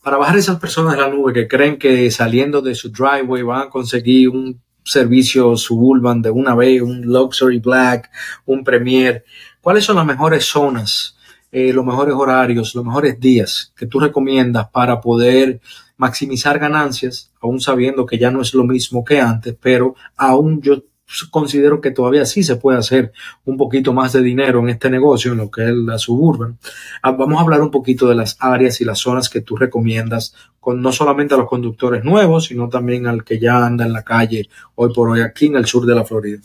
para 0.03 0.17
bajar 0.17 0.37
esas 0.37 0.59
personas 0.59 0.95
de 0.95 1.03
la 1.03 1.09
nube 1.09 1.33
que 1.33 1.49
creen 1.49 1.79
que 1.79 2.11
saliendo 2.11 2.63
de 2.63 2.75
su 2.75 2.91
driveway 2.91 3.43
van 3.43 3.63
a 3.63 3.71
conseguir 3.71 4.29
un 4.31 4.61
servicio 4.85 5.57
suburban 5.57 6.23
de 6.23 6.31
una 6.31 6.55
vez, 6.55 6.81
un 6.81 7.03
luxury 7.03 7.59
black, 7.59 8.11
un 8.47 8.65
premier, 8.65 9.25
¿cuáles 9.61 9.85
son 9.85 9.97
las 9.97 10.07
mejores 10.07 10.45
zonas 10.45 11.19
eh, 11.51 11.73
los 11.73 11.85
mejores 11.85 12.15
horarios, 12.15 12.75
los 12.75 12.85
mejores 12.85 13.19
días 13.19 13.73
que 13.75 13.87
tú 13.87 13.99
recomiendas 13.99 14.69
para 14.69 15.01
poder 15.01 15.61
maximizar 15.97 16.59
ganancias, 16.59 17.33
aún 17.41 17.59
sabiendo 17.59 18.05
que 18.05 18.19
ya 18.19 18.31
no 18.31 18.43
es 18.43 18.53
lo 18.53 18.65
mismo 18.65 19.03
que 19.03 19.19
antes, 19.19 19.57
pero 19.59 19.95
aún 20.17 20.61
yo 20.61 20.83
considero 21.31 21.81
que 21.81 21.91
todavía 21.91 22.25
sí 22.27 22.43
se 22.43 22.57
puede 22.57 22.79
hacer 22.79 23.13
un 23.45 23.57
poquito 23.57 23.93
más 23.93 24.13
de 24.13 24.23
dinero 24.23 24.61
en 24.61 24.69
este 24.69 24.91
negocio, 24.91 25.33
en 25.33 25.39
lo 25.39 25.51
que 25.51 25.65
es 25.65 25.75
la 25.75 25.99
suburban. 25.99 26.59
Ah, 27.03 27.13
vamos 27.13 27.39
a 27.39 27.43
hablar 27.43 27.61
un 27.63 27.71
poquito 27.71 28.09
de 28.09 28.15
las 28.15 28.37
áreas 28.41 28.81
y 28.81 28.85
las 28.85 28.99
zonas 28.99 29.29
que 29.29 29.41
tú 29.41 29.57
recomiendas, 29.57 30.35
con 30.61 30.83
no 30.83 30.93
solamente 30.93 31.35
a 31.35 31.39
los 31.39 31.49
conductores 31.49 32.05
nuevos, 32.05 32.47
sino 32.47 32.69
también 32.69 33.07
al 33.07 33.25
que 33.25 33.39
ya 33.39 33.65
anda 33.65 33.87
en 33.87 33.93
la 33.93 34.03
calle 34.03 34.49
hoy 34.75 34.93
por 34.93 35.09
hoy 35.09 35.23
aquí 35.23 35.47
en 35.47 35.57
el 35.57 35.67
sur 35.67 35.87
de 35.87 35.95
la 35.95 36.05
Florida. 36.05 36.41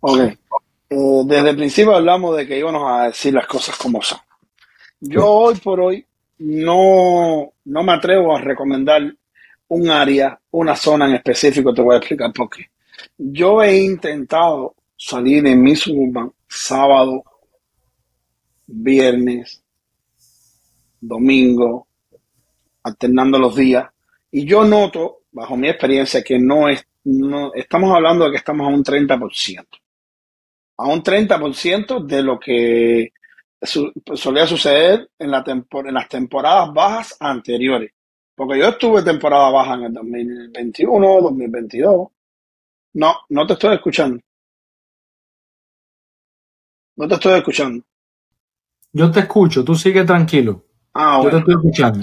Ok. 0.00 0.18
Eh, 0.90 1.22
desde 1.24 1.50
el 1.50 1.56
principio 1.56 1.96
hablamos 1.96 2.36
de 2.36 2.46
que 2.46 2.58
íbamos 2.58 2.82
a 2.86 3.06
decir 3.06 3.34
las 3.34 3.46
cosas 3.46 3.76
como 3.76 4.02
son. 4.02 4.18
Yo 5.00 5.26
hoy 5.26 5.56
por 5.56 5.80
hoy 5.80 6.06
no, 6.38 7.52
no 7.64 7.82
me 7.82 7.92
atrevo 7.92 8.36
a 8.36 8.40
recomendar 8.40 9.02
un 9.68 9.90
área, 9.90 10.38
una 10.50 10.76
zona 10.76 11.06
en 11.06 11.14
específico, 11.14 11.72
te 11.72 11.82
voy 11.82 11.94
a 11.94 11.98
explicar 11.98 12.32
por 12.32 12.50
qué. 12.50 12.66
Yo 13.16 13.62
he 13.62 13.76
intentado 13.82 14.74
salir 14.96 15.46
en 15.46 15.62
mi 15.62 15.76
suburban 15.76 16.32
sábado, 16.48 17.24
viernes, 18.66 19.62
domingo, 21.00 21.86
alternando 22.82 23.38
los 23.38 23.56
días, 23.56 23.88
y 24.30 24.44
yo 24.44 24.64
noto, 24.64 25.22
bajo 25.32 25.56
mi 25.56 25.68
experiencia, 25.68 26.22
que 26.22 26.38
no 26.38 26.68
es, 26.68 26.86
no, 27.04 27.52
estamos 27.54 27.94
hablando 27.94 28.24
de 28.24 28.32
que 28.32 28.36
estamos 28.38 28.66
a 28.66 28.70
un 28.70 28.84
30% 28.84 29.66
a 30.82 30.88
un 30.88 31.02
30% 31.02 32.04
de 32.04 32.22
lo 32.22 32.38
que 32.40 33.12
solía 33.60 34.46
suceder 34.46 35.08
en, 35.18 35.30
la 35.30 35.44
en 35.46 35.94
las 35.94 36.08
temporadas 36.08 36.72
bajas 36.72 37.16
anteriores. 37.20 37.92
Porque 38.34 38.58
yo 38.58 38.68
estuve 38.68 39.02
temporada 39.02 39.50
baja 39.50 39.74
en 39.74 39.82
el 39.84 39.92
2021, 39.92 41.20
2022. 41.20 42.08
No, 42.94 43.14
no 43.30 43.46
te 43.46 43.54
estoy 43.54 43.74
escuchando. 43.74 44.20
No 46.96 47.08
te 47.08 47.14
estoy 47.14 47.38
escuchando. 47.38 47.84
Yo 48.92 49.10
te 49.10 49.20
escucho, 49.20 49.64
tú 49.64 49.74
sigue 49.74 50.04
tranquilo. 50.04 50.66
Ah, 50.92 51.20
yo 51.22 51.30
te 51.30 51.38
estoy 51.38 51.54
escuchando. 51.54 52.00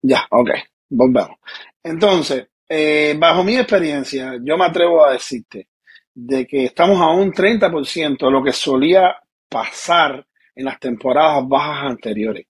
Ya, 0.00 0.26
ok, 0.30 0.50
volvemos. 0.88 1.36
Entonces, 1.82 2.48
eh, 2.68 3.14
bajo 3.18 3.44
mi 3.44 3.56
experiencia, 3.56 4.38
yo 4.42 4.56
me 4.56 4.64
atrevo 4.64 5.04
a 5.04 5.12
decirte 5.12 5.68
de 6.14 6.46
que 6.46 6.64
estamos 6.64 7.00
a 7.00 7.10
un 7.10 7.32
30% 7.32 8.26
de 8.26 8.32
lo 8.32 8.42
que 8.42 8.52
solía 8.52 9.14
pasar 9.48 10.26
en 10.54 10.64
las 10.64 10.80
temporadas 10.80 11.46
bajas 11.46 11.90
anteriores. 11.90 12.46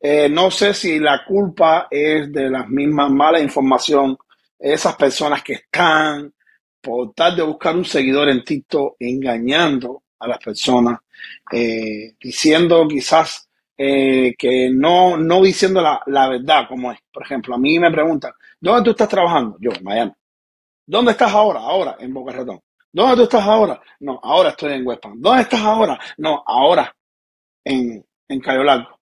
Eh, 0.00 0.28
no 0.28 0.50
sé 0.50 0.74
si 0.74 0.98
la 0.98 1.24
culpa 1.24 1.86
es 1.90 2.32
de 2.32 2.50
las 2.50 2.68
mismas 2.68 3.10
mala 3.10 3.40
información, 3.40 4.16
esas 4.58 4.96
personas 4.96 5.42
que 5.42 5.54
están 5.54 6.32
por 6.80 7.12
tal 7.14 7.36
de 7.36 7.42
buscar 7.42 7.76
un 7.76 7.84
seguidor 7.84 8.28
en 8.28 8.44
TikTok 8.44 8.96
engañando 8.98 10.02
a 10.18 10.28
las 10.28 10.38
personas, 10.38 10.98
eh, 11.52 12.14
diciendo 12.20 12.86
quizás 12.88 13.48
eh, 13.76 14.34
que 14.36 14.70
no, 14.70 15.16
no 15.16 15.42
diciendo 15.42 15.80
la, 15.80 16.02
la, 16.06 16.28
verdad 16.28 16.66
como 16.68 16.92
es. 16.92 16.98
Por 17.12 17.22
ejemplo, 17.22 17.54
a 17.54 17.58
mí 17.58 17.78
me 17.78 17.90
preguntan, 17.90 18.32
¿dónde 18.60 18.84
tú 18.84 18.90
estás 18.90 19.08
trabajando? 19.08 19.56
Yo, 19.60 19.70
en 19.72 19.84
Miami. 19.84 20.12
¿Dónde 20.86 21.12
estás 21.12 21.32
ahora? 21.32 21.60
Ahora, 21.60 21.96
en 22.00 22.12
Boca 22.12 22.32
Ratón. 22.32 22.60
¿Dónde 22.92 23.16
tú 23.16 23.22
estás 23.22 23.44
ahora? 23.44 23.80
No, 24.00 24.18
ahora 24.22 24.50
estoy 24.50 24.72
en 24.72 24.86
West. 24.86 25.04
¿Dónde 25.16 25.42
estás 25.42 25.60
ahora? 25.60 25.98
No, 26.18 26.42
ahora 26.46 26.94
en, 27.64 28.04
en 28.28 28.40
Cayo 28.40 28.64
Largo. 28.64 28.98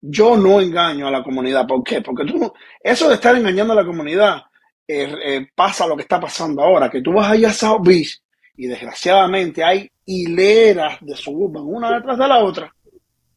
Yo 0.00 0.36
no 0.36 0.60
engaño 0.60 1.06
a 1.06 1.10
la 1.10 1.22
comunidad. 1.22 1.66
¿Por 1.66 1.82
qué? 1.82 2.00
Porque 2.00 2.24
tú 2.24 2.52
eso 2.80 3.08
de 3.08 3.14
estar 3.14 3.36
engañando 3.36 3.72
a 3.72 3.76
la 3.76 3.84
comunidad 3.84 4.42
eh, 4.86 5.14
eh, 5.24 5.46
pasa 5.54 5.86
lo 5.86 5.96
que 5.96 6.02
está 6.02 6.20
pasando 6.20 6.62
ahora, 6.62 6.90
que 6.90 7.02
tú 7.02 7.12
vas 7.12 7.30
allá 7.30 7.50
a 7.50 7.54
South 7.54 7.82
Beach 7.82 8.20
y 8.56 8.66
desgraciadamente 8.66 9.62
hay 9.62 9.90
hileras 10.04 10.98
de 11.00 11.16
suburban 11.16 11.64
una 11.64 11.92
detrás 11.92 12.18
de 12.18 12.28
la 12.28 12.44
otra 12.44 12.74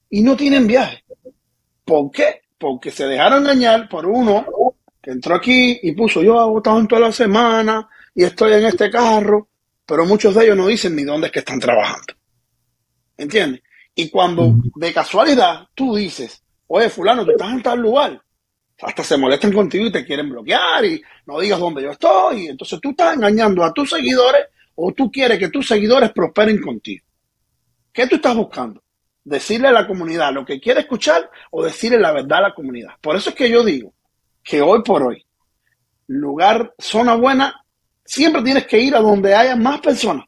y 0.09 0.21
no 0.21 0.35
tienen 0.35 0.67
viaje. 0.67 1.03
¿Por 1.83 2.11
qué? 2.11 2.41
Porque 2.57 2.91
se 2.91 3.05
dejaron 3.05 3.43
engañar 3.43 3.89
por 3.89 4.05
uno 4.05 4.45
que 5.01 5.11
entró 5.11 5.35
aquí 5.35 5.79
y 5.81 5.93
puso 5.93 6.21
yo 6.21 6.33
he 6.39 6.49
votado 6.49 6.79
en 6.79 6.87
toda 6.87 7.01
la 7.01 7.11
semana 7.11 7.87
y 8.13 8.23
estoy 8.23 8.53
en 8.53 8.65
este 8.65 8.89
carro 8.89 9.49
pero 9.89 10.05
muchos 10.05 10.35
de 10.35 10.45
ellos 10.45 10.55
no 10.55 10.67
dicen 10.67 10.95
ni 10.95 11.03
dónde 11.03 11.27
es 11.27 11.33
que 11.33 11.39
están 11.39 11.59
trabajando. 11.59 12.13
¿Entiendes? 13.17 13.63
Y 13.95 14.09
cuando 14.11 14.53
de 14.75 14.93
casualidad 14.93 15.67
tú 15.73 15.95
dices, 15.95 16.43
oye, 16.67 16.89
fulano, 16.89 17.25
tú 17.25 17.31
estás 17.31 17.51
en 17.51 17.63
tal 17.63 17.79
lugar, 17.79 18.21
hasta 18.81 19.03
se 19.03 19.17
molestan 19.17 19.51
contigo 19.51 19.85
y 19.85 19.91
te 19.91 20.05
quieren 20.05 20.29
bloquear 20.29 20.85
y 20.85 21.01
no 21.25 21.39
digas 21.39 21.59
dónde 21.59 21.83
yo 21.83 21.91
estoy. 21.91 22.47
Entonces 22.47 22.79
tú 22.81 22.91
estás 22.91 23.15
engañando 23.15 23.63
a 23.63 23.73
tus 23.73 23.89
seguidores 23.89 24.47
o 24.75 24.91
tú 24.93 25.11
quieres 25.11 25.37
que 25.37 25.49
tus 25.49 25.67
seguidores 25.67 26.11
prosperen 26.11 26.61
contigo. 26.61 27.05
¿Qué 27.91 28.07
tú 28.07 28.15
estás 28.15 28.35
buscando? 28.35 28.81
Decirle 29.23 29.67
a 29.67 29.73
la 29.73 29.87
comunidad 29.87 30.33
lo 30.33 30.45
que 30.45 30.59
quiere 30.59 30.81
escuchar 30.81 31.29
o 31.51 31.63
decirle 31.63 31.99
la 31.99 32.11
verdad 32.11 32.39
a 32.39 32.49
la 32.49 32.53
comunidad. 32.53 32.91
Por 33.01 33.15
eso 33.15 33.31
es 33.31 33.35
que 33.35 33.49
yo 33.49 33.63
digo 33.63 33.93
que 34.43 34.61
hoy 34.61 34.81
por 34.83 35.03
hoy, 35.03 35.25
lugar, 36.07 36.73
zona 36.79 37.15
buena, 37.15 37.65
Siempre 38.09 38.41
tienes 38.41 38.65
que 38.65 38.79
ir 38.79 38.95
a 38.95 39.01
donde 39.01 39.35
haya 39.35 39.55
más 39.55 39.79
personas. 39.81 40.25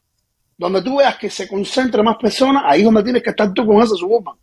Donde 0.56 0.82
tú 0.82 0.98
veas 0.98 1.16
que 1.16 1.28
se 1.28 1.48
concentre 1.48 2.00
más 2.00 2.16
personas, 2.16 2.62
ahí 2.64 2.78
es 2.78 2.84
donde 2.84 3.02
tienes 3.02 3.24
que 3.24 3.30
estar 3.30 3.52
tú 3.52 3.66
con 3.66 3.82
esa 3.82 3.96
suburban. 3.96 4.36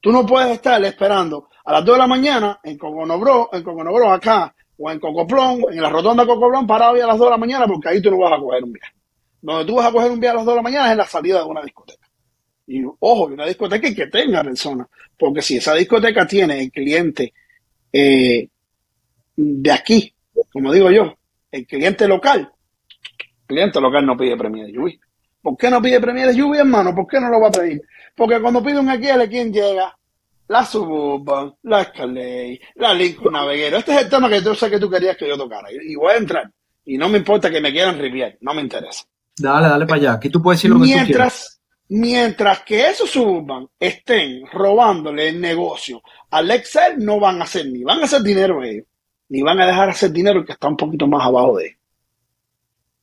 Tú 0.00 0.12
no 0.12 0.24
puedes 0.24 0.52
estar 0.52 0.84
esperando 0.84 1.48
a 1.66 1.72
las 1.72 1.84
2 1.84 1.94
de 1.96 1.98
la 1.98 2.06
mañana 2.06 2.60
en 2.62 2.78
Coconobro, 2.78 3.50
en 3.52 3.62
Coconobro 3.62 4.12
acá, 4.12 4.54
o 4.78 4.90
en 4.90 5.00
Cocoplón, 5.00 5.64
en 5.72 5.82
la 5.82 5.90
rotonda 5.90 6.24
Cocoplón, 6.24 6.66
parado 6.66 6.94
ahí 6.94 7.00
a 7.00 7.08
las 7.08 7.18
2 7.18 7.26
de 7.26 7.30
la 7.30 7.38
mañana, 7.38 7.66
porque 7.66 7.88
ahí 7.88 8.00
tú 8.00 8.10
no 8.10 8.18
vas 8.18 8.32
a 8.32 8.40
coger 8.40 8.62
un 8.62 8.72
viaje. 8.72 8.92
Donde 9.42 9.64
tú 9.64 9.74
vas 9.74 9.86
a 9.86 9.92
coger 9.92 10.10
un 10.12 10.20
viaje 10.20 10.34
a 10.34 10.36
las 10.36 10.44
2 10.46 10.54
de 10.54 10.56
la 10.56 10.62
mañana 10.62 10.86
es 10.86 10.92
en 10.92 10.98
la 10.98 11.06
salida 11.06 11.38
de 11.40 11.44
una 11.44 11.62
discoteca. 11.62 12.06
Y 12.68 12.84
ojo, 12.84 13.24
una 13.26 13.46
discoteca 13.46 13.92
que 13.92 14.06
tenga 14.06 14.44
personas, 14.44 14.86
porque 15.18 15.42
si 15.42 15.56
esa 15.56 15.74
discoteca 15.74 16.26
tiene 16.26 16.60
el 16.60 16.70
cliente 16.70 17.32
eh, 17.92 18.48
de 19.34 19.72
aquí, 19.72 20.14
como 20.52 20.72
digo 20.72 20.90
yo, 20.90 21.14
el 21.50 21.66
cliente 21.66 22.06
local, 22.06 22.52
cliente 23.44 23.80
local 23.80 24.06
no 24.06 24.16
pide 24.16 24.36
premio 24.36 24.66
de 24.66 24.72
lluvia. 24.72 24.98
¿Por 25.42 25.56
qué 25.56 25.70
no 25.70 25.82
pide 25.82 26.00
premio 26.00 26.26
de 26.28 26.34
lluvia, 26.34 26.60
hermano? 26.60 26.94
¿Por 26.94 27.06
qué 27.06 27.20
no 27.20 27.28
lo 27.28 27.40
va 27.40 27.48
a 27.48 27.52
pedir? 27.52 27.82
Porque 28.14 28.40
cuando 28.40 28.62
pide 28.62 28.78
un 28.78 28.88
XL, 28.88 29.28
¿quién 29.28 29.52
llega? 29.52 29.96
La 30.48 30.64
Suburban, 30.64 31.54
la 31.62 31.82
Escalade, 31.82 32.60
la 32.76 32.94
Lincoln 32.94 33.32
Navigator. 33.32 33.80
Este 33.80 33.94
es 33.94 34.02
el 34.02 34.10
tema 34.10 34.28
que 34.28 34.40
yo 34.40 34.54
sé 34.54 34.70
que 34.70 34.78
tú 34.78 34.88
querías 34.88 35.16
que 35.16 35.26
yo 35.26 35.36
tocara. 35.36 35.68
Y, 35.72 35.94
voy 35.96 36.12
a 36.12 36.16
entrar. 36.16 36.50
Y 36.84 36.96
no 36.96 37.08
me 37.08 37.18
importa 37.18 37.50
que 37.50 37.60
me 37.60 37.72
quieran 37.72 37.98
rivier. 37.98 38.38
No 38.40 38.54
me 38.54 38.62
interesa. 38.62 39.04
Dale, 39.36 39.68
dale 39.68 39.86
para 39.86 40.00
allá. 40.00 40.12
Aquí 40.14 40.30
tú 40.30 40.40
puedes 40.40 40.60
decir 40.60 40.70
lo 40.70 40.78
mientras, 40.78 41.06
que 41.06 41.12
tú 41.12 41.16
quieras. 41.16 41.60
Mientras 41.88 42.62
que 42.62 42.88
esos 42.88 43.10
Suburban 43.10 43.68
estén 43.78 44.46
robándole 44.46 45.28
el 45.28 45.40
negocio 45.40 46.02
al 46.30 46.50
Excel, 46.50 47.04
no 47.04 47.20
van 47.20 47.40
a 47.40 47.44
hacer 47.44 47.66
ni 47.66 47.82
van 47.84 48.00
a 48.00 48.04
hacer 48.04 48.22
dinero 48.22 48.62
ellos, 48.62 48.86
ni 49.28 49.42
van 49.42 49.60
a 49.60 49.66
dejar 49.66 49.90
hacer 49.90 50.10
dinero 50.10 50.44
que 50.44 50.52
está 50.52 50.68
un 50.68 50.76
poquito 50.76 51.06
más 51.06 51.26
abajo 51.26 51.58
de 51.58 51.66
ellos. 51.66 51.78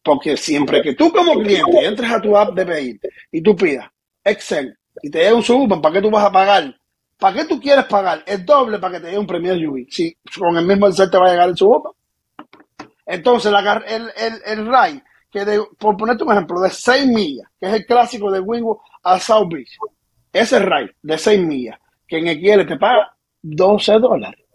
Porque 0.01 0.35
siempre 0.35 0.81
que 0.81 0.95
tú 0.95 1.11
como 1.11 1.39
cliente 1.41 1.85
entres 1.85 2.11
a 2.11 2.21
tu 2.21 2.35
app 2.35 2.53
de 2.53 2.65
pedir 2.65 2.99
y 3.31 3.41
tú 3.41 3.55
pidas 3.55 3.89
Excel 4.23 4.77
y 5.01 5.09
te 5.09 5.19
dé 5.19 5.33
un 5.33 5.43
suburban, 5.43 5.81
¿para 5.81 5.93
qué 5.93 6.01
tú 6.01 6.11
vas 6.11 6.25
a 6.25 6.31
pagar? 6.31 6.75
¿Para 7.18 7.36
qué 7.36 7.45
tú 7.45 7.59
quieres 7.59 7.86
pagar 7.86 8.24
el 8.26 8.45
doble 8.45 8.80
para 8.80 8.95
que 8.95 9.05
te 9.05 9.11
dé 9.11 9.18
un 9.18 9.28
premio 9.28 9.53
de 9.53 9.68
UV? 9.68 9.86
Si 9.89 10.16
con 10.38 10.57
el 10.57 10.66
mismo 10.66 10.88
Excel 10.88 11.09
te 11.09 11.18
va 11.18 11.28
a 11.28 11.32
llegar 11.32 11.49
el 11.49 11.57
suburban. 11.57 11.93
Entonces, 13.05 13.51
el, 13.88 14.11
el, 14.16 14.34
el 14.45 14.68
RAI, 14.68 15.03
que 15.30 15.45
de, 15.45 15.61
por 15.78 15.97
ponerte 15.97 16.24
un 16.24 16.32
ejemplo, 16.32 16.59
de 16.61 16.70
6 16.70 17.07
millas, 17.07 17.47
que 17.59 17.68
es 17.68 17.74
el 17.74 17.86
clásico 17.86 18.32
de 18.32 18.39
Wingwood 18.39 18.78
a 19.03 19.20
South 19.20 19.49
Beach, 19.51 19.78
ese 20.32 20.59
RAI 20.59 20.89
de 21.01 21.18
6 21.18 21.41
millas, 21.41 21.80
que 22.07 22.18
en 22.18 22.28
XL 22.28 22.68
te 22.68 22.78
paga 22.78 23.16
12 23.41 23.99
dólares. 23.99 24.45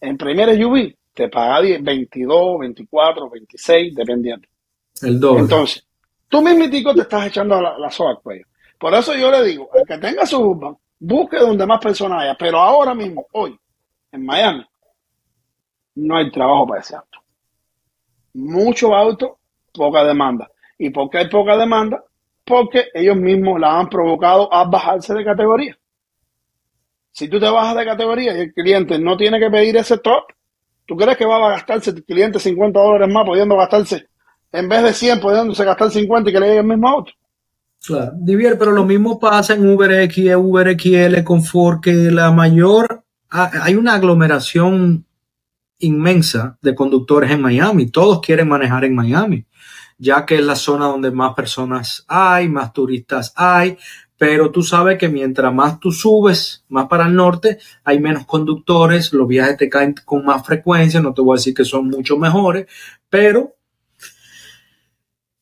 En 0.00 0.16
Premier 0.16 0.48
UV 0.64 0.94
te 1.12 1.28
paga 1.28 1.60
22, 1.60 2.58
24, 2.60 3.30
26, 3.30 3.94
dependiendo. 3.94 4.46
El 5.02 5.18
doble. 5.18 5.40
Entonces, 5.40 5.86
tú 6.28 6.42
mismitico 6.42 6.94
te 6.94 7.02
estás 7.02 7.26
echando 7.26 7.60
la, 7.60 7.78
la 7.78 7.90
soga 7.90 8.10
al 8.10 8.20
cuello. 8.20 8.46
Por 8.78 8.92
eso 8.94 9.14
yo 9.14 9.30
le 9.30 9.42
digo, 9.44 9.70
el 9.74 9.84
que 9.86 9.98
tenga 9.98 10.26
su 10.26 10.38
urban, 10.38 10.76
busque 10.98 11.38
donde 11.38 11.66
más 11.66 11.80
personas 11.80 12.22
haya. 12.22 12.36
Pero 12.38 12.58
ahora 12.58 12.94
mismo, 12.94 13.26
hoy, 13.32 13.58
en 14.12 14.24
Miami, 14.24 14.64
no 15.96 16.16
hay 16.16 16.30
trabajo 16.30 16.66
para 16.66 16.80
ese 16.80 16.96
auto. 16.96 17.18
Mucho 18.34 18.94
auto, 18.94 19.38
poca 19.72 20.04
demanda. 20.04 20.50
¿Y 20.78 20.90
por 20.90 21.08
qué 21.10 21.18
hay 21.18 21.28
poca 21.28 21.56
demanda? 21.56 22.02
Porque 22.44 22.86
ellos 22.92 23.16
mismos 23.16 23.60
la 23.60 23.78
han 23.78 23.88
provocado 23.88 24.52
a 24.52 24.64
bajarse 24.64 25.14
de 25.14 25.24
categoría. 25.24 25.78
Si 27.12 27.28
tú 27.28 27.38
te 27.38 27.48
bajas 27.48 27.76
de 27.76 27.84
categoría 27.84 28.36
y 28.36 28.40
el 28.40 28.52
cliente 28.52 28.98
no 28.98 29.16
tiene 29.16 29.38
que 29.38 29.50
pedir 29.50 29.76
ese 29.76 29.98
top, 29.98 30.24
¿Tú 30.86 30.96
crees 30.96 31.16
que 31.16 31.24
va 31.24 31.36
a 31.36 31.50
gastarse 31.50 31.90
el 31.90 32.04
cliente 32.04 32.38
50 32.38 32.78
dólares 32.78 33.12
más 33.12 33.24
pudiendo 33.24 33.56
gastarse, 33.56 34.06
en 34.52 34.68
vez 34.68 34.82
de 34.82 34.92
100, 34.92 35.20
pudiéndose 35.20 35.64
gastar 35.64 35.90
50 35.90 36.28
y 36.28 36.32
que 36.32 36.40
le 36.40 36.46
llegue 36.46 36.60
el 36.60 36.66
mismo 36.66 36.88
auto? 36.88 37.12
Claro, 37.86 38.12
Divier, 38.16 38.56
pero 38.58 38.72
lo 38.72 38.86
mismo 38.86 39.18
pasa 39.18 39.52
en 39.52 39.68
UberX, 39.68 40.16
UberXL, 40.16 41.22
Confort, 41.22 41.82
que 41.82 41.92
la 41.92 42.32
mayor, 42.32 43.04
hay 43.28 43.74
una 43.74 43.94
aglomeración 43.94 45.04
inmensa 45.80 46.58
de 46.62 46.74
conductores 46.74 47.30
en 47.30 47.42
Miami. 47.42 47.90
Todos 47.90 48.20
quieren 48.22 48.48
manejar 48.48 48.86
en 48.86 48.94
Miami, 48.94 49.44
ya 49.98 50.24
que 50.24 50.36
es 50.36 50.44
la 50.44 50.56
zona 50.56 50.86
donde 50.86 51.10
más 51.10 51.34
personas 51.34 52.06
hay, 52.08 52.48
más 52.48 52.72
turistas 52.72 53.34
hay, 53.36 53.76
pero 54.16 54.50
tú 54.50 54.62
sabes 54.62 54.96
que 54.96 55.08
mientras 55.08 55.52
más 55.52 55.78
tú 55.78 55.92
subes, 55.92 56.64
más 56.68 56.86
para 56.86 57.06
el 57.06 57.14
norte, 57.14 57.58
hay 57.84 58.00
menos 58.00 58.24
conductores, 58.24 59.12
los 59.12 59.28
viajes 59.28 59.58
te 59.58 59.68
caen 59.68 59.94
con 60.06 60.24
más 60.24 60.46
frecuencia, 60.46 61.02
no 61.02 61.12
te 61.12 61.20
voy 61.20 61.34
a 61.34 61.38
decir 61.38 61.52
que 61.52 61.66
son 61.66 61.88
mucho 61.88 62.16
mejores, 62.16 62.66
pero 63.10 63.56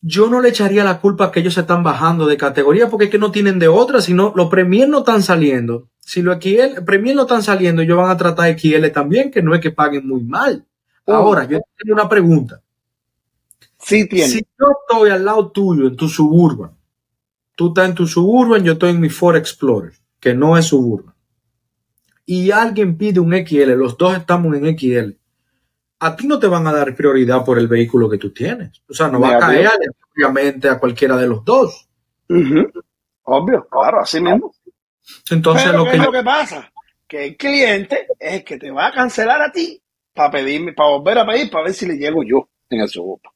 yo 0.03 0.29
no 0.29 0.41
le 0.41 0.49
echaría 0.49 0.83
la 0.83 1.01
culpa 1.01 1.27
a 1.27 1.33
que 1.33 1.41
ellos 1.41 1.55
se 1.55 1.61
están 1.61 1.85
bajando 1.85 2.27
de 2.27 2.37
categoría 2.37 2.91
porque 2.91 3.05
es 3.05 3.11
que 3.11 3.19
no 3.19 3.31
tienen 3.31 3.61
de 3.61 3.69
otra, 3.69 4.01
sino 4.01 4.33
los 4.35 4.51
Premier 4.51 4.89
no 4.89 4.99
están 4.99 5.23
saliendo. 5.23 5.89
Si 6.01 6.23
los 6.23 6.39
XL, 6.39 6.83
Premier 6.85 7.15
no 7.15 7.23
están 7.23 7.45
saliendo, 7.45 7.83
ellos 7.83 7.97
van 7.97 8.11
a 8.11 8.17
tratar 8.17 8.59
XL 8.59 8.89
también, 8.89 9.31
que 9.31 9.43
no 9.43 9.55
es 9.55 9.61
que 9.61 9.71
paguen 9.71 10.07
muy 10.07 10.25
mal. 10.25 10.67
Oh. 11.05 11.15
Ahora, 11.15 11.45
yo 11.45 11.61
tengo 11.79 11.95
una 11.95 12.09
pregunta. 12.09 12.61
Sí 13.79 14.09
tiene. 14.09 14.29
Si 14.29 14.41
yo 14.41 14.67
estoy 14.81 15.11
al 15.11 15.25
lado 15.25 15.51
tuyo 15.53 15.87
en 15.87 15.97
tu 15.97 16.09
suburban, 16.09 16.73
tú 17.55 17.69
estás 17.69 17.89
en 17.89 17.95
tu 17.95 18.07
suburban, 18.07 18.65
yo 18.65 18.73
estoy 18.73 18.91
en 18.91 19.01
mi 19.01 19.09
Ford 19.09 19.37
Explorer, 19.37 19.93
que 20.19 20.35
no 20.35 20.59
es 20.59 20.67
suburban, 20.67 21.15
y 22.27 22.51
alguien 22.51 22.97
pide 22.97 23.21
un 23.21 23.33
XL, 23.33 23.73
los 23.73 23.97
dos 23.97 24.17
estamos 24.17 24.57
en 24.57 24.77
XL, 24.77 25.17
a 26.03 26.17
ti 26.17 26.27
no 26.27 26.37
te 26.37 26.49
van 26.49 26.67
a 26.67 26.73
dar 26.73 26.97
prioridad 26.97 27.45
por 27.45 27.61
el 27.61 27.69
vehículo 27.69 28.11
que 28.11 28.19
tú 28.19 28.33
tienes. 28.33 28.83
O 28.89 28.93
sea, 28.93 29.07
no 29.07 29.21
va 29.21 29.37
a 29.37 29.39
caer 29.39 29.71
obviamente 30.13 30.69
a 30.69 30.77
cualquiera 30.77 31.17
de 31.17 31.29
los 31.29 31.45
dos. 31.45 31.89
Obvio, 33.23 33.69
claro, 33.71 34.01
así 34.01 34.21
mismo. 34.21 34.53
Entonces, 35.31 35.73
lo 35.73 35.85
¿qué 35.85 35.91
que 35.93 35.97
es 35.99 36.03
lo 36.03 36.11
que 36.11 36.25
pasa? 36.25 36.73
Que 37.07 37.27
el 37.27 37.37
cliente 37.37 38.09
es 38.19 38.35
el 38.35 38.45
que 38.45 38.59
te 38.59 38.73
va 38.73 38.89
a 38.89 38.93
cancelar 38.93 39.41
a 39.43 39.53
ti 39.53 39.81
para 40.13 40.33
pedirme, 40.33 40.73
para 40.73 40.91
volver 40.91 41.19
a 41.19 41.27
pedir, 41.27 41.49
para 41.49 41.67
ver 41.67 41.75
si 41.75 41.87
le 41.87 41.95
llego 41.95 42.25
yo 42.25 42.49
en 42.69 42.81
el 42.81 42.89
suburban. 42.89 43.33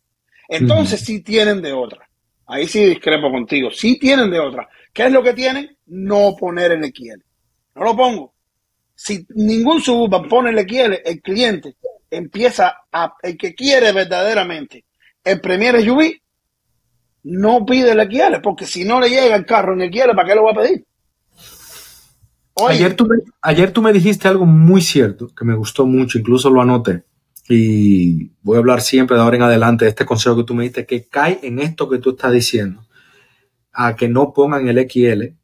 Entonces, 0.49 1.01
si 1.01 1.21
tienen 1.23 1.63
de 1.63 1.73
otra. 1.73 2.09
Ahí 2.47 2.67
sí 2.67 2.85
discrepo 2.85 3.31
contigo. 3.31 3.71
Si 3.71 3.97
tienen 3.97 4.29
de 4.29 4.41
otra. 4.41 4.69
¿Qué 4.93 5.07
es 5.07 5.13
lo 5.13 5.23
que 5.23 5.35
tienen? 5.35 5.77
No 5.87 6.35
poner 6.37 6.73
el 6.73 6.85
XL. 6.85 7.23
No 7.77 7.85
lo 7.85 7.97
pongo. 7.97 8.35
Si 8.93 9.25
ningún 9.37 9.81
suburban 9.81 10.29
pone 10.29 10.51
el 10.51 10.69
XL, 10.69 10.95
el 11.05 11.23
cliente 11.23 11.77
empieza 12.11 12.77
a, 12.93 13.15
el 13.23 13.37
que 13.37 13.55
quiere 13.55 13.93
verdaderamente 13.93 14.85
el 15.25 15.41
Premier 15.41 15.83
SUV, 15.83 16.21
no 17.25 17.67
pide 17.67 17.91
el 17.91 18.11
XL, 18.11 18.41
porque 18.43 18.67
si 18.67 18.85
no 18.85 19.01
le 19.01 19.09
llega 19.09 19.35
el 19.35 19.45
carro 19.45 19.75
en 19.75 19.83
el 19.83 19.93
XL, 19.93 20.15
¿para 20.15 20.29
qué 20.29 20.35
lo 20.35 20.45
va 20.45 20.53
a 20.53 20.63
pedir? 20.63 20.85
ayer, 22.69 22.95
tú 22.95 23.07
me, 23.07 23.17
ayer 23.43 23.71
tú 23.71 23.83
me 23.83 23.93
dijiste 23.93 24.29
algo 24.29 24.47
muy 24.47 24.81
cierto, 24.81 25.29
que 25.35 25.45
me 25.45 25.55
gustó 25.55 25.85
mucho, 25.87 26.19
incluso 26.19 26.49
lo 26.49 26.63
anoté, 26.63 27.05
y 27.49 28.31
voy 28.43 28.57
a 28.57 28.61
hablar 28.61 28.81
siempre 28.81 29.17
de 29.17 29.23
ahora 29.23 29.37
en 29.37 29.43
adelante 29.43 29.85
de 29.85 29.91
este 29.91 30.07
consejo 30.07 30.37
que 30.37 30.45
tú 30.45 30.55
me 30.55 30.65
diste, 30.65 30.87
que 30.87 31.07
cae 31.07 31.41
en 31.43 31.59
esto 31.59 31.89
que 31.89 31.99
tú 31.99 32.11
estás 32.11 32.33
diciendo, 32.33 32.87
a 33.73 33.95
que 33.95 34.09
no 34.09 34.33
pongan 34.33 34.69
el 34.69 34.89
XL, 34.89 35.35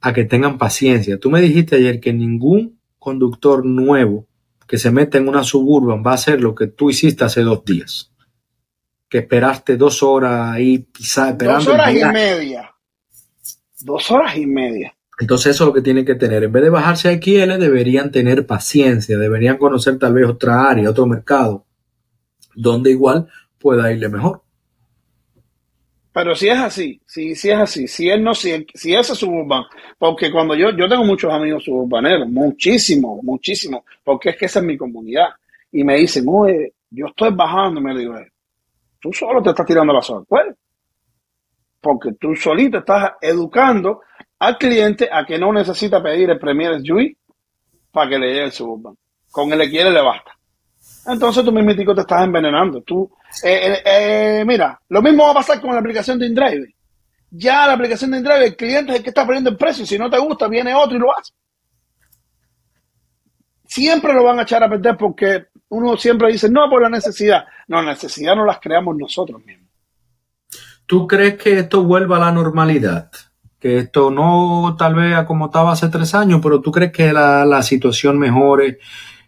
a 0.00 0.12
que 0.12 0.24
tengan 0.24 0.58
paciencia. 0.58 1.18
Tú 1.18 1.30
me 1.30 1.40
dijiste 1.40 1.76
ayer 1.76 2.00
que 2.00 2.12
ningún 2.12 2.78
conductor 2.98 3.64
nuevo 3.64 4.26
que 4.66 4.78
se 4.78 4.90
mete 4.90 5.18
en 5.18 5.28
una 5.28 5.44
suburban 5.44 6.02
va 6.04 6.12
a 6.12 6.14
hacer 6.14 6.40
lo 6.40 6.54
que 6.54 6.66
tú 6.66 6.90
hiciste 6.90 7.24
hace 7.24 7.42
dos 7.42 7.64
días. 7.64 8.12
Que 9.08 9.18
esperaste 9.18 9.76
dos 9.76 10.02
horas 10.02 10.50
ahí 10.54 10.86
quizás 10.92 11.30
esperando. 11.30 11.64
Dos 11.64 11.74
horas 11.74 11.94
y 11.94 12.04
media. 12.04 12.74
Dos 13.80 14.10
horas 14.10 14.36
y 14.36 14.46
media. 14.46 14.94
Entonces 15.18 15.54
eso 15.54 15.64
es 15.64 15.68
lo 15.68 15.74
que 15.74 15.82
tienen 15.82 16.04
que 16.04 16.14
tener. 16.14 16.44
En 16.44 16.52
vez 16.52 16.62
de 16.62 16.70
bajarse 16.70 17.08
a 17.08 17.12
XL, 17.12 17.60
deberían 17.60 18.10
tener 18.10 18.46
paciencia, 18.46 19.18
deberían 19.18 19.58
conocer 19.58 19.98
tal 19.98 20.14
vez 20.14 20.26
otra 20.26 20.68
área, 20.68 20.90
otro 20.90 21.06
mercado, 21.06 21.66
donde 22.54 22.90
igual 22.90 23.28
pueda 23.58 23.92
irle 23.92 24.08
mejor. 24.08 24.42
Pero 26.12 26.34
si 26.34 26.48
es 26.48 26.58
así, 26.58 27.00
si, 27.06 27.34
si 27.34 27.50
es 27.50 27.58
así, 27.58 27.88
si 27.88 28.10
él 28.10 28.22
no, 28.22 28.34
si, 28.34 28.66
si 28.74 28.94
ese 28.94 29.14
es 29.14 29.18
suburban, 29.18 29.64
porque 29.98 30.30
cuando 30.30 30.54
yo, 30.54 30.70
yo 30.76 30.86
tengo 30.86 31.04
muchos 31.04 31.32
amigos 31.32 31.64
suburbaneros, 31.64 32.28
muchísimos, 32.28 33.22
muchísimos, 33.22 33.82
porque 34.04 34.30
es 34.30 34.36
que 34.36 34.44
esa 34.44 34.58
es 34.60 34.66
mi 34.66 34.76
comunidad. 34.76 35.28
Y 35.70 35.84
me 35.84 35.96
dicen, 35.96 36.24
oye, 36.28 36.74
yo 36.90 37.06
estoy 37.06 37.30
bajando, 37.32 37.80
me 37.80 37.96
digo, 37.96 38.14
tú 39.00 39.10
solo 39.12 39.42
te 39.42 39.50
estás 39.50 39.64
tirando 39.64 39.94
la 39.94 40.02
soga, 40.02 40.24
pues, 40.28 40.54
porque 41.80 42.12
tú 42.20 42.36
solito 42.36 42.78
estás 42.78 43.12
educando 43.20 44.02
al 44.38 44.58
cliente 44.58 45.08
a 45.10 45.24
que 45.24 45.38
no 45.38 45.52
necesita 45.52 46.02
pedir 46.02 46.30
el 46.30 46.38
Premier 46.38 46.80
SUV 46.80 47.16
para 47.90 48.10
que 48.10 48.18
le 48.18 48.26
llegue 48.28 48.44
el 48.44 48.52
suburban. 48.52 48.96
Con 49.30 49.52
el 49.52 49.60
que 49.60 49.70
quiere 49.70 49.90
le 49.90 50.02
basta. 50.02 50.31
Entonces 51.06 51.44
tú 51.44 51.52
mismo 51.52 51.94
te 51.94 52.00
estás 52.00 52.22
envenenando. 52.22 52.80
Tú, 52.82 53.10
eh, 53.42 53.74
eh, 53.74 53.82
eh, 53.84 54.44
mira, 54.44 54.80
lo 54.88 55.02
mismo 55.02 55.24
va 55.24 55.32
a 55.32 55.34
pasar 55.34 55.60
con 55.60 55.72
la 55.72 55.80
aplicación 55.80 56.18
de 56.18 56.26
InDrive. 56.26 56.74
Ya 57.30 57.66
la 57.66 57.72
aplicación 57.72 58.10
de 58.10 58.18
InDrive, 58.18 58.46
el 58.46 58.56
cliente 58.56 58.92
es 58.92 58.98
el 58.98 59.02
que 59.02 59.10
está 59.10 59.24
poniendo 59.26 59.50
el 59.50 59.56
precio. 59.56 59.84
Si 59.84 59.98
no 59.98 60.08
te 60.08 60.18
gusta, 60.18 60.48
viene 60.48 60.74
otro 60.74 60.96
y 60.96 61.00
lo 61.00 61.16
hace. 61.16 61.32
Siempre 63.64 64.12
lo 64.12 64.22
van 64.22 64.38
a 64.38 64.42
echar 64.42 64.62
a 64.62 64.68
perder 64.68 64.96
porque 64.96 65.46
uno 65.70 65.96
siempre 65.96 66.30
dice, 66.30 66.50
no, 66.50 66.68
por 66.68 66.82
la 66.82 66.90
necesidad. 66.90 67.44
No, 67.68 67.82
la 67.82 67.92
necesidad 67.92 68.36
no 68.36 68.44
las 68.44 68.60
creamos 68.60 68.96
nosotros 68.96 69.42
mismos. 69.44 69.70
¿Tú 70.86 71.06
crees 71.06 71.36
que 71.36 71.60
esto 71.60 71.82
vuelva 71.82 72.18
a 72.18 72.20
la 72.20 72.32
normalidad? 72.32 73.10
Que 73.58 73.78
esto 73.78 74.10
no 74.10 74.76
tal 74.78 74.94
vez 74.94 75.24
como 75.24 75.46
estaba 75.46 75.72
hace 75.72 75.88
tres 75.88 76.14
años, 76.14 76.40
pero 76.42 76.60
tú 76.60 76.70
crees 76.70 76.92
que 76.92 77.12
la, 77.12 77.46
la 77.46 77.62
situación 77.62 78.18
mejore 78.18 78.78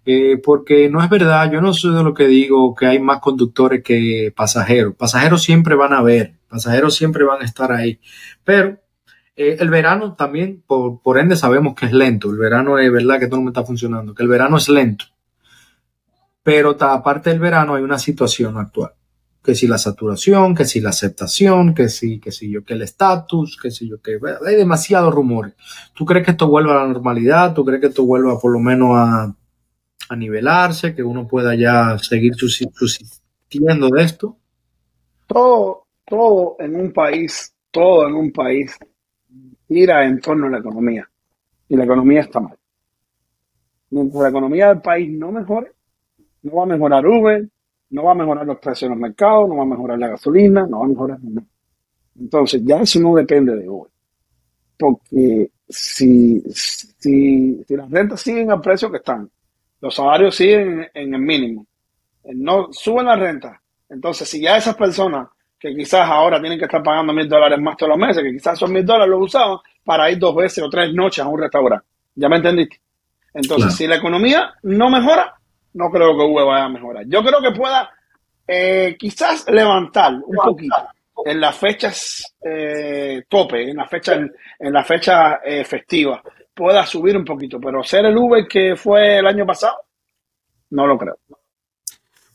eh, 0.06 0.38
porque 0.42 0.90
no 0.90 1.02
es 1.02 1.08
verdad, 1.08 1.50
yo 1.50 1.60
no 1.60 1.72
soy 1.72 1.94
de 1.94 2.02
lo 2.02 2.12
que 2.12 2.26
digo 2.26 2.74
que 2.74 2.86
hay 2.86 2.98
más 2.98 3.20
conductores 3.20 3.82
que 3.82 4.32
pasajeros. 4.36 4.94
Pasajeros 4.94 5.42
siempre 5.42 5.74
van 5.74 5.94
a 5.94 5.98
haber, 5.98 6.34
pasajeros 6.48 6.94
siempre 6.94 7.24
van 7.24 7.40
a 7.40 7.44
estar 7.44 7.72
ahí, 7.72 8.00
pero 8.44 8.78
eh, 9.36 9.56
el 9.58 9.70
verano 9.70 10.14
también, 10.14 10.62
por, 10.66 11.00
por, 11.00 11.18
ende, 11.18 11.36
sabemos 11.36 11.74
que 11.74 11.86
es 11.86 11.92
lento. 11.92 12.30
El 12.30 12.38
verano 12.38 12.78
es 12.78 12.92
verdad 12.92 13.18
que 13.18 13.26
todo 13.26 13.38
no 13.38 13.44
me 13.44 13.50
está 13.50 13.64
funcionando, 13.64 14.14
que 14.14 14.22
el 14.22 14.28
verano 14.28 14.58
es 14.58 14.68
lento. 14.68 15.06
Pero 16.42 16.76
aparte 16.80 17.30
del 17.30 17.40
verano 17.40 17.74
hay 17.74 17.82
una 17.82 17.98
situación 17.98 18.58
actual. 18.58 18.92
Que 19.42 19.54
si 19.54 19.66
la 19.66 19.78
saturación, 19.78 20.54
que 20.54 20.64
si 20.64 20.80
la 20.80 20.90
aceptación, 20.90 21.74
que 21.74 21.88
si, 21.88 22.18
que 22.20 22.32
si 22.32 22.50
yo, 22.50 22.64
que 22.64 22.74
el 22.74 22.82
estatus, 22.82 23.58
que 23.60 23.70
si 23.70 23.88
yo, 23.88 24.00
que 24.00 24.18
hay 24.46 24.54
demasiados 24.54 25.14
rumores. 25.14 25.54
¿Tú 25.94 26.04
crees 26.04 26.24
que 26.24 26.32
esto 26.32 26.48
vuelva 26.48 26.72
a 26.72 26.86
la 26.86 26.92
normalidad? 26.92 27.54
¿Tú 27.54 27.64
crees 27.64 27.80
que 27.80 27.88
esto 27.88 28.04
vuelva 28.04 28.38
por 28.38 28.52
lo 28.52 28.60
menos 28.60 28.90
a, 28.96 29.34
a 30.08 30.16
nivelarse, 30.16 30.94
que 30.94 31.02
uno 31.02 31.26
pueda 31.26 31.54
ya 31.54 31.98
seguir 31.98 32.34
subsistiendo 32.34 33.88
de 33.88 34.02
esto? 34.02 34.36
Todo, 35.26 35.86
todo 36.04 36.56
en 36.58 36.76
un 36.76 36.92
país, 36.92 37.54
todo 37.70 38.08
en 38.08 38.14
un 38.14 38.32
país 38.32 38.76
gira 39.68 40.04
en 40.04 40.20
torno 40.20 40.46
a 40.46 40.50
la 40.50 40.58
economía. 40.58 41.08
Y 41.68 41.76
la 41.76 41.84
economía 41.84 42.20
está 42.20 42.40
mal. 42.40 42.56
Mientras 43.90 44.22
la 44.22 44.28
economía 44.28 44.68
del 44.68 44.80
país 44.80 45.10
no 45.10 45.32
mejore, 45.32 45.72
no 46.42 46.56
va 46.56 46.64
a 46.64 46.66
mejorar 46.66 47.06
Uber, 47.06 47.48
no 47.90 48.02
va 48.04 48.12
a 48.12 48.14
mejorar 48.14 48.46
los 48.46 48.58
precios 48.58 48.82
en 48.82 48.90
los 48.90 48.98
mercados, 48.98 49.48
no 49.48 49.56
va 49.56 49.62
a 49.62 49.66
mejorar 49.66 49.98
la 49.98 50.08
gasolina, 50.08 50.66
no 50.66 50.80
va 50.80 50.84
a 50.84 50.88
mejorar 50.88 51.18
nada. 51.22 51.46
Entonces, 52.18 52.62
ya 52.64 52.80
eso 52.80 53.00
no 53.00 53.14
depende 53.14 53.56
de 53.56 53.68
Uber. 53.68 53.90
Porque 54.78 55.50
si, 55.68 56.40
si, 56.50 57.64
si 57.64 57.76
las 57.76 57.90
rentas 57.90 58.20
siguen 58.20 58.50
al 58.50 58.60
precio 58.60 58.90
que 58.90 58.98
están, 58.98 59.30
los 59.84 59.94
salarios 59.94 60.34
siguen 60.34 60.88
en 60.94 61.14
el 61.14 61.20
mínimo, 61.20 61.66
no 62.24 62.72
suben 62.72 63.04
la 63.04 63.16
renta. 63.16 63.60
Entonces, 63.90 64.26
si 64.26 64.40
ya 64.40 64.56
esas 64.56 64.74
personas 64.76 65.28
que 65.58 65.76
quizás 65.76 66.08
ahora 66.08 66.40
tienen 66.40 66.58
que 66.58 66.64
estar 66.64 66.82
pagando 66.82 67.12
mil 67.12 67.28
dólares 67.28 67.60
más 67.60 67.76
todos 67.76 67.90
los 67.90 67.98
meses, 67.98 68.22
que 68.22 68.32
quizás 68.32 68.58
son 68.58 68.72
mil 68.72 68.86
dólares, 68.86 69.10
los 69.10 69.20
usaban 69.20 69.58
para 69.84 70.10
ir 70.10 70.18
dos 70.18 70.34
veces 70.34 70.64
o 70.64 70.70
tres 70.70 70.94
noches 70.94 71.22
a 71.22 71.28
un 71.28 71.38
restaurante. 71.38 71.86
¿Ya 72.14 72.30
me 72.30 72.36
entendiste? 72.36 72.80
Entonces, 73.34 73.76
si 73.76 73.86
la 73.86 73.96
economía 73.96 74.54
no 74.62 74.88
mejora, 74.88 75.34
no 75.74 75.90
creo 75.90 76.16
que 76.16 76.22
Uber 76.24 76.46
vaya 76.46 76.64
a 76.64 76.68
mejorar. 76.70 77.04
Yo 77.06 77.22
creo 77.22 77.42
que 77.42 77.50
pueda 77.50 77.90
eh, 78.48 78.96
quizás 78.98 79.46
levantar 79.50 80.14
un 80.14 80.36
poquito 80.36 80.76
en 81.26 81.40
las 81.42 81.58
fechas 81.58 82.34
eh, 82.42 83.22
tope, 83.28 83.68
en 83.68 83.76
las 83.76 83.90
fechas 83.90 84.18
en, 84.58 84.72
la 84.72 84.82
fecha 84.82 85.40
eh, 85.44 85.62
festiva 85.62 86.22
pueda 86.54 86.86
subir 86.86 87.16
un 87.16 87.24
poquito, 87.24 87.60
pero 87.60 87.82
ser 87.82 88.06
el 88.06 88.16
Uber 88.16 88.46
que 88.46 88.76
fue 88.76 89.18
el 89.18 89.26
año 89.26 89.44
pasado, 89.44 89.76
no 90.70 90.86
lo 90.86 90.96
creo. 90.96 91.16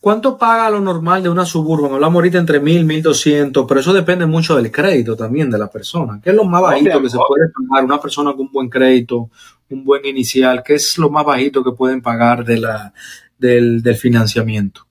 ¿Cuánto 0.01 0.37
paga 0.37 0.69
lo 0.69 0.79
normal 0.79 1.23
de 1.23 1.29
una 1.29 1.45
suburban? 1.45 1.91
Hablamos 1.91 2.15
ahorita 2.15 2.37
entre 2.37 2.61
1000 2.61 2.85
1200, 2.85 3.65
pero 3.67 3.81
eso 3.81 3.91
depende 3.91 4.25
mucho 4.25 4.55
del 4.55 4.71
crédito 4.71 5.17
también 5.17 5.49
de 5.49 5.57
la 5.57 5.69
persona. 5.69 6.21
¿Qué 6.23 6.29
es 6.29 6.35
lo 6.35 6.45
más 6.45 6.61
bajito 6.61 7.01
que 7.01 7.09
se 7.09 7.17
puede 7.17 7.49
pagar 7.49 7.83
una 7.83 7.99
persona 7.99 8.31
con 8.31 8.41
un 8.41 8.51
buen 8.51 8.69
crédito, 8.69 9.29
un 9.69 9.83
buen 9.83 10.05
inicial? 10.05 10.63
¿Qué 10.63 10.75
es 10.75 10.97
lo 10.97 11.09
más 11.09 11.25
bajito 11.25 11.63
que 11.63 11.73
pueden 11.73 12.01
pagar 12.01 12.45
de 12.45 12.59
la, 12.59 12.93
del, 13.37 13.83
del 13.83 13.95
financiamiento? 13.95 14.85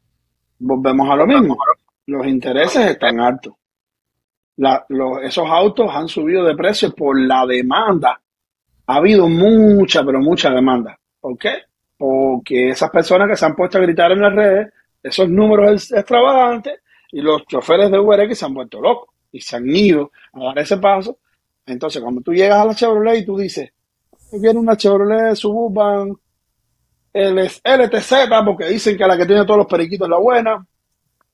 Volvemos 0.59 1.09
a 1.09 1.17
lo 1.17 1.27
mismo. 1.27 1.57
Los 2.07 2.27
intereses 2.27 2.91
están 2.91 3.19
altos. 3.19 3.55
esos 5.23 5.47
autos 5.49 5.91
han 5.91 6.09
subido 6.09 6.45
de 6.45 6.55
precio 6.55 6.95
por 6.95 7.19
la 7.19 7.47
demanda. 7.47 8.21
Ha 8.89 8.97
habido 8.97 9.29
mucha, 9.29 10.03
pero 10.03 10.19
mucha 10.19 10.51
demanda. 10.51 10.99
¿Por 11.21 11.37
qué? 11.37 11.59
Porque 11.97 12.71
esas 12.71 12.91
personas 12.91 13.29
que 13.29 13.37
se 13.37 13.45
han 13.45 13.55
puesto 13.55 13.77
a 13.77 13.83
gritar 13.83 14.11
en 14.13 14.23
las 14.23 14.35
redes, 14.35 14.73
esos 15.03 15.29
números 15.29 15.93
extravagantes, 15.93 16.81
y 17.13 17.21
los 17.21 17.45
choferes 17.47 17.91
de 17.91 17.99
UberX 17.99 18.39
se 18.39 18.47
han 18.47 18.55
vuelto 18.55 18.81
locos 18.81 19.11
y 19.31 19.43
se 19.43 19.57
han 19.57 19.69
ido 19.69 20.11
a 20.33 20.45
dar 20.45 20.59
ese 20.59 20.79
paso. 20.79 21.19
Entonces, 21.67 22.01
cuando 22.01 22.23
tú 22.23 22.33
llegas 22.33 22.61
a 22.61 22.65
la 22.65 22.75
Chevrolet 22.75 23.19
y 23.19 23.27
tú 23.27 23.37
dices, 23.37 23.71
yo 24.33 24.41
quiero 24.41 24.59
una 24.59 24.77
Chevrolet 24.77 25.35
Suburban 25.35 26.17
LTZ, 27.13 28.13
porque 28.43 28.69
dicen 28.69 28.97
que 28.97 29.07
la 29.07 29.19
que 29.19 29.27
tiene 29.27 29.45
todos 29.45 29.59
los 29.59 29.67
periquitos 29.67 30.07
es 30.07 30.11
la 30.11 30.19
buena, 30.19 30.67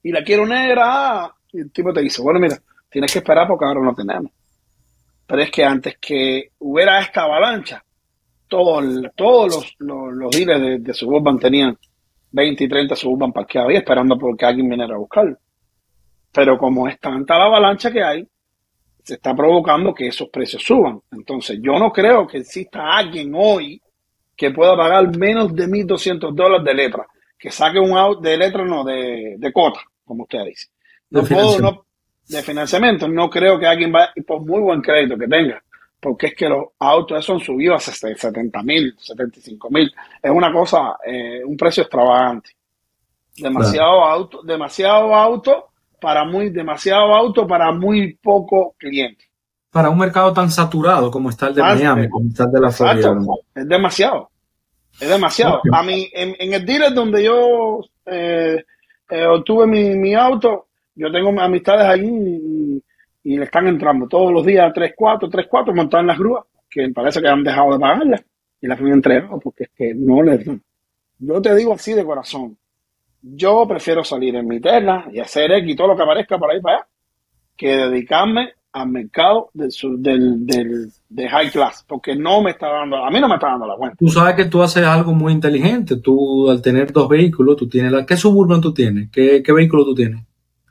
y 0.02 0.10
la 0.10 0.24
quiero 0.24 0.44
negra, 0.44 0.84
ah, 0.86 1.34
y 1.52 1.60
el 1.60 1.70
tipo 1.70 1.92
te 1.92 2.00
dice, 2.00 2.20
bueno, 2.20 2.40
mira, 2.40 2.58
tienes 2.90 3.12
que 3.12 3.20
esperar 3.20 3.46
porque 3.46 3.64
ahora 3.64 3.80
no 3.80 3.94
tenemos. 3.94 4.32
Pero 5.26 5.42
es 5.42 5.50
que 5.50 5.64
antes 5.64 5.96
que 5.98 6.50
hubiera 6.58 7.00
esta 7.00 7.22
avalancha, 7.22 7.82
todos, 8.46 8.84
todos 9.16 9.74
los, 9.78 10.12
los, 10.12 10.30
dealers 10.30 10.82
de, 10.82 10.94
Suburban 10.94 11.38
tenían 11.38 11.76
20 12.30 12.64
y 12.64 12.68
30 12.68 12.96
Suburban 12.96 13.32
parqueados 13.32 13.70
ahí 13.70 13.76
esperando 13.76 14.18
porque 14.18 14.44
alguien 14.44 14.68
viniera 14.68 14.94
a 14.94 14.98
buscarlo. 14.98 15.36
Pero 16.32 16.58
como 16.58 16.88
es 16.88 16.98
tanta 17.00 17.38
la 17.38 17.46
avalancha 17.46 17.90
que 17.90 18.02
hay, 18.02 18.26
se 19.02 19.14
está 19.14 19.34
provocando 19.34 19.94
que 19.94 20.08
esos 20.08 20.28
precios 20.28 20.62
suban. 20.62 21.00
Entonces, 21.12 21.58
yo 21.62 21.78
no 21.78 21.92
creo 21.92 22.26
que 22.26 22.38
exista 22.38 22.96
alguien 22.96 23.32
hoy 23.34 23.80
que 24.36 24.50
pueda 24.50 24.76
pagar 24.76 25.16
menos 25.16 25.54
de 25.54 25.66
1.200 25.66 26.34
dólares 26.34 26.64
de 26.64 26.74
letra, 26.74 27.06
que 27.38 27.50
saque 27.50 27.78
un 27.78 27.96
auto 27.96 28.20
de 28.20 28.36
letra, 28.36 28.64
no, 28.64 28.82
de, 28.82 29.36
de 29.38 29.52
cota, 29.52 29.80
como 30.04 30.24
usted 30.24 30.44
dice. 30.46 30.68
No 31.10 31.22
de 31.22 31.34
puedo, 31.34 31.58
no, 31.60 31.86
de 32.28 32.42
financiamiento, 32.42 33.06
no 33.08 33.28
creo 33.28 33.58
que 33.58 33.66
alguien 33.66 33.92
vaya, 33.92 34.12
por 34.26 34.40
muy 34.40 34.60
buen 34.60 34.80
crédito 34.80 35.16
que 35.18 35.28
tenga, 35.28 35.62
porque 36.00 36.28
es 36.28 36.34
que 36.34 36.48
los 36.48 36.66
autos 36.78 37.18
esos 37.18 37.40
han 37.40 37.46
subido 37.46 37.74
a 37.74 37.80
70 37.80 38.62
mil, 38.62 38.94
75 38.98 39.70
mil. 39.70 39.92
Es 40.22 40.30
una 40.30 40.52
cosa, 40.52 40.96
eh, 41.04 41.42
un 41.44 41.56
precio 41.56 41.82
extravagante. 41.82 42.50
Demasiado 43.36 44.04
auto, 44.04 44.42
demasiado 44.42 45.14
auto 45.14 45.70
para 46.00 46.24
muy, 46.24 46.50
demasiado 46.50 47.14
auto 47.14 47.46
para 47.46 47.72
muy 47.72 48.14
poco 48.16 48.74
cliente. 48.78 49.24
Para 49.70 49.90
un 49.90 49.98
mercado 49.98 50.32
tan 50.32 50.50
saturado 50.50 51.10
como 51.10 51.30
está 51.30 51.48
el 51.48 51.54
de 51.54 51.62
Miami, 51.62 52.08
como 52.08 52.28
está 52.28 52.44
el 52.44 52.52
de 52.52 52.60
la 52.60 52.70
Florida. 52.70 53.16
Es 53.54 53.68
demasiado. 53.68 54.30
Es 55.00 55.08
demasiado. 55.08 55.60
A 55.72 55.82
mí, 55.82 56.08
en, 56.12 56.52
el 56.52 56.64
dealer 56.64 56.94
donde 56.94 57.24
yo 57.24 57.80
eh, 58.06 58.62
eh, 59.10 59.26
obtuve 59.26 59.66
mi, 59.66 59.96
mi 59.96 60.14
auto, 60.14 60.68
yo 60.94 61.10
tengo 61.10 61.40
amistades 61.40 61.86
allí 61.86 62.82
y, 63.24 63.36
le 63.36 63.44
están 63.44 63.66
entrando 63.66 64.06
todos 64.06 64.30
los 64.30 64.44
días 64.44 64.70
3, 64.74 64.92
4, 64.94 65.30
3, 65.30 65.46
4 65.48 65.74
montadas 65.74 66.02
en 66.02 66.08
las 66.08 66.18
grúas, 66.18 66.44
que 66.68 66.86
parece 66.90 67.22
que 67.22 67.28
han 67.28 67.42
dejado 67.42 67.72
de 67.72 67.78
pagarlas 67.78 68.24
y 68.60 68.66
las 68.66 68.78
han 68.78 68.88
entregado 68.88 69.40
porque 69.40 69.64
es 69.64 69.70
que 69.74 69.94
no 69.94 70.22
les 70.22 70.44
dan. 70.44 70.62
Yo 71.18 71.40
te 71.40 71.54
digo 71.54 71.72
así 71.72 71.94
de 71.94 72.04
corazón, 72.04 72.58
yo 73.22 73.66
prefiero 73.66 74.04
salir 74.04 74.36
en 74.36 74.46
mi 74.46 74.60
Tesla 74.60 75.08
y 75.10 75.20
hacer 75.20 75.50
X 75.52 75.72
y 75.72 75.76
todo 75.76 75.88
lo 75.88 75.96
que 75.96 76.02
aparezca 76.02 76.38
por 76.38 76.50
ahí 76.50 76.60
para 76.60 76.76
allá, 76.76 76.86
que 77.56 77.68
dedicarme 77.68 78.50
al 78.74 78.88
mercado 78.88 79.50
del, 79.54 79.70
del, 80.02 80.46
del, 80.46 80.88
de 81.08 81.28
high 81.28 81.50
class, 81.50 81.84
porque 81.88 82.16
no 82.16 82.42
me 82.42 82.50
está 82.50 82.68
dando, 82.68 82.96
a 82.96 83.10
mí 83.10 83.20
no 83.20 83.28
me 83.28 83.36
está 83.36 83.46
dando 83.46 83.66
la 83.66 83.76
cuenta. 83.76 83.96
Tú 83.98 84.08
sabes 84.08 84.34
que 84.34 84.46
tú 84.46 84.62
haces 84.62 84.84
algo 84.84 85.12
muy 85.12 85.32
inteligente, 85.32 85.96
tú 85.96 86.50
al 86.50 86.60
tener 86.60 86.92
dos 86.92 87.08
vehículos, 87.08 87.56
tú 87.56 87.68
tienes 87.68 87.92
la, 87.92 88.04
¿qué 88.04 88.16
Suburban 88.16 88.60
tú 88.60 88.74
tienes? 88.74 89.10
¿Qué, 89.10 89.42
qué 89.44 89.52
vehículo 89.52 89.84
tú 89.84 89.94
tienes? 89.94 90.22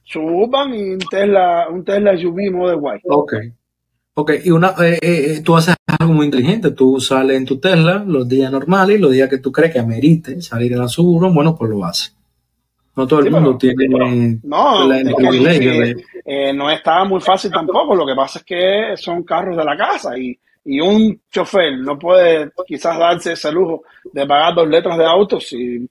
Suburban 0.04 0.74
y 0.74 0.94
un 0.94 1.00
Tesla, 1.00 1.68
un 1.70 1.84
Tesla 1.84 2.18
SUV 2.18 2.52
Model 2.52 2.80
Y. 2.80 3.08
Ok. 3.10 3.34
Ok, 4.16 4.32
y 4.44 4.52
una, 4.52 4.76
eh, 4.80 5.00
eh, 5.02 5.42
tú 5.44 5.56
haces 5.56 5.76
algo 6.00 6.14
muy 6.14 6.26
inteligente. 6.26 6.72
Tú 6.72 7.00
sales 7.00 7.36
en 7.36 7.46
tu 7.46 7.60
Tesla 7.60 8.04
los 8.06 8.28
días 8.28 8.52
normales 8.52 8.98
y 8.98 9.02
los 9.02 9.12
días 9.12 9.28
que 9.28 9.40
tú 9.40 9.52
crees 9.52 9.74
que 9.74 9.80
amerite 9.80 10.40
salir 10.42 10.72
en 10.74 10.80
la 10.80 10.88
Suburban, 10.88 11.34
bueno, 11.34 11.56
pues 11.56 11.72
lo 11.72 11.84
haces. 11.84 12.16
No 12.96 13.08
todo 13.08 13.22
el 13.22 13.32
mundo 13.32 13.58
tiene 13.58 13.88
no, 14.44 14.94
eh, 14.94 16.54
no 16.54 16.70
estaba 16.70 17.06
muy 17.06 17.20
fácil 17.20 17.50
tampoco. 17.52 17.96
Lo 17.96 18.06
que 18.06 18.14
pasa 18.14 18.38
es 18.38 18.46
que 18.46 18.94
son 18.98 19.24
carros 19.24 19.58
de 19.58 19.66
la 19.66 19.76
casa 19.76 20.16
y, 20.16 20.38
y 20.66 20.80
un 20.80 21.20
chofer 21.32 21.80
no 21.80 21.98
puede 21.98 22.52
quizás 22.68 22.98
darse 23.00 23.34
ese 23.34 23.52
lujo 23.52 23.84
de 24.12 24.28
pagar 24.28 24.54
dos 24.54 24.68
letras 24.68 24.98
de 24.98 25.06
auto 25.06 25.40
si, 25.40 25.90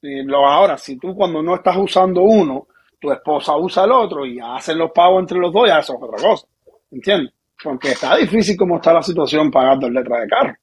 si 0.00 0.22
lo 0.24 0.44
ahora 0.46 0.76
si 0.76 0.98
tú 0.98 1.14
cuando 1.14 1.40
no 1.40 1.54
estás 1.54 1.76
usando 1.76 2.22
uno 2.22 2.66
tu 3.00 3.12
esposa 3.12 3.56
usa 3.56 3.84
el 3.84 3.92
otro 3.92 4.26
y 4.26 4.38
hacen 4.40 4.78
los 4.78 4.90
pagos 4.92 5.20
entre 5.20 5.38
los 5.38 5.52
dos, 5.52 5.68
ya 5.68 5.78
eso 5.78 5.94
es 5.94 6.02
otra 6.02 6.28
cosa. 6.28 6.46
¿Entiendes? 6.90 7.32
Porque 7.62 7.92
está 7.92 8.16
difícil 8.16 8.56
como 8.56 8.76
está 8.76 8.92
la 8.92 9.02
situación 9.02 9.50
pagando 9.50 9.88
letras 9.90 10.22
de 10.22 10.28
carro. 10.28 10.54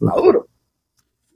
Está 0.00 0.20
duro. 0.20 0.46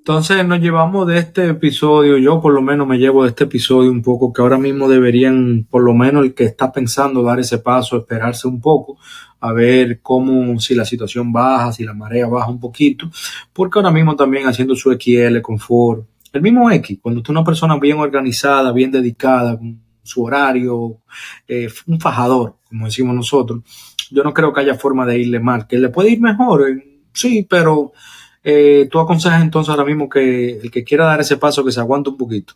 Entonces 0.06 0.46
nos 0.46 0.60
llevamos 0.60 1.06
de 1.06 1.16
este 1.16 1.48
episodio, 1.48 2.18
yo 2.18 2.38
por 2.38 2.52
lo 2.52 2.60
menos 2.60 2.86
me 2.86 2.98
llevo 2.98 3.22
de 3.22 3.30
este 3.30 3.44
episodio 3.44 3.90
un 3.90 4.02
poco 4.02 4.34
que 4.34 4.42
ahora 4.42 4.58
mismo 4.58 4.86
deberían, 4.86 5.66
por 5.70 5.82
lo 5.82 5.94
menos 5.94 6.26
el 6.26 6.34
que 6.34 6.44
está 6.44 6.70
pensando 6.70 7.22
dar 7.22 7.40
ese 7.40 7.56
paso, 7.56 7.96
esperarse 7.96 8.46
un 8.46 8.60
poco, 8.60 8.98
a 9.40 9.52
ver 9.54 10.02
cómo, 10.02 10.60
si 10.60 10.74
la 10.74 10.84
situación 10.84 11.32
baja, 11.32 11.72
si 11.72 11.84
la 11.84 11.94
marea 11.94 12.26
baja 12.26 12.50
un 12.50 12.60
poquito, 12.60 13.10
porque 13.54 13.78
ahora 13.78 13.90
mismo 13.90 14.14
también 14.14 14.46
haciendo 14.46 14.76
su 14.76 14.92
XL, 14.92 15.40
confort, 15.40 16.06
el 16.34 16.42
mismo 16.42 16.70
X, 16.70 16.98
cuando 17.00 17.22
tú 17.22 17.32
una 17.32 17.42
persona 17.42 17.78
bien 17.78 17.98
organizada, 17.98 18.72
bien 18.72 18.90
dedicada, 18.90 19.58
su 20.04 20.22
horario, 20.22 20.98
eh, 21.48 21.68
un 21.86 21.98
fajador, 21.98 22.56
como 22.68 22.86
decimos 22.86 23.16
nosotros, 23.16 23.62
yo 24.10 24.22
no 24.22 24.32
creo 24.32 24.52
que 24.52 24.60
haya 24.60 24.74
forma 24.74 25.06
de 25.06 25.18
irle 25.18 25.40
mal. 25.40 25.66
Que 25.66 25.78
le 25.78 25.88
puede 25.88 26.10
ir 26.10 26.20
mejor, 26.20 26.68
eh, 26.68 27.00
sí, 27.12 27.46
pero 27.48 27.92
eh, 28.42 28.86
tú 28.90 29.00
aconsejas 29.00 29.42
entonces 29.42 29.70
ahora 29.70 29.86
mismo 29.86 30.08
que 30.08 30.58
el 30.58 30.70
que 30.70 30.84
quiera 30.84 31.06
dar 31.06 31.20
ese 31.20 31.38
paso, 31.38 31.64
que 31.64 31.72
se 31.72 31.80
aguante 31.80 32.10
un 32.10 32.18
poquito. 32.18 32.54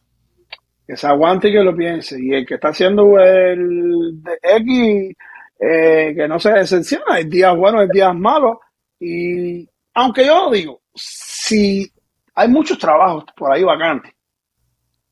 Que 0.86 0.96
se 0.96 1.07
aguante 1.07 1.49
y 1.49 1.53
que 1.53 1.64
lo 1.64 1.74
piense. 1.74 2.22
Y 2.22 2.32
el 2.34 2.46
que 2.46 2.55
está 2.55 2.68
haciendo 2.68 3.18
el 3.18 4.22
de 4.22 4.38
X, 4.42 5.16
que 5.59 6.26
no 6.28 6.38
se 6.38 6.53
decepciona, 6.53 7.05
hay 7.14 7.24
días 7.24 7.57
buenos, 7.57 7.80
hay 7.82 7.88
días 7.92 8.14
malos. 8.14 8.59
Y 9.01 9.68
aunque 9.94 10.26
yo 10.26 10.51
digo, 10.51 10.82
si 10.94 11.90
hay 12.34 12.49
muchos 12.49 12.78
trabajos 12.78 13.24
por 13.36 13.53
ahí 13.53 13.64
vacantes, 13.64 14.12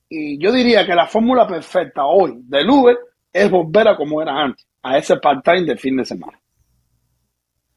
y 0.09 0.39
yo 0.39 0.53
diría 0.53 0.87
que 0.87 0.95
la 0.95 1.07
fórmula 1.07 1.47
perfecta 1.47 2.05
hoy 2.05 2.35
del 2.45 2.69
Uber 2.69 2.97
es 3.33 3.51
volver 3.51 3.89
a 3.89 3.97
como 3.97 4.23
era 4.23 4.41
antes, 4.41 4.67
a 4.83 4.97
ese 4.97 5.17
part-time 5.17 5.65
de 5.65 5.77
fin 5.77 5.97
de 5.97 6.05
semana. 6.05 6.41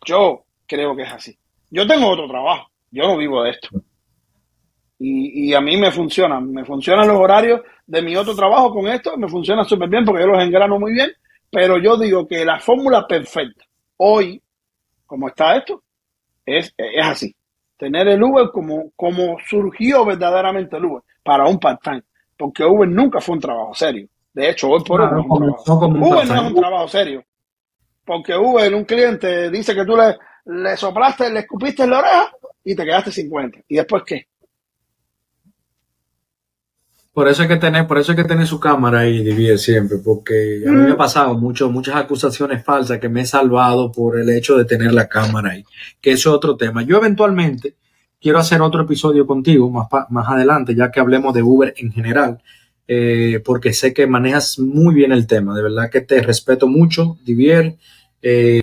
Yo 0.06 0.44
creo 0.66 0.96
que 0.96 1.04
es 1.04 1.12
así. 1.12 1.38
Yo 1.72 1.88
tengo 1.88 2.08
otro 2.08 2.28
trabajo, 2.28 2.70
yo 2.92 3.04
no 3.04 3.18
vivo 3.18 3.44
de 3.44 3.52
esto. 3.52 3.70
Y, 5.02 5.54
a 5.54 5.62
mí 5.62 5.78
me 5.78 5.92
funciona, 5.92 6.42
me 6.42 6.66
funcionan 6.66 7.08
los 7.08 7.18
horarios 7.18 7.62
de 7.88 8.02
mi 8.02 8.18
otro 8.18 8.36
trabajo 8.36 8.74
con 8.74 8.86
esto, 8.90 9.16
me 9.16 9.30
funciona 9.30 9.64
súper 9.64 9.88
bien 9.88 10.04
porque 10.04 10.24
yo 10.24 10.28
los 10.28 10.44
engrano 10.44 10.78
muy 10.78 10.92
bien, 10.92 11.10
pero 11.50 11.78
yo 11.78 11.98
digo 11.98 12.28
que 12.28 12.44
la 12.44 12.60
fórmula 12.60 13.08
perfecta 13.08 13.64
hoy, 13.96 14.42
como 15.06 15.30
está 15.30 15.56
esto, 15.56 15.84
es, 16.46 16.74
es 16.78 17.06
así. 17.06 17.34
Tener 17.78 18.10
el 18.10 18.22
Uber 18.22 18.50
como, 18.52 18.92
como 18.98 19.38
surgió 19.48 20.04
verdaderamente 20.04 20.76
el 20.76 20.84
Uber 20.84 21.04
para 21.24 21.48
un 21.48 21.60
part-time 21.60 22.04
porque 22.40 22.64
Uber 22.64 22.88
nunca 22.88 23.20
fue 23.20 23.36
un 23.36 23.42
trabajo 23.42 23.74
serio. 23.76 24.08
De 24.34 24.50
hecho, 24.50 24.70
hoy 24.70 24.82
por 24.86 25.02
hoy 25.02 25.10
no 25.12 25.26
Uber 25.28 26.26
no 26.26 26.36
es 26.36 26.42
un 26.42 26.56
trabajo 26.56 26.88
serio. 26.88 27.22
Porque 28.06 28.34
Uber, 28.34 28.74
un 28.74 28.86
cliente 28.86 29.52
dice 29.52 29.76
que 29.76 29.84
tú 29.84 29.98
le, 29.98 30.18
le 30.46 30.78
soplaste, 30.78 31.30
le 31.30 31.42
escupiste 31.42 31.84
en 31.84 31.90
la 31.90 32.00
oreja 32.00 32.32
y 32.64 32.76
te 32.76 32.86
quedaste 32.86 33.12
50. 33.12 33.60
¿Y 33.68 33.76
después 33.76 34.04
qué? 34.06 34.28
Por 37.12 37.28
eso 37.28 37.42
hay 37.42 37.50
que 37.50 37.58
tener, 37.58 37.86
por 37.86 37.98
eso 37.98 38.14
hay 38.14 38.16
que 38.16 38.24
tener 38.24 38.48
su 38.48 38.58
cámara 38.58 39.00
ahí, 39.00 39.22
Divier, 39.22 39.60
siempre, 39.60 39.98
porque 39.98 40.64
a 40.66 40.72
mí 40.72 40.78
me 40.78 40.92
ha 40.92 40.94
mm. 40.94 40.98
pasado 40.98 41.38
mucho, 41.38 41.70
muchas 41.70 41.98
acusaciones 41.98 42.64
falsas 42.64 43.00
que 43.00 43.10
me 43.10 43.22
he 43.22 43.26
salvado 43.26 43.92
por 43.92 44.18
el 44.18 44.30
hecho 44.30 44.56
de 44.56 44.64
tener 44.64 44.94
la 44.94 45.10
cámara 45.10 45.52
ahí, 45.52 45.66
que 46.00 46.12
eso 46.12 46.30
es 46.30 46.36
otro 46.36 46.56
tema. 46.56 46.84
Yo 46.84 46.96
eventualmente, 46.96 47.76
quiero 48.20 48.40
hacer 48.40 48.62
otro 48.62 48.84
episodio 48.84 49.26
contigo 49.26 49.70
más, 49.70 49.88
más 50.10 50.28
adelante, 50.28 50.76
ya 50.76 50.92
que 50.92 51.00
hablemos 51.00 51.34
de 51.34 51.44
Uber 51.44 51.74
en 51.78 51.92
general, 51.92 52.42
eh, 52.88 53.42
porque 53.46 53.74
sé 53.74 53.94
que 53.94 54.08
manejas 54.08 54.60
muy 54.60 54.94
bien 54.96 55.12
el 55.12 55.28
tema. 55.28 55.56
De 55.56 55.64
verdad 55.64 55.90
que 55.90 56.02
te 56.02 56.22
respeto 56.22 56.68
mucho, 56.68 57.18
Divier. 57.24 57.78
Eh, 58.22 58.62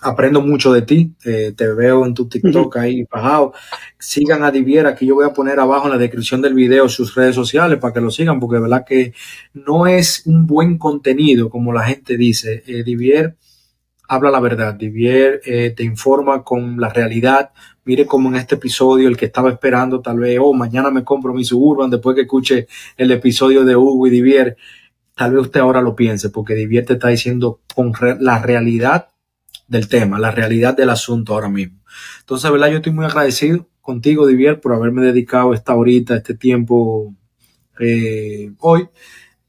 aprendo 0.00 0.40
mucho 0.40 0.72
de 0.72 0.82
ti. 0.82 1.12
Eh, 1.24 1.52
te 1.54 1.72
veo 1.72 2.06
en 2.06 2.14
tu 2.14 2.28
TikTok 2.28 2.76
ahí 2.78 3.04
pagado. 3.04 3.52
Sigan 3.98 4.42
a 4.42 4.50
Divier. 4.50 4.86
Aquí 4.86 5.06
yo 5.06 5.16
voy 5.16 5.26
a 5.26 5.34
poner 5.34 5.60
abajo 5.60 5.86
en 5.86 5.92
la 5.92 5.98
descripción 5.98 6.40
del 6.40 6.54
video 6.54 6.88
sus 6.88 7.14
redes 7.14 7.34
sociales 7.34 7.78
para 7.78 7.92
que 7.92 8.00
lo 8.00 8.10
sigan, 8.10 8.40
porque 8.40 8.56
de 8.56 8.62
verdad 8.62 8.84
que 8.86 9.12
no 9.52 9.86
es 9.86 10.22
un 10.24 10.46
buen 10.46 10.78
contenido, 10.78 11.50
como 11.50 11.74
la 11.74 11.84
gente 11.84 12.16
dice. 12.16 12.62
Divier 12.86 13.36
habla 14.08 14.30
la 14.30 14.40
verdad. 14.40 14.74
Divier 14.74 15.40
te 15.44 15.84
informa 15.84 16.42
con 16.42 16.80
la 16.80 16.88
realidad 16.88 17.50
Mire 17.86 18.04
como 18.04 18.28
en 18.28 18.34
este 18.34 18.56
episodio, 18.56 19.06
el 19.06 19.16
que 19.16 19.26
estaba 19.26 19.48
esperando 19.48 20.00
tal 20.00 20.18
vez, 20.18 20.40
oh, 20.42 20.52
mañana 20.52 20.90
me 20.90 21.04
compro 21.04 21.32
mi 21.32 21.44
Suburban 21.44 21.88
después 21.88 22.16
que 22.16 22.22
escuche 22.22 22.66
el 22.96 23.12
episodio 23.12 23.64
de 23.64 23.76
Hugo 23.76 24.08
y 24.08 24.10
Divier, 24.10 24.56
tal 25.14 25.34
vez 25.34 25.42
usted 25.42 25.60
ahora 25.60 25.80
lo 25.80 25.94
piense, 25.94 26.30
porque 26.30 26.56
Divierte 26.56 26.94
está 26.94 27.08
diciendo 27.08 27.60
con 27.76 27.92
la 28.18 28.42
realidad 28.42 29.10
del 29.68 29.88
tema, 29.88 30.18
la 30.18 30.32
realidad 30.32 30.76
del 30.76 30.90
asunto 30.90 31.32
ahora 31.32 31.48
mismo. 31.48 31.78
Entonces, 32.18 32.50
¿verdad? 32.50 32.70
Yo 32.70 32.78
estoy 32.78 32.92
muy 32.92 33.04
agradecido 33.04 33.68
contigo, 33.80 34.26
Divier, 34.26 34.60
por 34.60 34.74
haberme 34.74 35.02
dedicado 35.02 35.54
esta 35.54 35.76
horita, 35.76 36.16
este 36.16 36.34
tiempo 36.34 37.14
eh, 37.78 38.50
hoy. 38.58 38.88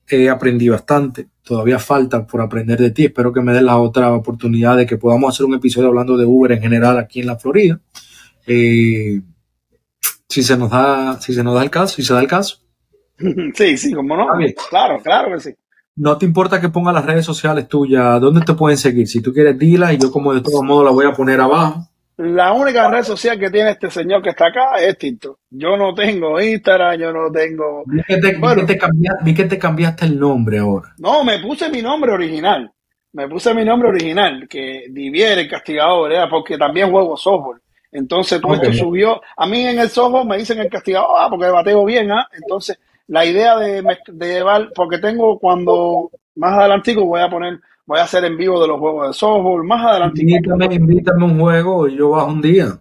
He 0.08 0.30
aprendido 0.30 0.76
bastante, 0.76 1.28
todavía 1.48 1.80
falta 1.80 2.26
por 2.28 2.42
aprender 2.42 2.80
de 2.80 2.92
ti. 2.92 3.06
Espero 3.06 3.32
que 3.32 3.42
me 3.42 3.54
des 3.54 3.62
la 3.62 3.78
otra 3.78 4.14
oportunidad 4.14 4.76
de 4.78 4.86
que 4.86 4.98
podamos 4.98 5.34
hacer 5.34 5.46
un 5.46 5.56
episodio 5.56 5.88
hablando 5.88 6.18
de 6.18 6.26
Uber 6.26 6.52
en 6.52 6.62
general 6.62 6.98
aquí 6.98 7.22
en 7.22 7.28
la 7.28 7.38
Florida. 7.38 7.80
Eh, 8.46 9.22
si 10.28 10.44
se 10.44 10.58
nos 10.58 10.70
da, 10.70 11.20
si 11.22 11.34
se 11.34 11.44
nos 11.44 11.56
da 11.56 11.64
el 11.64 11.70
caso, 11.70 11.96
si 11.96 12.04
se 12.04 12.14
da 12.14 12.20
el 12.20 12.28
caso. 12.28 12.60
Sí, 13.56 13.78
sí, 13.78 13.94
como 13.94 14.16
no. 14.16 14.28
Claro, 14.70 15.02
claro 15.02 15.34
que 15.34 15.40
sí. 15.40 15.56
No 15.96 16.20
te 16.20 16.28
importa 16.28 16.62
que 16.62 16.70
ponga 16.70 16.94
las 16.94 17.04
redes 17.04 17.26
sociales 17.26 17.68
tuyas, 17.68 18.22
¿dónde 18.22 18.42
te 18.42 18.54
pueden 18.54 18.78
seguir? 18.78 19.08
Si 19.08 19.20
tú 19.20 19.34
quieres, 19.34 19.58
dila 19.58 19.92
y 19.92 19.98
yo 19.98 20.12
como 20.12 20.32
de 20.36 20.42
todos 20.42 20.64
modos 20.64 20.86
la 20.86 20.92
voy 20.92 21.08
a 21.08 21.14
poner 21.14 21.42
abajo. 21.42 21.90
La 22.18 22.52
única 22.52 22.90
red 22.90 23.04
social 23.04 23.40
que 23.40 23.52
tiene 23.52 23.72
este 23.72 23.92
señor 23.92 24.24
que 24.24 24.30
está 24.32 24.48
acá 24.48 24.80
es 24.80 24.98
TikTok. 24.98 25.38
Yo 25.52 25.78
no 25.78 25.94
tengo 25.94 26.42
Instagram, 26.42 27.00
yo 27.00 27.14
no 27.14 27.32
tengo... 27.32 27.84
Vi 27.86 28.02
que 28.04 28.18
te, 29.46 29.60
cambiaste, 29.60 30.06
el 30.06 30.20
nombre 30.20 30.58
ahora. 30.58 30.96
No, 30.98 31.24
me 31.24 31.40
puse 31.40 31.70
mi 31.70 31.84
nombre 31.84 32.12
original. 32.12 32.72
Me 33.14 33.28
puse 33.28 33.54
mi 33.54 33.64
nombre 33.64 33.90
original, 33.90 34.48
que 34.50 34.86
Diviere 34.90 35.42
el 35.42 35.50
castigador, 35.50 36.12
¿eh? 36.12 36.18
porque 36.28 36.58
también 36.58 36.90
juego 36.90 37.16
softball. 37.16 37.62
Entonces, 37.92 38.42
todo 38.42 38.56
esto 38.56 38.74
subió. 38.74 39.22
A 39.36 39.46
mí 39.46 39.66
en 39.66 39.78
el 39.78 39.90
softball 39.90 40.28
me 40.28 40.38
dicen 40.38 40.60
el 40.60 40.70
castigador, 40.70 41.10
ah, 41.20 41.28
porque 41.30 41.46
bateo 41.46 41.86
bien, 41.86 42.12
¿ah? 42.12 42.28
Entonces, 42.34 42.80
la 43.08 43.26
idea 43.26 43.58
de, 43.58 43.84
de 44.08 44.28
llevar, 44.28 44.72
porque 44.74 44.98
tengo 44.98 45.38
cuando 45.40 46.10
más 46.36 46.58
adelantico 46.58 47.06
voy 47.06 47.22
a 47.22 47.30
poner, 47.30 47.60
voy 47.88 48.00
a 48.00 48.04
hacer 48.04 48.24
en 48.26 48.38
vivo 48.38 48.62
de 48.62 48.68
los 48.68 48.80
juegos 48.80 49.08
de 49.08 49.14
softball, 49.14 49.64
más 49.64 49.84
adelante. 49.84 50.22
Invítame, 50.22 50.66
invítame 50.76 51.26
un 51.26 51.40
juego 51.40 51.88
y 51.88 51.98
yo 51.98 52.10
bajo 52.10 52.28
un 52.28 52.42
día. 52.42 52.78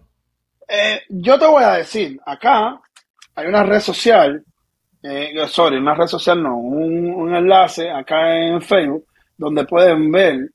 Eh, 0.67 1.01
yo 1.09 1.39
te 1.39 1.47
voy 1.47 1.63
a 1.63 1.75
decir, 1.75 2.19
acá 2.25 2.79
hay 3.33 3.47
una 3.47 3.63
red 3.63 3.79
social, 3.79 4.43
eh, 5.01 5.33
sorry, 5.47 5.77
una 5.77 5.95
red 5.95 6.07
social 6.07 6.43
no, 6.43 6.57
un, 6.57 7.33
enlace 7.33 7.89
acá 7.89 8.35
en 8.35 8.61
Facebook 8.61 9.05
donde 9.37 9.65
pueden 9.65 10.11
ver 10.11 10.49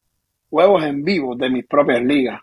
juegos 0.50 0.84
en 0.84 1.02
vivo 1.02 1.34
de 1.34 1.48
mis 1.48 1.66
propias 1.66 2.02
ligas. 2.02 2.40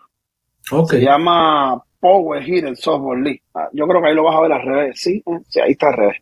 Se 0.88 1.00
llama 1.00 1.80
Power 2.00 2.42
Hitter 2.46 2.76
Softball 2.76 3.22
League. 3.22 3.42
Ah, 3.54 3.68
yo 3.72 3.86
creo 3.86 4.00
que 4.00 4.08
ahí 4.08 4.14
lo 4.14 4.24
vas 4.24 4.36
a 4.36 4.40
ver 4.40 4.52
al 4.52 4.62
revés, 4.62 5.00
¿sí? 5.00 5.22
Sí, 5.48 5.60
ahí 5.60 5.72
está 5.72 5.88
al 5.88 5.94
revés. 5.94 6.16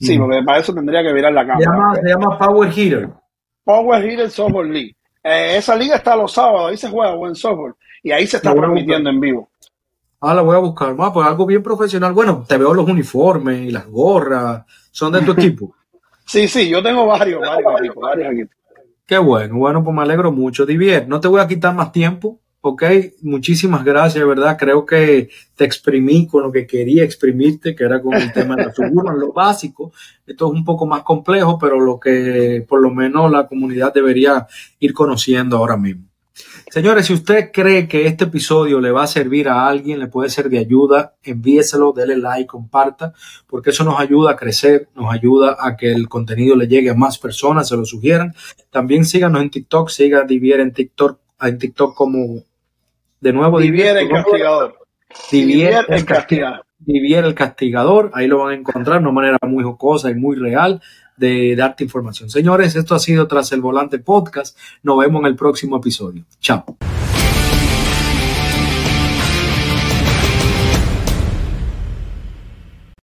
Sí, 0.00 0.18
porque 0.18 0.42
para 0.44 0.58
eso 0.58 0.72
tendría 0.72 1.02
que 1.02 1.12
virar 1.12 1.32
la 1.32 1.46
cámara. 1.46 2.00
Se 2.00 2.08
llama, 2.08 2.38
Power 2.38 2.70
Hitter. 2.72 3.08
Power 3.68 4.02
Hitter 4.02 4.30
Softball 4.30 4.72
League. 4.72 4.96
Eh, 5.22 5.58
esa 5.58 5.76
liga 5.76 5.96
está 5.96 6.16
los 6.16 6.32
sábados, 6.32 6.70
ahí 6.70 6.78
se 6.78 6.88
juega 6.88 7.14
buen 7.14 7.34
softball. 7.34 7.74
Y 8.02 8.10
ahí 8.12 8.26
se 8.26 8.38
está 8.38 8.54
transmitiendo 8.54 9.10
en 9.10 9.20
vivo. 9.20 9.50
Ah, 10.22 10.32
la 10.32 10.40
voy 10.40 10.56
a 10.56 10.60
buscar. 10.60 10.94
más 10.94 11.12
pues 11.12 11.26
algo 11.26 11.44
bien 11.44 11.62
profesional. 11.62 12.14
Bueno, 12.14 12.46
te 12.48 12.56
veo 12.56 12.72
los 12.72 12.88
uniformes 12.88 13.60
y 13.60 13.70
las 13.70 13.86
gorras. 13.86 14.64
¿Son 14.90 15.12
de 15.12 15.20
tu 15.20 15.32
equipo? 15.38 15.74
sí, 16.24 16.48
sí, 16.48 16.66
yo 16.70 16.82
tengo 16.82 17.04
varios, 17.04 17.42
varios 17.42 17.78
equipos, 17.78 18.02
varios 18.02 18.32
equipos. 18.32 18.56
Qué 19.04 19.18
bueno, 19.18 19.58
bueno, 19.58 19.84
pues 19.84 19.94
me 19.94 20.02
alegro 20.02 20.32
mucho. 20.32 20.64
Divier, 20.64 21.06
no 21.06 21.20
te 21.20 21.28
voy 21.28 21.42
a 21.42 21.46
quitar 21.46 21.74
más 21.74 21.92
tiempo. 21.92 22.40
Ok, 22.70 22.82
muchísimas 23.22 23.82
gracias, 23.82 24.26
¿verdad? 24.26 24.58
Creo 24.58 24.84
que 24.84 25.30
te 25.54 25.64
exprimí 25.64 26.26
con 26.26 26.42
lo 26.42 26.52
que 26.52 26.66
quería 26.66 27.02
exprimirte, 27.02 27.74
que 27.74 27.82
era 27.82 28.02
con 28.02 28.12
el 28.12 28.30
tema 28.30 28.56
de 28.56 28.66
la 28.66 28.72
figura, 28.74 29.14
lo 29.14 29.32
básico. 29.32 29.90
Esto 30.26 30.48
es 30.48 30.52
un 30.52 30.66
poco 30.66 30.84
más 30.84 31.02
complejo, 31.02 31.58
pero 31.58 31.80
lo 31.80 31.98
que 31.98 32.66
por 32.68 32.82
lo 32.82 32.90
menos 32.90 33.32
la 33.32 33.46
comunidad 33.46 33.94
debería 33.94 34.46
ir 34.80 34.92
conociendo 34.92 35.56
ahora 35.56 35.78
mismo. 35.78 36.04
Señores, 36.70 37.06
si 37.06 37.14
usted 37.14 37.52
cree 37.54 37.88
que 37.88 38.06
este 38.06 38.24
episodio 38.24 38.82
le 38.82 38.90
va 38.90 39.04
a 39.04 39.06
servir 39.06 39.48
a 39.48 39.66
alguien, 39.66 39.98
le 39.98 40.08
puede 40.08 40.28
ser 40.28 40.50
de 40.50 40.58
ayuda, 40.58 41.14
envíeselo, 41.22 41.94
déle 41.94 42.18
like, 42.18 42.48
comparta, 42.48 43.14
porque 43.46 43.70
eso 43.70 43.82
nos 43.82 43.98
ayuda 43.98 44.32
a 44.32 44.36
crecer, 44.36 44.90
nos 44.94 45.10
ayuda 45.10 45.56
a 45.58 45.74
que 45.74 45.90
el 45.90 46.06
contenido 46.06 46.54
le 46.54 46.68
llegue 46.68 46.90
a 46.90 46.94
más 46.94 47.18
personas, 47.18 47.66
se 47.66 47.78
lo 47.78 47.86
sugieran. 47.86 48.34
También 48.68 49.06
síganos 49.06 49.40
en 49.40 49.48
TikTok, 49.48 49.88
siga 49.88 50.24
Divier 50.24 50.60
en 50.60 50.74
TikTok, 50.74 51.18
en 51.40 51.58
TikTok 51.58 51.94
como 51.94 52.42
de 53.20 53.32
nuevo, 53.32 53.58
Divier 53.58 53.96
el 53.96 54.08
castigador. 54.08 54.78
Divier 55.30 55.86
el 55.88 56.04
castigador. 56.04 56.64
Divier 56.78 57.24
el 57.24 57.34
castigador. 57.34 58.10
Ahí 58.14 58.26
lo 58.26 58.38
van 58.38 58.52
a 58.52 58.54
encontrar 58.54 58.98
de 58.98 59.02
una 59.04 59.12
manera 59.12 59.38
muy 59.42 59.64
jocosa 59.64 60.10
y 60.10 60.14
muy 60.14 60.36
real 60.36 60.80
de 61.16 61.56
darte 61.56 61.84
información. 61.84 62.30
Señores, 62.30 62.76
esto 62.76 62.94
ha 62.94 62.98
sido 62.98 63.26
Tras 63.26 63.52
el 63.52 63.60
Volante 63.60 63.98
Podcast. 63.98 64.56
Nos 64.82 64.98
vemos 64.98 65.20
en 65.20 65.26
el 65.26 65.36
próximo 65.36 65.76
episodio. 65.76 66.24
Chao. 66.40 66.64